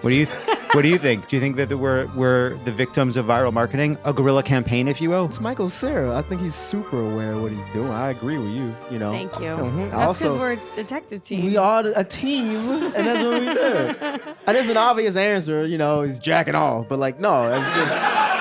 [0.00, 0.26] What do you
[0.74, 1.28] What do you think?
[1.28, 5.00] Do you think that we're we're the victims of viral marketing, a guerrilla campaign, if
[5.00, 5.26] you will?
[5.26, 6.18] It's Michael Cera.
[6.18, 7.92] I think he's super aware of what he's doing.
[7.92, 8.74] I agree with you.
[8.90, 9.12] You know.
[9.12, 9.50] Thank you.
[9.54, 9.92] Mhm.
[9.92, 11.44] That's because we're a detective team.
[11.44, 12.56] We are a team,
[12.92, 14.34] and that's what we do.
[14.46, 18.33] And it's an obvious answer, you know, he's jacking off, but like, no, it's just.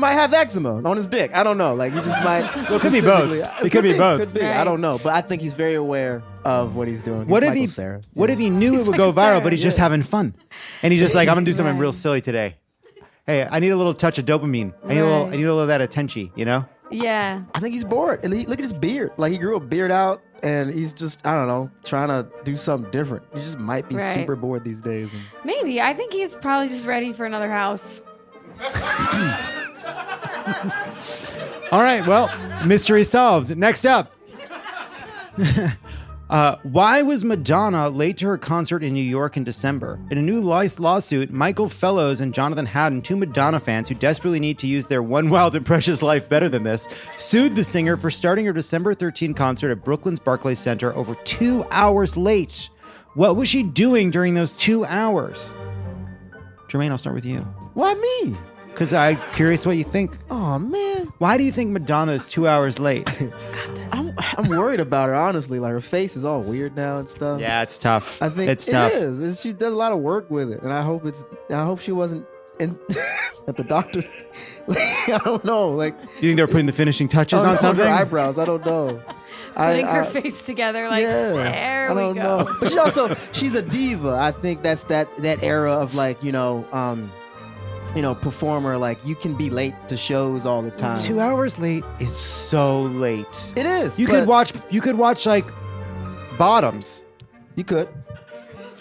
[0.00, 1.30] He might have eczema on his dick.
[1.34, 1.74] I don't know.
[1.74, 2.40] Like, he just might.
[2.56, 3.30] Well, it could be both.
[3.30, 4.20] specifically- It could be both.
[4.20, 4.40] Could be.
[4.46, 7.20] I don't know, but I think he's very aware of what he's doing.
[7.24, 8.00] He's What if Michael he Cera.
[8.14, 10.32] What if he knew it would go viral, but he's just having fun,
[10.82, 12.56] and he's just like, I'm gonna do something real silly today.
[13.26, 14.72] Hey, I need a little touch of dopamine.
[14.86, 15.26] I need a little.
[15.26, 16.30] I need a little of that attention.
[16.34, 16.64] You know?
[16.90, 17.42] Yeah.
[17.54, 18.20] I think he's bored.
[18.24, 19.12] And look at his beard.
[19.18, 22.56] Like he grew a beard out, and he's just I don't know trying to do
[22.56, 23.24] something different.
[23.34, 24.14] He just might be Right.
[24.14, 25.12] super bored these days.
[25.12, 25.78] And Maybe.
[25.78, 28.02] I think he's probably just ready for another house.
[31.72, 32.06] All right.
[32.06, 32.30] Well,
[32.66, 33.56] mystery solved.
[33.56, 34.14] Next up.
[36.30, 39.98] Uh, why was Madonna late to her concert in New York in December?
[40.12, 44.56] In a new lawsuit, Michael Fellows and Jonathan Haddon, two Madonna fans who desperately need
[44.60, 46.86] to use their one wild and precious life better than this,
[47.16, 51.64] sued the singer for starting her December 13 concert at Brooklyn's Barclays Center over two
[51.72, 52.70] hours late.
[53.14, 55.56] What was she doing during those two hours?
[56.68, 57.40] Jermaine, I'll start with you.
[57.74, 58.36] Why me?
[58.72, 60.16] Because I'm curious what you think.
[60.30, 63.08] Oh man, Why do you think Madonna is two hours late?
[63.92, 65.58] I'm I'm worried about her honestly.
[65.58, 67.40] Like her face is all weird now and stuff.
[67.40, 68.22] Yeah, it's tough.
[68.22, 68.92] I think it's it tough.
[68.92, 69.20] is.
[69.20, 71.24] It's- She does a lot of work with it, and I hope it's.
[71.50, 72.26] I hope she wasn't
[72.58, 72.78] in
[73.48, 74.14] at the doctor's.
[74.68, 75.68] I don't know.
[75.68, 77.84] Like You think they're putting the finishing touches oh, on something?
[77.84, 78.38] Her eyebrows.
[78.38, 79.02] I don't know.
[79.54, 82.22] Putting I, her I- face together like yeah, there I we don't go.
[82.44, 82.56] know.
[82.60, 84.10] But she also she's a diva.
[84.12, 87.10] I think that's that that era of like you know um
[87.94, 90.96] you know performer like you can be late to shows all the time.
[90.98, 93.52] Two hours late is so late.
[93.56, 93.98] It is.
[93.98, 94.52] You but could watch.
[94.70, 95.50] You could watch like
[96.38, 97.04] Bottoms.
[97.56, 97.88] You could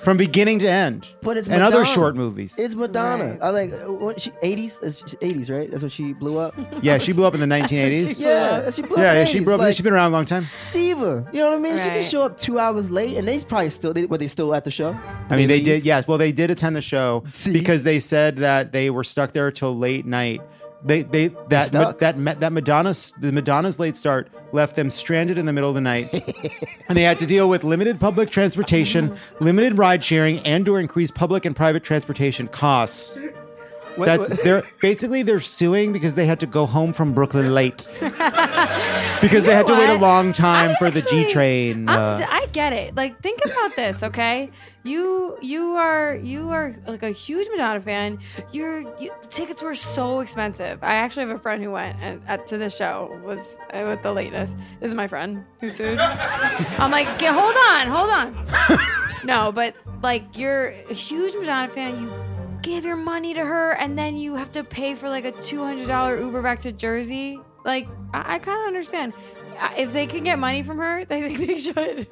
[0.01, 1.13] from beginning to end.
[1.21, 2.55] But it's and other short movies.
[2.57, 3.37] It's Madonna.
[3.41, 4.79] I like uh, what she 80s.
[5.19, 5.69] 80s, right?
[5.69, 6.55] That's when she blew up.
[6.81, 8.21] Yeah, she blew up in the 1980s.
[8.21, 8.97] yeah, she blew up.
[9.01, 9.59] yeah, in yeah, the she 80s, blew up.
[9.59, 10.47] like, she's been around a long time.
[10.73, 11.27] diva.
[11.33, 11.77] You know what I mean?
[11.77, 13.93] She can show up two hours late, and they probably still.
[13.93, 14.97] They, were they still at the show?
[15.29, 15.65] I mean, they leave?
[15.65, 15.83] did.
[15.85, 19.51] Yes, well, they did attend the show because they said that they were stuck there
[19.51, 20.41] till late night.
[20.83, 21.99] They they that stuck.
[21.99, 25.75] that Ma- that Madonna's the Madonna's late start left them stranded in the middle of
[25.75, 26.11] the night,
[26.87, 31.15] and they had to deal with limited public transportation, limited ride sharing, and or increased
[31.15, 33.19] public and private transportation costs.
[33.95, 37.53] What- That's what- they're basically they're suing because they had to go home from Brooklyn
[37.53, 37.87] late
[39.21, 41.89] because they had to wait a long time for the G train.
[41.89, 42.95] Uh, I get it.
[42.95, 44.49] Like, think about this, okay?
[44.83, 48.19] You you are you are like a huge Madonna fan.
[48.53, 50.79] Your you, tickets were so expensive.
[50.81, 54.01] I actually have a friend who went and at, to the show was uh, with
[54.03, 54.55] the lateness.
[54.79, 55.99] This is my friend who sued.
[55.99, 58.45] I'm like, "Get- hold on, hold on.
[59.25, 62.01] no, but like you're a huge Madonna fan.
[62.01, 62.09] You
[62.61, 65.63] give your money to her, and then you have to pay for like a two
[65.63, 67.39] hundred dollar Uber back to Jersey.
[67.65, 69.13] Like, I, I kind of understand.
[69.77, 72.07] If they can get money from her, they think they should.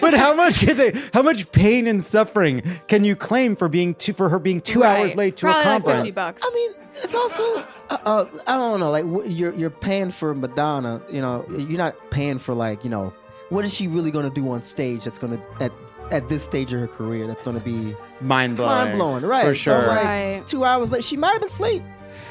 [0.00, 0.92] but how much can they?
[1.14, 4.80] How much pain and suffering can you claim for being two, for her being two
[4.82, 4.98] Right.
[5.00, 6.04] hours late to Probably a like conference?
[6.04, 6.42] 50 bucks.
[6.44, 6.72] I mean,
[7.02, 7.42] it's also
[7.90, 8.90] uh, uh, I don't know.
[8.90, 11.00] Like you're you're paying for Madonna.
[11.10, 13.12] You know, you're not paying for like you know
[13.48, 15.04] what is she really going to do on stage?
[15.04, 15.72] That's going to at
[16.10, 17.26] at this stage of her career.
[17.26, 18.70] That's going to be Mind blowing.
[18.74, 19.44] mind blowing, right?
[19.46, 19.86] For So sure.
[19.88, 20.42] like Right.
[20.46, 21.82] two hours late, she might have been asleep.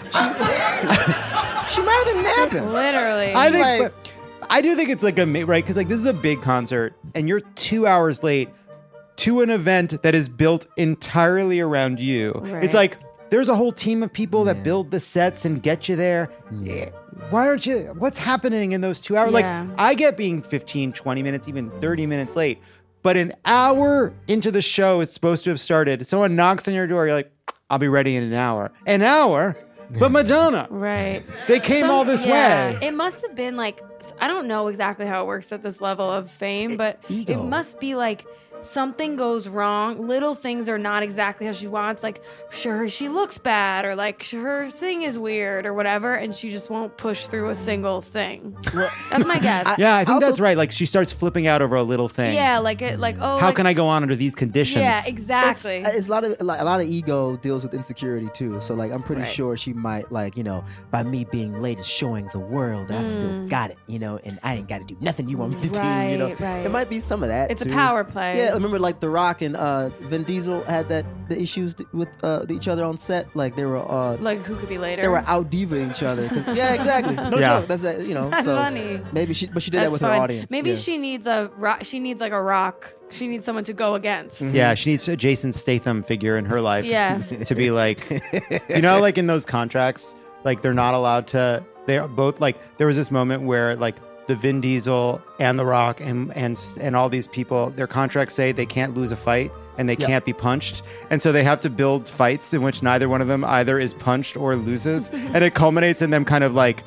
[0.06, 2.74] She, she might have been napping.
[2.74, 3.34] Literally.
[3.36, 4.14] I think, Like- but
[4.50, 7.28] I do think it's like a right because like this is a big concert and
[7.28, 8.50] you're two hours late
[9.18, 12.32] to an event that is built entirely around you.
[12.36, 12.64] Right.
[12.64, 12.98] It's like
[13.30, 16.30] there's a whole team of people that build the sets and get you there.
[16.68, 16.86] Eh,
[17.32, 17.94] Why aren't you?
[17.98, 19.30] What's happening in those two hours?
[19.32, 19.64] Yeah.
[19.68, 22.60] Like I get being 15, 20 minutes, even 30 minutes late.
[23.04, 26.08] But an hour into the show, it's supposed to have started.
[26.08, 27.06] Someone knocks on your door.
[27.06, 27.32] You're like,
[27.70, 28.72] I'll be ready in an hour.
[28.88, 29.58] An hour?
[30.00, 30.68] but Madonna.
[30.70, 31.22] Right.
[31.48, 32.88] They came all this yeah, way.
[32.88, 33.82] It must have been like
[34.20, 37.34] I don't know exactly how it works at this level of fame, but Ego.
[37.34, 38.26] it must be like
[38.64, 40.08] something goes wrong.
[40.08, 42.04] Little things are not exactly how she wants.
[42.04, 46.50] Like, sure, she looks bad, or like her thing is weird, or whatever, and she
[46.52, 48.56] just won't push through a single thing.
[49.12, 49.78] That's my guess.
[49.78, 50.58] yeah, I think Also- that's right.
[50.58, 52.34] Like she starts flipping out over a little thing.
[52.36, 54.82] Yeah, like it, like oh, How like- can I go on under these conditions?
[54.82, 55.78] Yeah, exactly.
[55.78, 58.60] It's, it's a lot of like, a lot of ego deals with insecurity too.
[58.62, 59.32] So like I'm pretty Right.
[59.32, 63.04] sure she might like you know by me being late and showing the world that
[63.04, 63.50] I still Mm.
[63.50, 63.78] got it.
[63.88, 65.76] You know, and I ain't got to do nothing you want me to do.
[65.84, 66.66] You know, Right, right.
[66.66, 67.52] it might be some of that.
[67.52, 68.38] It's a power play.
[68.38, 72.46] Yeah, remember like The Rock and uh, Vin Diesel had that the issues with uh,
[72.50, 73.34] each other on set.
[73.36, 75.02] Like they were uh, like who could be later?
[75.02, 76.24] they were out diva each other.
[76.54, 77.16] yeah, exactly.
[77.16, 77.60] No Yeah.
[77.60, 77.68] joke.
[77.68, 78.30] That's uh, you know.
[78.30, 79.02] That's so funny.
[79.12, 80.12] Maybe she, but she did that with fun.
[80.12, 80.52] her audience.
[80.52, 80.76] Maybe yeah.
[80.76, 81.84] she needs a rock.
[81.84, 82.94] She needs like a rock.
[83.10, 84.42] She needs someone to go against.
[84.42, 86.86] Yeah, she needs a Jason Statham figure in her life.
[86.86, 87.22] Yeah.
[87.46, 88.10] To be like,
[88.70, 91.66] you know, like in those contracts, like they're not allowed to.
[91.86, 92.78] They're both like.
[92.78, 93.98] There was this moment where like
[94.28, 98.52] the Vin Diesel and The Rock and and and all these people, their contracts say
[98.52, 101.70] they can't lose a fight and they can't be punched, and so they have to
[101.70, 105.56] build fights in which neither one of them either is punched or loses, and it
[105.56, 106.84] culminates in them kind of like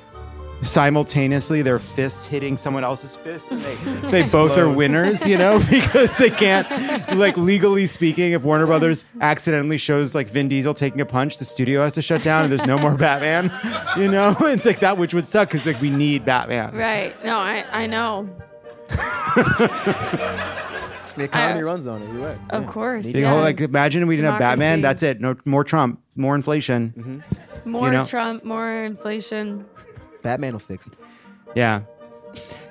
[0.62, 3.74] simultaneously their fists hitting someone else's fists and they,
[4.11, 6.69] they both are winners you know because they can't
[7.16, 11.45] like legally speaking if warner brothers accidentally shows like vin diesel taking a punch the
[11.45, 13.51] studio has to shut down and there's no more batman
[13.99, 17.12] you know it's like that which would suck because like we need batman Right.
[17.24, 18.28] No, I I know.
[21.16, 22.12] the economy I- runs on it.
[22.12, 22.39] You're right.
[22.51, 22.70] Of Yeah.
[22.70, 23.07] course.
[23.15, 26.95] You know, like imagine we didn't have batman that's it no more trump more inflation
[26.97, 27.70] mm-hmm.
[27.70, 29.66] More know- Trump, more inflation.
[30.27, 30.94] Batman will fix it.
[31.55, 31.82] yeah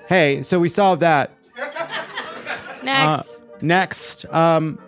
[0.10, 1.32] hey so we solved that
[2.84, 3.38] Next.
[3.38, 4.26] Uh, next.
[4.34, 4.80] Um,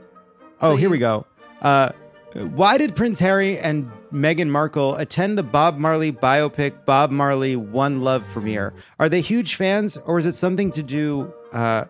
[0.61, 1.25] oh, here we go.
[1.61, 1.89] Uh,
[2.33, 8.01] why did Prince Harry and Meghan Markle attend the Bob Marley biopic Bob Marley One
[8.01, 8.73] Love premiere?
[8.99, 11.85] Are they huge fans, or is it something to do, uh,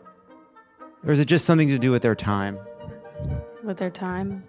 [1.05, 2.57] or is it just something to do with their time?
[3.63, 4.45] with their time.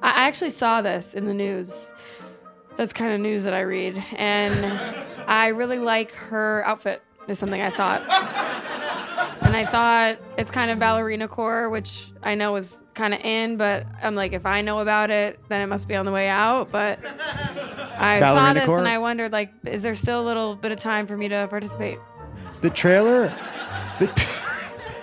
[0.00, 1.92] I actually saw this in the news.
[2.78, 4.00] That's kind of news that I read.
[4.16, 4.54] And
[5.26, 8.02] I really like her outfit, is something I thought.
[9.42, 13.56] And I thought it's kind of ballerina core, which I know is kind of in,
[13.56, 16.28] but I'm like, if I know about it, then it must be on the way
[16.28, 16.70] out.
[16.70, 17.00] But
[17.98, 18.78] I saw this core?
[18.78, 21.48] and I wondered, like, is there still a little bit of time for me to
[21.50, 21.98] participate?
[22.60, 23.34] The trailer.
[23.98, 24.06] The,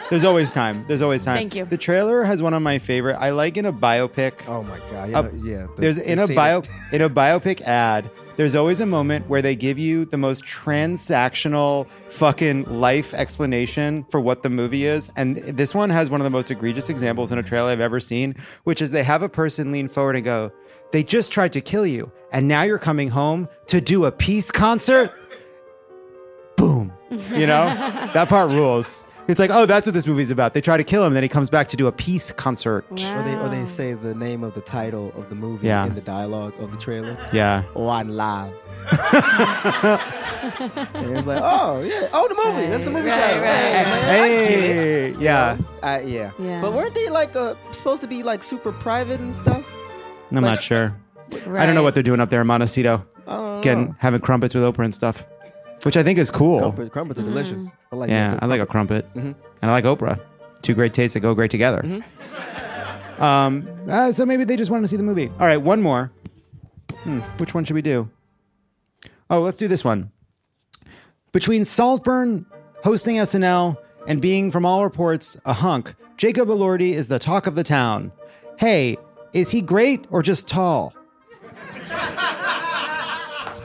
[0.10, 0.86] there's always time.
[0.88, 1.36] There's always time.
[1.38, 1.66] Thank you.
[1.66, 3.16] The trailer has one of my favorite.
[3.16, 4.48] I like in a biopic.
[4.48, 5.14] Oh my god!
[5.14, 5.68] Uh, Yeah, yeah.
[5.76, 6.62] the- there's in a say bio
[6.92, 8.10] in a biopic ad.
[8.38, 14.20] There's always a moment where they give you the most transactional fucking life explanation for
[14.20, 17.38] what the movie is, and this one has one of the most egregious examples in
[17.38, 20.52] a trailer I've ever seen, which is they have a person lean forward and go,
[20.92, 24.52] "They just tried to kill you, and now you're coming home to do a peace
[24.52, 25.12] concert."
[26.58, 26.92] Boom.
[27.10, 27.66] You know
[28.14, 29.06] that part rules.
[29.28, 30.54] It's like, oh, that's what this movie's about.
[30.54, 32.86] They try to kill him, then he comes back to do a peace concert.
[32.92, 35.88] Or they or they say the name of the title of the movie Yeah.
[35.88, 37.18] in the dialogue of the trailer.
[37.34, 37.64] Yeah.
[37.74, 38.54] One live.
[40.94, 42.68] and it's like, oh yeah, oh the movie.
[42.70, 43.42] That's the movie Right, title.
[43.42, 44.18] right, Hey, man, I.
[44.18, 45.58] Hey, yeah.
[45.82, 46.32] Uh, yeah.
[46.40, 46.62] Yeah.
[46.62, 49.64] But weren't they like uh, supposed to be like super private and stuff?
[50.32, 50.96] I'm not sure.
[51.56, 53.06] I don't know what they're doing up there in Montecito.
[53.28, 55.26] I don't Getting having crumpets with Oprah and stuff,
[55.86, 56.60] which I think is cool.
[56.60, 57.72] Crumpet, crumpets are delicious.
[57.92, 59.36] I like yeah, I like a crumpet, Mhm.
[59.62, 60.20] and I like Oprah.
[60.64, 61.82] Two great tastes that go great together.
[61.84, 63.22] Mm-hmm.
[63.22, 65.30] Um, uh, so maybe they just wanted to see the movie.
[65.40, 66.12] All right, one more.
[67.04, 68.10] Hmm, which one should we do?
[69.30, 70.12] Oh, let's do this one.
[71.32, 72.46] Between Saltburn
[72.84, 77.56] hosting SNL and being, from all reports, a hunk, Jacob Elordi is the talk of
[77.56, 78.12] the town.
[78.58, 78.98] Hey,
[79.34, 80.94] is he great or just tall?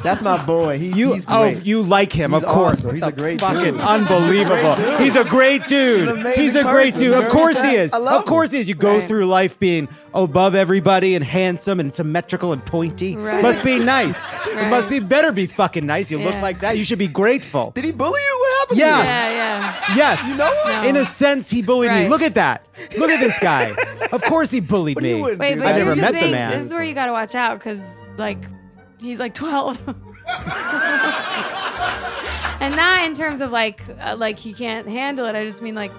[0.02, 0.78] That's my boy.
[0.78, 1.66] He, You, he's oh, great.
[1.66, 2.78] you like him, He's of course.
[2.80, 2.94] awesome.
[2.94, 3.80] He's a great fucking dude.
[3.80, 4.76] unbelievable.
[4.98, 6.08] He's a great dude.
[6.08, 6.38] He's a great dude.
[6.38, 7.14] He's amazing a great person, dude.
[7.16, 7.30] Of dude.
[7.32, 7.92] course he is.
[7.92, 8.54] I love Of course him.
[8.56, 8.68] he is.
[8.68, 9.06] You go Right.
[9.06, 13.16] through life being above everybody and handsome and symmetrical and pointy.
[13.16, 13.42] Right.
[13.42, 14.32] Must be nice.
[14.32, 14.70] It Right.
[14.70, 16.10] must be better be fucking nice.
[16.10, 16.42] You look Yeah.
[16.42, 16.78] like that.
[16.78, 17.72] You should be grateful.
[17.74, 18.38] Did he bully you?
[18.40, 18.78] What happened?
[18.78, 19.04] Yes.
[19.06, 19.96] Yeah, yeah.
[19.96, 20.28] Yes.
[20.30, 20.84] You know what?
[20.86, 22.02] In a sense, he bullied me.
[22.02, 22.10] Right.
[22.10, 22.64] Look at that.
[22.96, 23.74] Look at this guy.
[24.12, 25.20] of course he bullied me.
[25.20, 26.22] Wait, but I've here's never the met thing.
[26.24, 26.50] the man.
[26.52, 28.38] This is where you got to watch out because, like,
[29.00, 29.88] he's like 12.
[32.60, 35.34] and not in terms of like, uh, like he can't handle it.
[35.34, 35.92] I just mean like,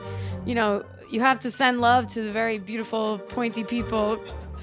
[0.45, 4.19] you know, you have to send love to the very beautiful, pointy people,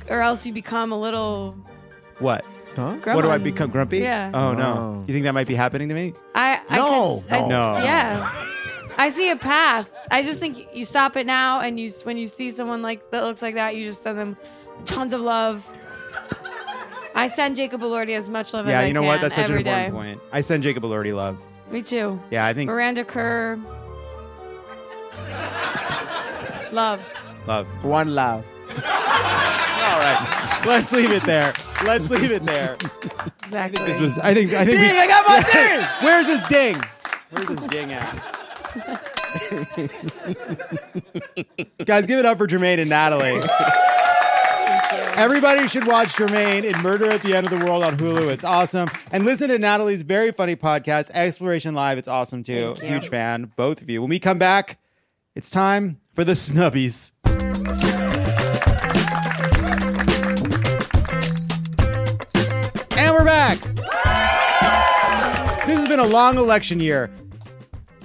[0.09, 1.53] or else you become a little.
[2.19, 2.45] What?
[2.77, 2.95] Huh?
[3.05, 3.99] What do I become grumpy?
[3.99, 4.31] Yeah.
[4.33, 5.05] Oh no.
[5.07, 6.15] You think that might be happening to me?
[6.35, 6.87] I, I No.
[6.87, 7.79] can, s- I- No.
[7.83, 8.45] Yeah.
[9.01, 9.89] I see a path.
[10.11, 13.23] I just think you stop it now, and you when you see someone like that
[13.25, 14.37] looks like that, you just send them
[14.85, 15.69] tons of love.
[17.19, 18.81] I send Jacob Elordi as much love as I can.
[18.81, 19.21] Yeah, I you know can what?
[19.21, 19.91] That's such an every important day.
[19.93, 20.21] point.
[20.31, 21.43] I send Jacob Elordi love.
[21.73, 22.21] Me too.
[22.31, 23.59] Yeah, I think Miranda Kerr.
[26.71, 27.03] love.
[27.49, 27.67] love.
[27.85, 28.47] One love.
[28.71, 31.53] All right, let's leave it there.
[31.85, 32.77] Let's leave it there.
[33.43, 33.85] Exactly.
[33.85, 34.19] This was.
[34.21, 34.53] I think.
[34.53, 34.79] I think.
[34.79, 35.81] Ding, I got my ding!
[36.07, 36.81] Where's his ding?
[37.31, 38.05] Where's his ding at?
[41.85, 43.41] Guys, give it up for Jermaine and Natalie.
[44.91, 48.29] Everybody should watch Jermaine in Murder at the End of the World on Hulu.
[48.29, 48.89] It's awesome.
[49.13, 51.99] And listen to Natalie's very funny podcast, Exploration Live.
[51.99, 52.75] It's awesome too.
[52.81, 54.01] Huge fan, both of you.
[54.01, 54.79] When we come back,
[55.35, 57.13] it's time for the snubbies.
[62.97, 63.59] And we're back.
[65.67, 67.11] This has been a long election year.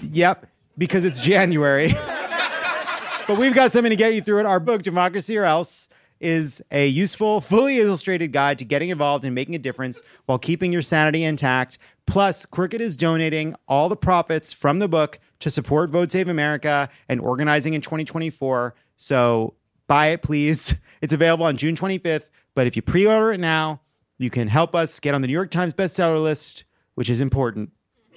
[0.02, 0.48] Yep,
[0.78, 1.88] because it's January.
[3.28, 4.46] but we've got something to get you through it.
[4.46, 5.88] Our book, Democracy or Else,
[6.24, 10.72] is a useful, fully illustrated guide to getting involved and making a difference while keeping
[10.72, 11.78] your sanity intact.
[12.08, 16.90] Plus, Crooked is donating all the profits from the book to support Vote Save America
[17.10, 18.74] and organizing in 2024.
[18.96, 19.56] So
[19.88, 20.80] buy it, please.
[21.02, 22.30] It's available on June 25th.
[22.56, 23.82] But if you pre order it now,
[24.18, 26.64] you can help us get on the New York Times bestseller list,
[26.96, 27.72] which is important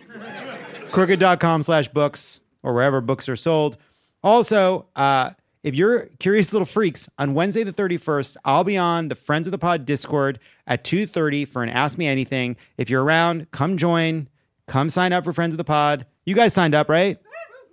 [0.92, 3.76] crooked.com slash books or wherever books are sold.
[4.22, 5.30] Also, uh,
[5.66, 9.50] if you're curious little freaks, on Wednesday the 31st, I'll be on the Friends of
[9.50, 12.56] the Pod Discord at 2.30 for an Ask Me Anything.
[12.78, 14.28] If you're around, come join.
[14.68, 16.06] Come sign up for Friends of the Pod.
[16.24, 17.18] You guys signed up, right?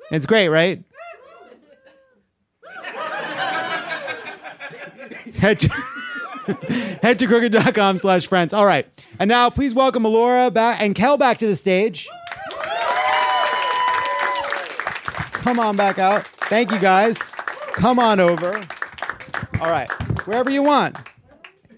[0.10, 0.84] It's great, right?
[5.36, 5.70] Head to,
[7.04, 8.54] head to crooked.com slash friends.
[8.54, 8.88] All right.
[9.20, 12.10] And now please welcome Melora back and Kel back to the stage.
[15.32, 16.26] Come on back out.
[16.26, 17.36] Thank you guys.
[17.74, 18.66] Come on over.
[19.60, 19.90] All right.
[20.26, 20.98] Wherever you want.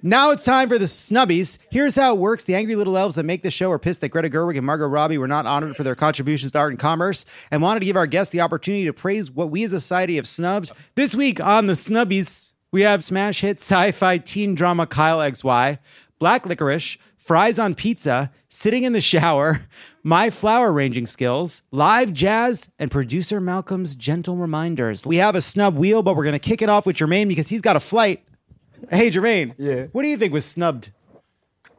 [0.04, 1.58] Now it's time for the snubbies.
[1.72, 2.44] Here's how it works.
[2.44, 4.86] The angry little elves that make the show are pissed that Greta Gerwig and Margot
[4.86, 7.96] Robbie were not honored for their contributions to art and commerce and wanted to give
[7.96, 10.72] our guests the opportunity to praise what we as a society have snubbed.
[10.94, 15.80] This week on the snubbies, we have smash hit sci-fi teen drama Kyle XY,
[16.20, 19.60] Black Licorice, Fries on Pizza, Sitting in the Shower,
[20.04, 25.06] My Flower Arranging Skills, Live Jazz, and producer Malcolm's Gentle Reminders.
[25.06, 27.48] We have a snub wheel, but we're going to kick it off with Jermaine because
[27.50, 28.24] he's got a flight.
[28.90, 29.56] Hey, Jermaine.
[29.58, 29.86] Yeah.
[29.92, 30.92] What do you think was snubbed?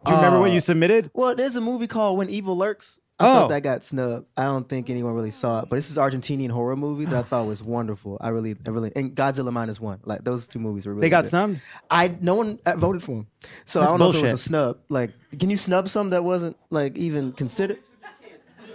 [0.05, 1.11] Do you remember what Uh, you submitted?
[1.15, 3.01] Well, there's a movie called When Evil Lurks.
[3.19, 3.33] I Oh.
[3.35, 4.27] thought that got snubbed.
[4.37, 7.23] I don't think anyone really saw it, but this is Argentinian horror movie that I
[7.23, 8.19] thought was wonderful.
[8.21, 10.01] I really, I really, and Godzilla minus one.
[10.05, 11.03] Like those two movies were really.
[11.07, 11.31] They got good.
[11.31, 11.61] snubbed?
[11.91, 13.27] I no one uh, voted for him,
[13.65, 14.33] so That's I don't know if it bullshit.
[14.33, 14.79] was a snub.
[14.91, 17.79] Like, can you snub something that wasn't like even considered?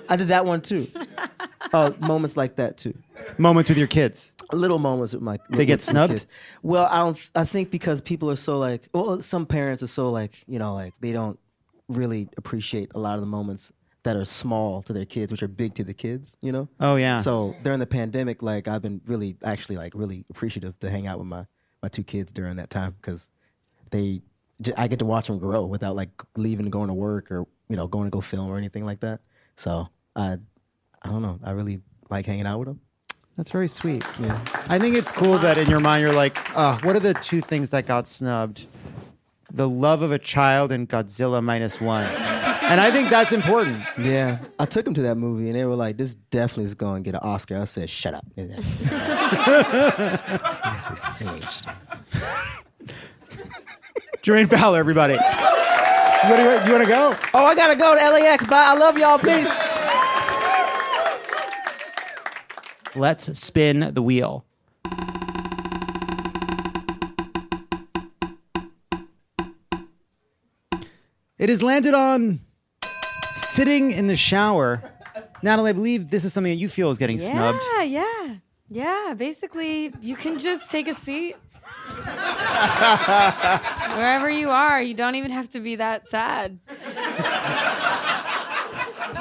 [0.09, 0.87] I did that one too.
[1.73, 2.93] Oh, moments like that too.
[3.37, 4.33] Moments with your kids.
[4.51, 5.37] Little moments with my.
[5.51, 6.25] They get with my snubbed?
[6.63, 7.29] Well, I don't.
[7.33, 8.89] I think because people are so like.
[8.93, 11.39] Well, some parents are so like you know like they don't
[11.87, 13.71] really appreciate a lot of the moments
[14.03, 16.37] that are small to their kids, which are big to the kids.
[16.41, 16.67] You know.
[16.79, 17.19] Oh, yeah.
[17.19, 21.17] So during the pandemic, like I've been really actually like really appreciative to hang out
[21.17, 21.45] with my
[21.81, 23.29] my two kids during that time because
[23.89, 24.21] they
[24.77, 27.75] I get to watch them grow without like leaving and going to work or you
[27.75, 29.21] know going to go film or anything like that.
[29.55, 30.37] So I
[31.01, 31.39] I don't know.
[31.43, 32.79] I really like hanging out with them.
[33.37, 34.03] That's very sweet.
[34.19, 34.39] Yeah.
[34.67, 37.41] I think it's cool that in your mind you're like, uh, what are the two
[37.41, 38.67] things that got snubbed?
[39.51, 42.05] The love of a child and Godzilla minus one.
[42.71, 43.83] And I think that's important.
[43.99, 47.03] Yeah, I took them to that movie and they were like, "This definitely is going
[47.03, 48.25] to get an Oscar." I said, "Shut up."
[54.23, 55.15] Jermaine Fowler, everybody.
[55.15, 57.13] You want to, you want to go?
[57.33, 58.45] Oh, I gotta go to LAX.
[58.45, 58.63] Bye.
[58.65, 59.19] I love y'all.
[59.19, 59.51] Peace.
[62.95, 64.45] Let's spin the wheel.
[71.37, 72.39] It has landed on
[73.51, 74.81] sitting in the shower.
[75.43, 77.59] Natalie, I believe this is something that you feel is getting snubbed.
[77.73, 78.35] Yeah, yeah,
[78.69, 79.13] yeah.
[79.15, 81.35] Basically, you can just take a seat
[83.95, 84.81] wherever you are.
[84.81, 86.59] You don't even have to be that sad.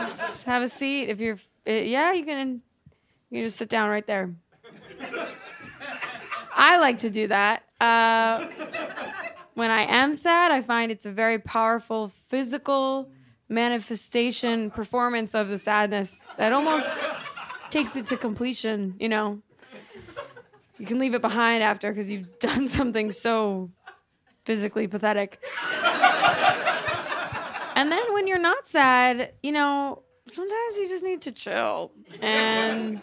[0.04, 1.08] just have a seat.
[1.08, 2.62] If you're, uh, yeah, you can.
[3.30, 4.34] You can just sit down right there.
[6.52, 7.62] I like to do that.
[7.80, 8.48] Uh,
[9.54, 13.08] when I am sad, I find it's a very powerful physical
[13.50, 16.98] manifestation performance of the sadness that almost
[17.68, 19.42] takes it to completion, you know.
[20.78, 23.70] You can leave it behind after because you've done something so
[24.44, 25.42] physically pathetic.
[27.74, 31.92] and then when you're not sad, you know, sometimes you just need to chill.
[32.22, 33.00] And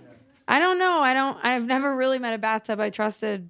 [0.47, 3.49] I don't know, I don't I've never really met a bathtub I trusted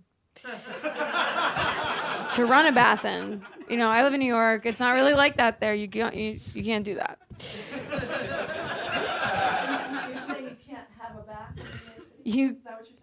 [2.33, 3.45] to run a bath in.
[3.69, 4.65] You know, I live in New York.
[4.65, 5.73] It's not really like that there.
[5.73, 7.19] You can't you, you can't do that.
[7.29, 8.03] What
[12.23, 12.57] You,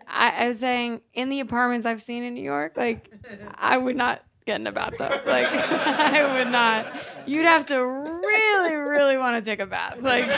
[0.07, 3.11] I, I was saying in the apartments I've seen in New York, like
[3.57, 5.12] I would not get in a bathtub.
[5.27, 6.86] Like I would not.
[7.27, 10.28] You'd have to really, really want to take a bath, like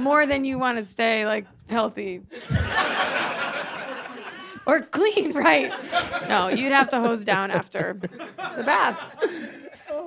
[0.00, 2.22] more than you want to stay like healthy
[4.66, 5.72] or clean, right?
[6.28, 9.16] No, you'd have to hose down after the bath.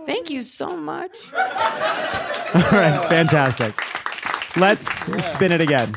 [0.06, 1.34] Thank you so much.
[1.34, 1.42] All
[2.72, 3.80] right, fantastic.
[4.58, 5.94] Let's spin it again.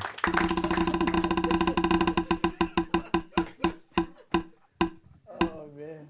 [5.40, 6.08] Oh man.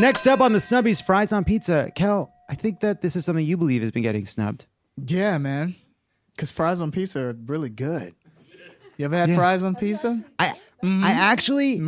[0.00, 1.90] Next up on the Snubbies, fries on pizza.
[1.94, 4.66] Kel, I think that this is something you believe has been getting snubbed.
[4.96, 5.76] Yeah, man.
[6.34, 8.14] Because fries on pizza are really good.
[8.96, 9.36] You ever had Yeah.
[9.36, 10.22] fries on pizza?
[10.38, 10.52] I
[10.82, 11.78] I actually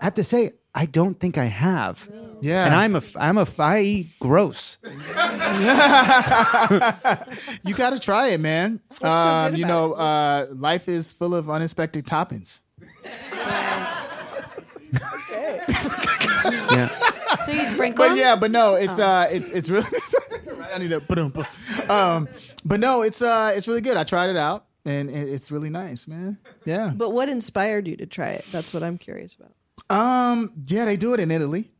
[0.00, 2.08] have to say I don't think I have.
[2.40, 2.66] Yeah.
[2.66, 4.76] and I'm a f- I'm a f- I eat gross.
[4.82, 4.90] you
[7.74, 8.80] got to try it, man.
[9.02, 12.60] Um, good you know, uh, life is full of unexpected toppings.
[16.70, 16.88] Yeah.
[17.46, 18.18] So you sprinkle But them?
[18.18, 19.04] yeah, but no, it's Oh.
[19.04, 19.86] uh, it's it's really.
[20.74, 21.18] I need to put.
[21.90, 22.28] Um,
[22.64, 23.96] but no, it's uh, it's really good.
[23.96, 26.38] I tried it out, and it's really nice, man.
[26.64, 26.92] Yeah.
[26.94, 28.44] But what inspired you to try it?
[28.52, 29.52] That's what I'm curious about.
[29.90, 30.52] Um.
[30.66, 31.70] Yeah, they do it in Italy.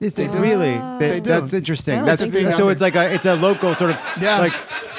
[0.00, 0.38] Is They it do.
[0.38, 0.72] really?
[0.98, 1.30] They That- do.
[1.30, 2.04] That's interesting.
[2.04, 2.68] That's think they so.
[2.70, 4.38] It's like a it's a local sort of Yeah.
[4.40, 4.52] like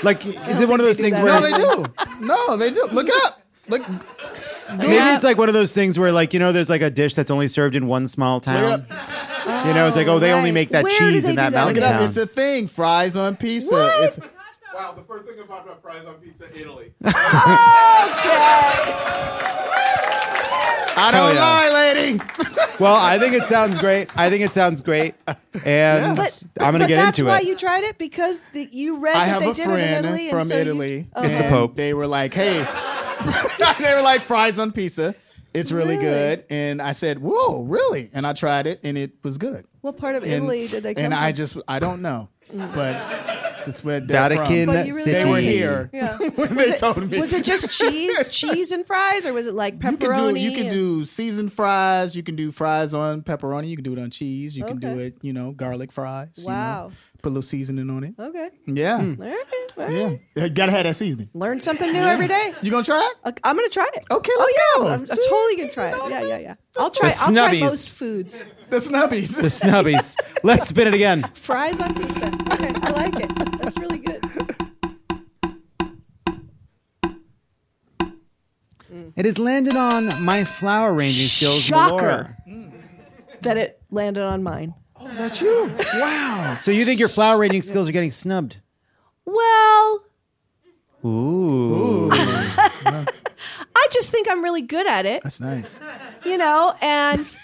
[0.03, 1.85] like is it one of those things where No, they do.
[2.26, 2.88] No, they do.
[2.91, 3.41] Look it up.
[3.68, 3.84] Look.
[4.77, 7.14] Maybe it's like one of those things where, like, you know, there's like a dish
[7.15, 8.85] that's only served in one small town.
[9.68, 11.53] You know, it's like, oh, they only make that Where cheese in do that Look
[11.53, 11.91] mountain it up.
[11.94, 12.03] town.
[12.03, 12.68] It's a thing.
[12.68, 13.76] Fries on pizza.
[13.76, 14.03] What?
[14.06, 14.19] It's,
[14.74, 16.94] Wow, the first thing about, about fries on pizza, Italy.
[17.06, 17.14] okay.
[20.95, 21.41] I don't yeah.
[21.41, 22.20] lie, lady.
[22.80, 24.10] well, I think it sounds great.
[24.18, 25.16] I think it sounds great,
[25.66, 28.98] and But, I'm going to but get that's why you tried it because the, you
[28.98, 30.62] read I that have they a did it in friend Italy and from so you-
[30.62, 31.08] Italy.
[31.16, 31.48] Okay.
[31.66, 32.58] and They were like, hey,
[33.80, 35.16] they were like fries on pizza.
[35.54, 36.06] It's really, Really?
[36.10, 36.45] good.
[36.50, 38.10] And I said, whoa, really?
[38.14, 39.66] And I tried it and it was good.
[39.82, 41.24] What part of And- Italy did they come And from?
[41.24, 42.30] I just, I don't know.
[42.52, 42.74] Mm.
[42.74, 44.76] But that's where they're Vatican from.
[44.76, 45.90] But you really They were here.
[45.94, 46.18] Yeah.
[46.35, 47.19] when Was they it, told me.
[47.19, 50.41] was it just cheese, cheese and fries, or was it like You can do pepperoni?
[50.41, 52.15] you can and- do seasoned fries.
[52.15, 53.68] You can do fries on pepperoni.
[53.69, 54.57] You can do it on cheese.
[54.57, 55.06] You can do Okay.
[55.07, 56.30] it, you know, garlic fries.
[56.38, 56.53] you know.
[56.53, 56.91] Wow.
[57.24, 58.14] Put a little seasoning on it.
[58.20, 58.50] Okay.
[58.68, 59.18] Yeah, mm.
[59.20, 59.45] All right,
[59.78, 60.20] all right.
[60.36, 60.48] yeah.
[60.50, 61.30] Gotta have that seasoning.
[61.34, 62.12] Learn something new Yeah.
[62.12, 62.54] every day.
[62.62, 63.40] You gonna try it?
[63.44, 64.04] I'm gonna try it.
[64.12, 64.88] Okay, oh let's yeah, go.
[64.90, 66.10] I'm, I'm totally gonna try it.
[66.10, 66.56] Yeah, yeah, yeah.
[66.78, 67.10] I'll try.
[67.10, 67.60] The I'll try snubbies.
[67.62, 68.44] most foods.
[68.70, 69.38] The snubbies.
[69.38, 70.16] the snubbies.
[70.44, 71.24] Let's spin it again.
[71.34, 72.28] Fries on pizza.
[72.28, 73.34] Okay, I like it.
[73.62, 74.22] That's really good.
[78.94, 79.14] Mm.
[79.16, 81.62] It has landed on my flower ranging skills.
[81.64, 81.95] Shocker.
[81.95, 82.38] Laura.
[83.41, 84.74] That it landed on mine.
[85.15, 85.72] That's you.
[85.95, 86.57] Wow.
[86.61, 88.57] So you think your flower ranging skills are getting snubbed?
[89.26, 90.03] Well,
[91.06, 92.10] Ooh.
[92.11, 95.23] I just think I'm really good at it.
[95.23, 95.80] That's nice.
[96.26, 97.35] you know, and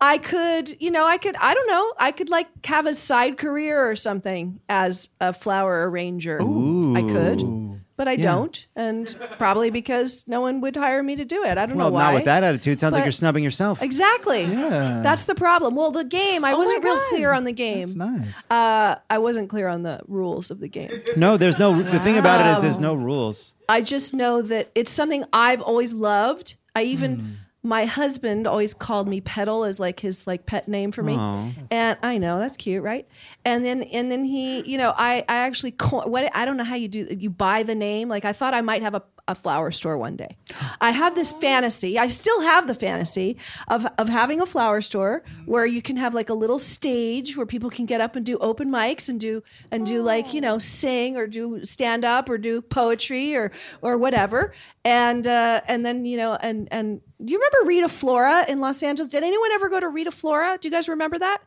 [0.00, 3.38] I could, you know, I could, I don't know, I could like have a side
[3.38, 6.40] career or something as a flower arranger.
[6.40, 8.22] I could, but I Yeah.
[8.34, 11.58] don't, and probably because no one would hire me to do it.
[11.58, 12.04] I don't well, know why.
[12.04, 12.78] not with that attitude.
[12.80, 13.82] Sounds like But- you're snubbing yourself.
[13.82, 14.44] Exactly.
[14.44, 15.00] Yeah.
[15.02, 15.74] That's the problem.
[15.74, 17.80] Well, the game, I wasn't real clear on the game.
[17.86, 18.46] That's nice.
[18.50, 20.90] Uh, I wasn't clear on the rules of the game.
[21.16, 21.80] No, there's no.
[21.82, 23.54] The thing about it is, there's no rules.
[23.68, 26.54] I just know that it's something I've always loved.
[26.74, 31.02] I even my husband always called me Petal as like his like pet name for
[31.02, 31.16] me.
[31.16, 31.50] Aw.
[31.70, 33.08] And I know that's cute, right?
[33.44, 36.64] And then and then he, you know, I I actually co- what I don't know
[36.64, 38.08] how you do you buy the name.
[38.08, 40.36] Like I thought I might have a a flower store one day.
[40.80, 41.98] I have this fantasy.
[41.98, 43.36] I still have the fantasy
[43.68, 47.46] of of having a flower store where you can have like a little stage where
[47.46, 50.58] people can get up and do open mics and do and do like you know
[50.58, 53.50] sing or do stand up or do poetry or
[53.82, 54.52] or whatever.
[54.84, 59.10] And uh, and then you know and and you remember Rita Flora in Los Angeles?
[59.10, 60.58] Did anyone ever go to Rita Flora?
[60.60, 61.38] Do you guys remember that?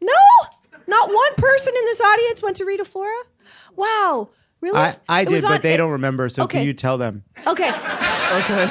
[0.00, 0.12] No,
[0.86, 3.22] not one person in this audience went to Rita Flora.
[3.76, 4.30] Wow.
[4.60, 4.78] Really?
[4.78, 6.28] I, I did, but they don't remember.
[6.28, 6.58] So Okay.
[6.58, 7.24] can you tell them?
[7.46, 7.72] Okay.
[8.30, 8.70] Okay.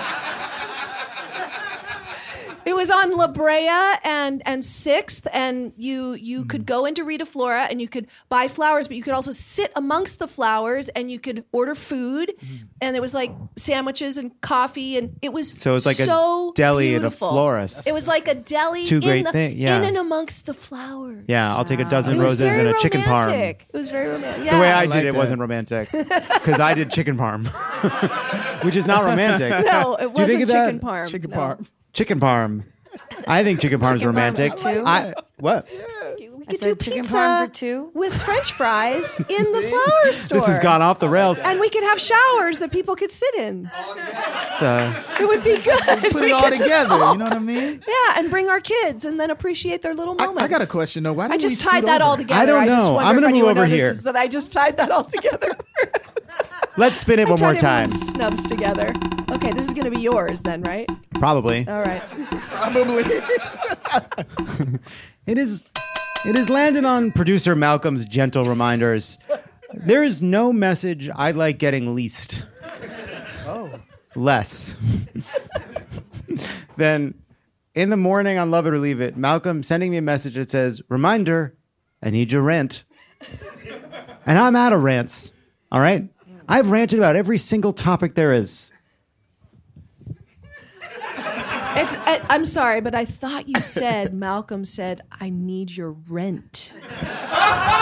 [2.67, 3.69] It was on La Brea
[4.03, 6.65] and and Sixth, and you you could mm.
[6.65, 10.19] go into Rita Flora and you could buy flowers, but you could also sit amongst
[10.19, 12.67] the flowers and you could order food, mm.
[12.81, 16.51] and there was like sandwiches and coffee, and it was So it's like a so
[16.57, 17.87] deli and a florist.
[17.87, 18.85] It was like a deli.
[18.85, 19.77] Two in great the, thing- yeah.
[19.77, 21.23] in and amongst the flowers.
[21.29, 23.31] Yeah, I'll take a dozen It roses very and a chicken parm.
[23.31, 24.51] It was very romantic.
[24.51, 27.47] The way I, I did like it wasn't romantic because I did chicken parm,
[28.65, 29.51] which is not romantic.
[29.65, 30.65] No, it Do you think wasn't of that?
[30.65, 31.07] chicken parm.
[31.07, 31.37] Chicken no.
[31.37, 31.65] parm.
[31.97, 32.63] Chicken parm.
[33.27, 34.55] I think chicken parm's Chicken parm romantic.
[34.55, 34.83] too.
[34.85, 35.67] I what?
[35.71, 37.91] We I could said do chicken pizza parm for two.
[37.95, 40.37] with French fries in the flower store.
[40.37, 41.39] This has gone off the rails.
[41.39, 43.69] And we could have showers that people could sit in.
[43.75, 43.95] Oh,
[44.59, 45.79] the- It would be good.
[46.11, 46.93] Put We it all could just together.
[46.93, 47.83] all- You know what I mean?
[47.87, 50.43] Yeah, and bring our kids and then appreciate their little moments.
[50.43, 51.13] I got a question though.
[51.13, 52.11] Why I didn't just we tied that over?
[52.11, 52.41] all together.
[52.41, 52.93] I don't just know.
[52.93, 53.77] wonder I'm if gonna move anyone over here.
[53.87, 55.51] notices That I just tied that all together.
[56.77, 57.89] Let's spin it one more time.
[57.89, 58.93] Snubs together.
[59.31, 60.87] Okay, this is gonna be yours then, right?
[61.15, 61.67] Probably.
[61.67, 62.01] All right.
[62.31, 63.03] Probably.
[65.25, 65.63] It is.
[66.25, 69.19] It is landed on producer Malcolm's gentle reminders.
[69.73, 72.47] There is no message I like getting least
[73.45, 73.69] Oh.
[74.15, 74.77] less
[76.77, 77.13] then,
[77.75, 79.17] in the morning on Love It or Leave It.
[79.17, 81.57] Malcolm sending me a message that says, "Reminder,
[82.01, 82.85] I need your rent,"
[84.25, 85.33] and I'm out of rants.
[85.73, 86.07] All right,
[86.49, 88.71] I've ranted about every single topic there is.
[91.79, 91.95] It's.
[91.97, 96.73] I, I'm sorry, but I thought you said Malcolm said I need your rent.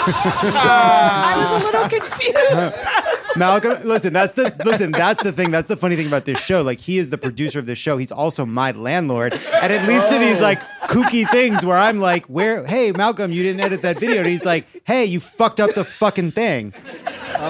[0.08, 2.80] I was a little confused.
[3.38, 5.52] Malcolm, listen, that's the listen, that's the thing.
[5.52, 6.62] That's the funny thing about this show.
[6.62, 7.98] Like he is the producer of this show.
[7.98, 9.34] He's also my landlord.
[9.34, 13.44] And it leads to these like kooky things where I'm like, where hey, Malcolm, you
[13.44, 14.20] didn't edit that video.
[14.20, 16.74] And he's like, hey, you fucked up the fucking thing.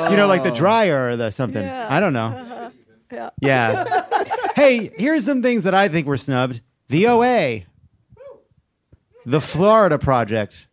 [0.10, 1.64] You know, like the dryer or the something.
[1.64, 1.88] Yeah.
[1.90, 2.26] I don't know.
[2.26, 2.70] Uh-huh.
[3.12, 3.30] Yeah.
[3.42, 4.24] Yeah.
[4.56, 6.62] hey, here's some things that I think were snubbed.
[6.88, 7.62] The OA.
[9.26, 10.68] The Florida Project.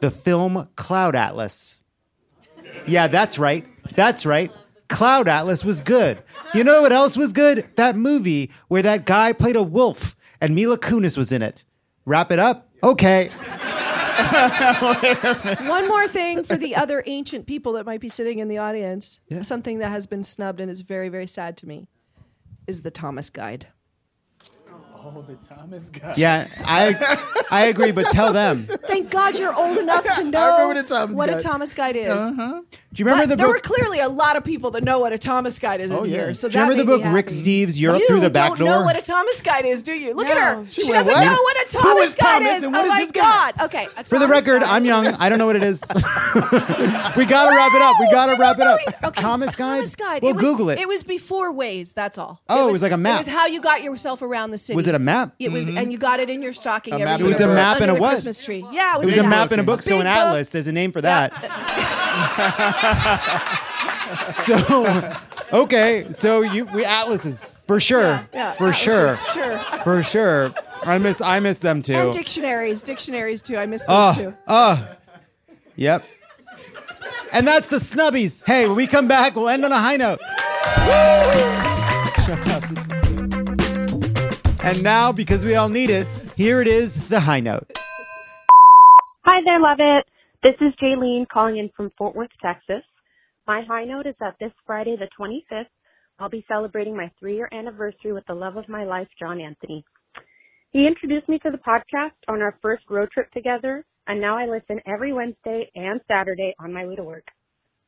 [0.00, 1.82] The film Cloud Atlas.
[2.86, 3.66] Yeah, that's right.
[3.94, 4.50] That's right.
[4.88, 6.22] Cloud Atlas was good.
[6.54, 7.68] You know what else was good?
[7.76, 11.64] That movie where that guy played a wolf and Mila Kunis was in it.
[12.06, 12.68] Wrap it up?
[12.82, 13.28] Okay.
[15.68, 19.20] One more thing for the other ancient people that might be sitting in the audience.
[19.42, 21.88] Something that has been snubbed and is very, very sad to me
[22.68, 23.66] is the Thomas Guide.
[25.00, 26.12] Oh, the Thomas guy.
[26.16, 27.18] Yeah, I
[27.50, 28.64] I agree, but tell them.
[28.86, 31.38] Thank God you're old enough to know I remember Thomas what Guide.
[31.38, 32.08] a Thomas Guide is.
[32.10, 32.60] Uh-huh.
[32.94, 33.56] Do you remember But the there book?
[33.56, 36.10] were clearly a lot of people that know what a Thomas Guide is Oh, in
[36.10, 36.16] yeah.
[36.16, 36.34] here.
[36.34, 37.26] So Do you remember the book Rick.
[37.26, 38.66] Steves' Europe you Through the Back door?
[38.66, 40.14] You don't know what a Thomas Guide is, do you?
[40.14, 40.64] Look at her.
[40.64, 41.22] She She, doesn't "What?
[41.22, 42.62] know what a Thomas is Guide Thomas is.
[42.62, 43.20] and what oh is my this guy?
[43.20, 43.54] God.
[43.64, 43.88] Okay.
[43.94, 45.06] a For the record, Guide I'm young.
[45.06, 45.82] I don't know what it is.
[45.94, 47.96] we gotta wrap it up.
[48.00, 48.80] We gotta wrap it up.
[49.04, 49.74] Okay, Thomas Guide.
[49.76, 50.22] Thomas Guide.
[50.22, 50.78] We'll was, Google it.
[50.78, 51.92] It was before Waze.
[51.92, 52.40] That's all.
[52.48, 53.16] Oh, it was like a map.
[53.16, 54.76] It was how you got yourself around the city.
[54.76, 55.34] Was it a map?
[55.38, 55.76] It was, mm-hmm.
[55.76, 57.26] and you got it in your stocking A every map year.
[57.26, 58.10] It was a map and a what?
[58.10, 58.64] Christmas tree.
[58.72, 60.50] Yeah, it It was, was a a map in a book, so Big an atlas.
[60.50, 61.32] There's a name for that.
[64.30, 65.12] so,
[65.52, 69.80] okay, so you we atlases for sure, yeah, for atlases, sure, sure.
[69.82, 70.54] for sure.
[70.82, 71.94] I miss I miss them too.
[71.94, 73.56] And dictionaries, dictionaries too.
[73.56, 74.34] I miss those Oh, too.
[74.46, 74.88] oh,
[75.76, 76.04] yep.
[77.32, 78.44] And that's the snubbies.
[78.46, 80.20] Hey, when we come back, we'll end on a high note.
[84.60, 86.06] And now, because we all need it,
[86.36, 87.70] here it is, the high note.
[89.24, 90.04] Hi there, Lovett.
[90.48, 92.82] This is Jaylene calling in from Fort Worth, Texas.
[93.46, 95.66] My high note is that this Friday, the 25th,
[96.18, 99.84] I'll be celebrating my three year anniversary with the love of my life, John Anthony.
[100.70, 104.46] He introduced me to the podcast on our first road trip together, and now I
[104.46, 107.26] listen every Wednesday and Saturday on my way to work.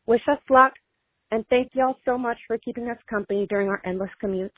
[0.05, 0.75] Wish us luck,
[1.31, 4.51] and thank y'all so much for keeping us company during our endless commutes.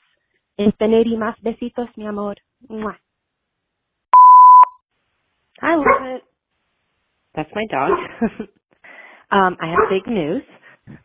[0.58, 2.34] Infinity más besitos, mi amor.
[2.68, 2.96] Mwah.
[5.60, 6.31] I love it.
[7.34, 7.90] That's my dog.
[9.32, 10.42] um, I have big news.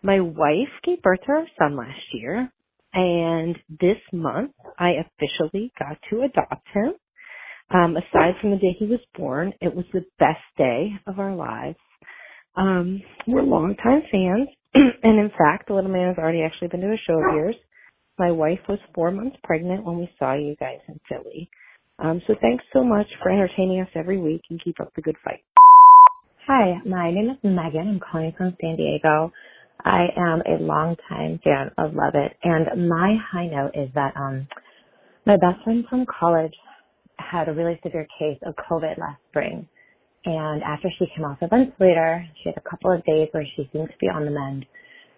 [0.03, 2.51] My wife gave birth to our son last year,
[2.93, 6.93] and this month I officially got to adopt him.
[7.71, 11.35] Um, aside from the day he was born, it was the best day of our
[11.35, 11.77] lives.
[12.55, 16.87] Um, we're longtime fans, and in fact, the little man has already actually been to
[16.93, 17.55] a show of yours.
[18.19, 21.49] My wife was four months pregnant when we saw you guys in Philly.
[21.99, 25.17] Um, so thanks so much for entertaining us every week and keep up the good
[25.23, 25.43] fight.
[26.47, 27.87] Hi, my name is Megan.
[27.87, 29.31] I'm calling from San Diego.
[29.85, 34.47] I am a longtime fan of Lovett, and my high note is that um,
[35.25, 36.53] my best friend from college
[37.17, 39.67] had a really severe case of COVID last spring,
[40.25, 43.69] and after she came off the ventilator, she had a couple of days where she
[43.73, 44.65] seemed to be on the mend,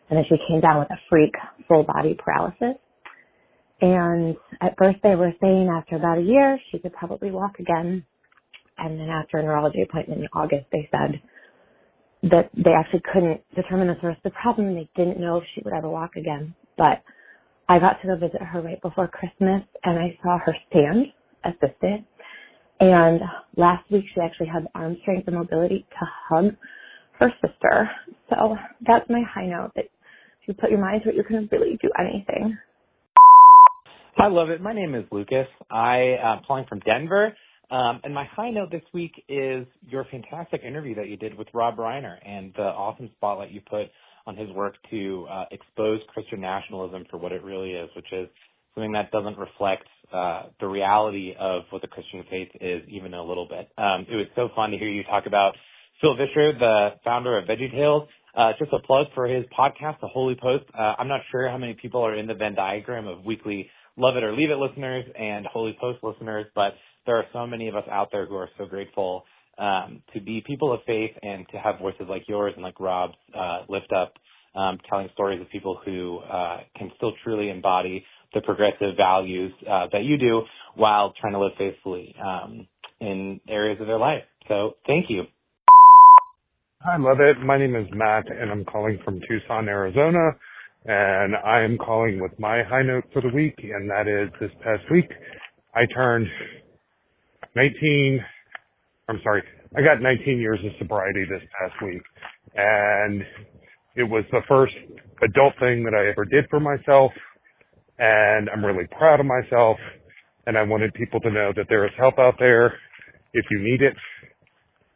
[0.10, 1.34] and then she came down with a freak
[1.68, 2.78] full body paralysis.
[3.82, 8.06] And at first they were saying after about a year she could probably walk again,
[8.80, 11.22] and then after a neurology appointment in August, they said
[12.24, 14.76] that they actually couldn't determine the source of the problem.
[14.76, 16.54] They didn't know if she would ever walk again.
[16.78, 17.04] But
[17.70, 21.08] I got to go visit her right before Christmas and I saw her stand
[21.46, 22.04] assisted.
[22.80, 23.22] And
[23.56, 26.56] last week she actually had the arm strength and mobility to hug
[27.20, 27.90] her sister.
[28.30, 31.48] So that's my high note that if you put your mind to it, you can
[31.52, 32.58] really do anything.
[34.18, 34.62] I love it.
[34.62, 35.48] My name is Lucas.
[35.72, 37.34] I uh, am calling from Denver.
[37.72, 41.48] Um, and my high note this week is your fantastic interview that you did with
[41.54, 43.88] Rob Reiner and the awesome spotlight you put
[44.26, 48.28] on his work to uh, expose Christian nationalism for what it really is, which is
[48.74, 53.24] something that doesn't reflect uh, the reality of what the Christian faith is even a
[53.24, 53.70] little bit.
[53.78, 55.54] Um, it was so fun to hear you talk about
[56.02, 58.08] Phil Vischer, the founder of VeggieTales.
[58.36, 60.66] Uh, just a plug for his podcast, The Holy Post.
[60.78, 64.24] Uh, I'm not sure how many people are in the Venn diagram of weekly Lovett
[64.24, 66.74] or Leave It listeners and Holy Post listeners, but
[67.10, 69.24] there are so many of us out there who are so grateful
[69.58, 73.16] um, to be people of faith and to have voices like yours and like Rob's
[73.36, 74.14] uh, lift up,
[74.56, 78.06] um, telling stories of people who uh, can still truly embody
[78.36, 80.44] the progressive values uh, that you do
[80.76, 82.68] while trying to live faithfully um,
[83.02, 84.22] in areas of their life.
[84.48, 85.24] So thank you.
[86.86, 87.44] I love it.
[87.44, 90.30] My name is Matt, and I'm calling from Tucson, Arizona.
[90.86, 94.52] And I am calling with my high note for the week, and that is this
[94.64, 95.10] past week,
[95.74, 96.28] I turned
[97.60, 98.26] 19,
[99.10, 99.44] I'm sorry,
[99.76, 102.02] I got 19 years of sobriety this past week.
[102.56, 103.22] And
[103.98, 104.74] it was the first
[105.22, 107.12] adult thing that I ever did for myself.
[107.98, 109.78] And I'm really proud of myself.
[110.48, 112.68] And I wanted people to know that there is help out there
[113.34, 113.96] if you need it.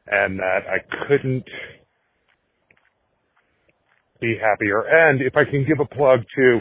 [0.08, 1.46] And that I couldn't
[4.22, 4.84] be happier.
[4.90, 6.60] And if I can give a plug to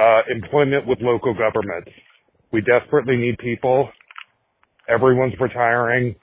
[0.00, 1.90] uh, employment with local governments,
[2.52, 3.90] we desperately need people.
[4.88, 6.14] Everyone's retiring.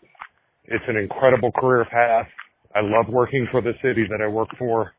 [0.66, 2.28] It's an incredible career path.
[2.76, 4.94] I love working for the city that I work for.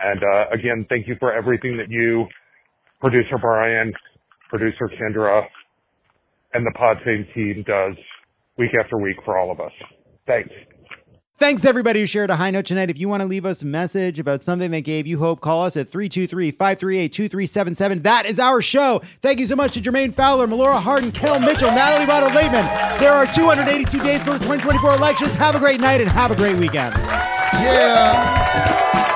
[0.00, 2.26] And uh, again, thank you for everything that you,
[3.00, 3.92] producer Brian,
[4.50, 5.42] producer Kendra,
[6.52, 7.94] and the Pod team does
[8.58, 9.72] week after week for all of us.
[10.26, 10.50] Thanks.
[11.36, 12.90] Thanks everybody who shared a high note tonight.
[12.90, 15.64] If you want to leave us a message about something that gave you hope, call
[15.64, 18.04] us at 323-538-2377.
[18.04, 19.00] That is our show.
[19.20, 23.00] Thank you so much to Jermaine Fowler, Melora Hardin, Kel Mitchell, Natalie Rotter-Laitman.
[23.00, 25.34] There are 282 days till the 2024 elections.
[25.34, 26.94] Have a great night and have a great weekend.
[27.54, 29.13] Yeah.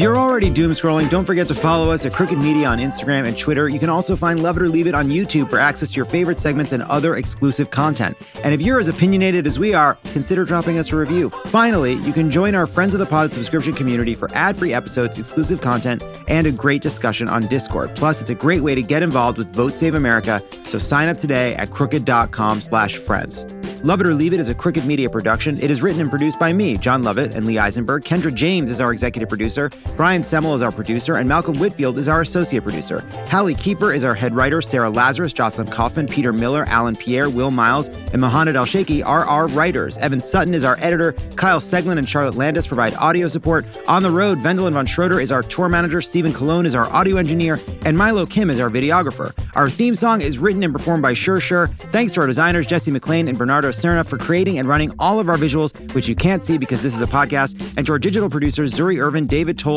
[0.00, 3.36] You're already doom scrolling, don't forget to follow us at Crooked Media on Instagram and
[3.36, 3.68] Twitter.
[3.68, 6.40] You can also find Lovett or Leave It on YouTube for access to your favorite
[6.40, 8.16] segments and other exclusive content.
[8.42, 11.28] And if you're as opinionated as we are, consider dropping us a review.
[11.48, 15.60] Finally, you can join our Friends of the Pod subscription community for ad-free episodes, exclusive
[15.60, 17.94] content, and a great discussion on Discord.
[17.94, 20.42] Plus, it's a great way to get involved with Vote Save America.
[20.64, 23.44] So sign up today at crooked.com slash friends.
[23.82, 25.58] Lovett or Leave It is a Crooked Media production.
[25.58, 28.04] It is written and produced by me, Jon Lovett, and Lee Eisenberg.
[28.04, 29.70] Kendra James is our executive producer.
[29.96, 33.00] Brian Semmel is our producer, and Malcolm Whitfield is our associate producer.
[33.28, 34.62] Halle Kiefer is our head writer.
[34.62, 39.24] Sarah Lazarus, Jocelyn Kaufman, Peter Miller, Alan Pierre, Will Miles, and Mohamed Al Sheikhi are
[39.24, 39.96] our writers.
[39.98, 41.12] Evan Sutton is our editor.
[41.36, 43.66] Kyle Seglin and Charlotte Landes provide audio support.
[43.88, 46.00] On the road, Vendelin von Schroeder is our tour manager.
[46.00, 49.32] Stephen Cologne is our audio engineer, and Milo Kim is our videographer.
[49.54, 51.66] Our theme song is written and performed by Sure Sure.
[51.66, 55.28] Thanks to our designers, Jesse McLean and Bernardo Cerna, for creating and running all of
[55.28, 58.30] our visuals, which you can't see because this is a podcast, and to our digital
[58.30, 59.58] producers, Zuri Irvin, David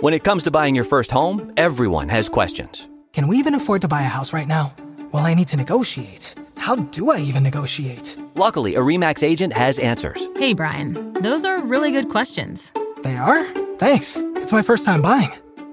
[0.00, 2.88] When it comes to buying your first home, everyone has questions.
[3.12, 4.72] Can we even afford to buy a house right now?
[5.12, 6.34] Well, I need to negotiate.
[6.56, 8.16] How do I even negotiate?
[8.34, 10.26] Luckily, a REMAX agent has answers.
[10.36, 12.72] Hey, Brian, those are really good questions.
[13.02, 13.44] They are?
[13.76, 14.16] Thanks.
[14.36, 15.32] It's my first time buying.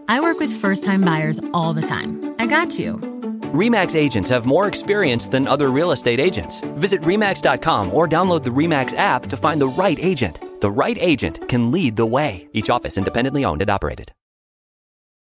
[0.09, 2.35] I work with first time buyers all the time.
[2.37, 3.16] I got you.
[3.53, 6.59] REMAX agents have more experience than other real estate agents.
[6.77, 10.39] Visit REMAX.com or download the REMAX app to find the right agent.
[10.61, 12.47] The right agent can lead the way.
[12.53, 14.11] Each office independently owned and operated.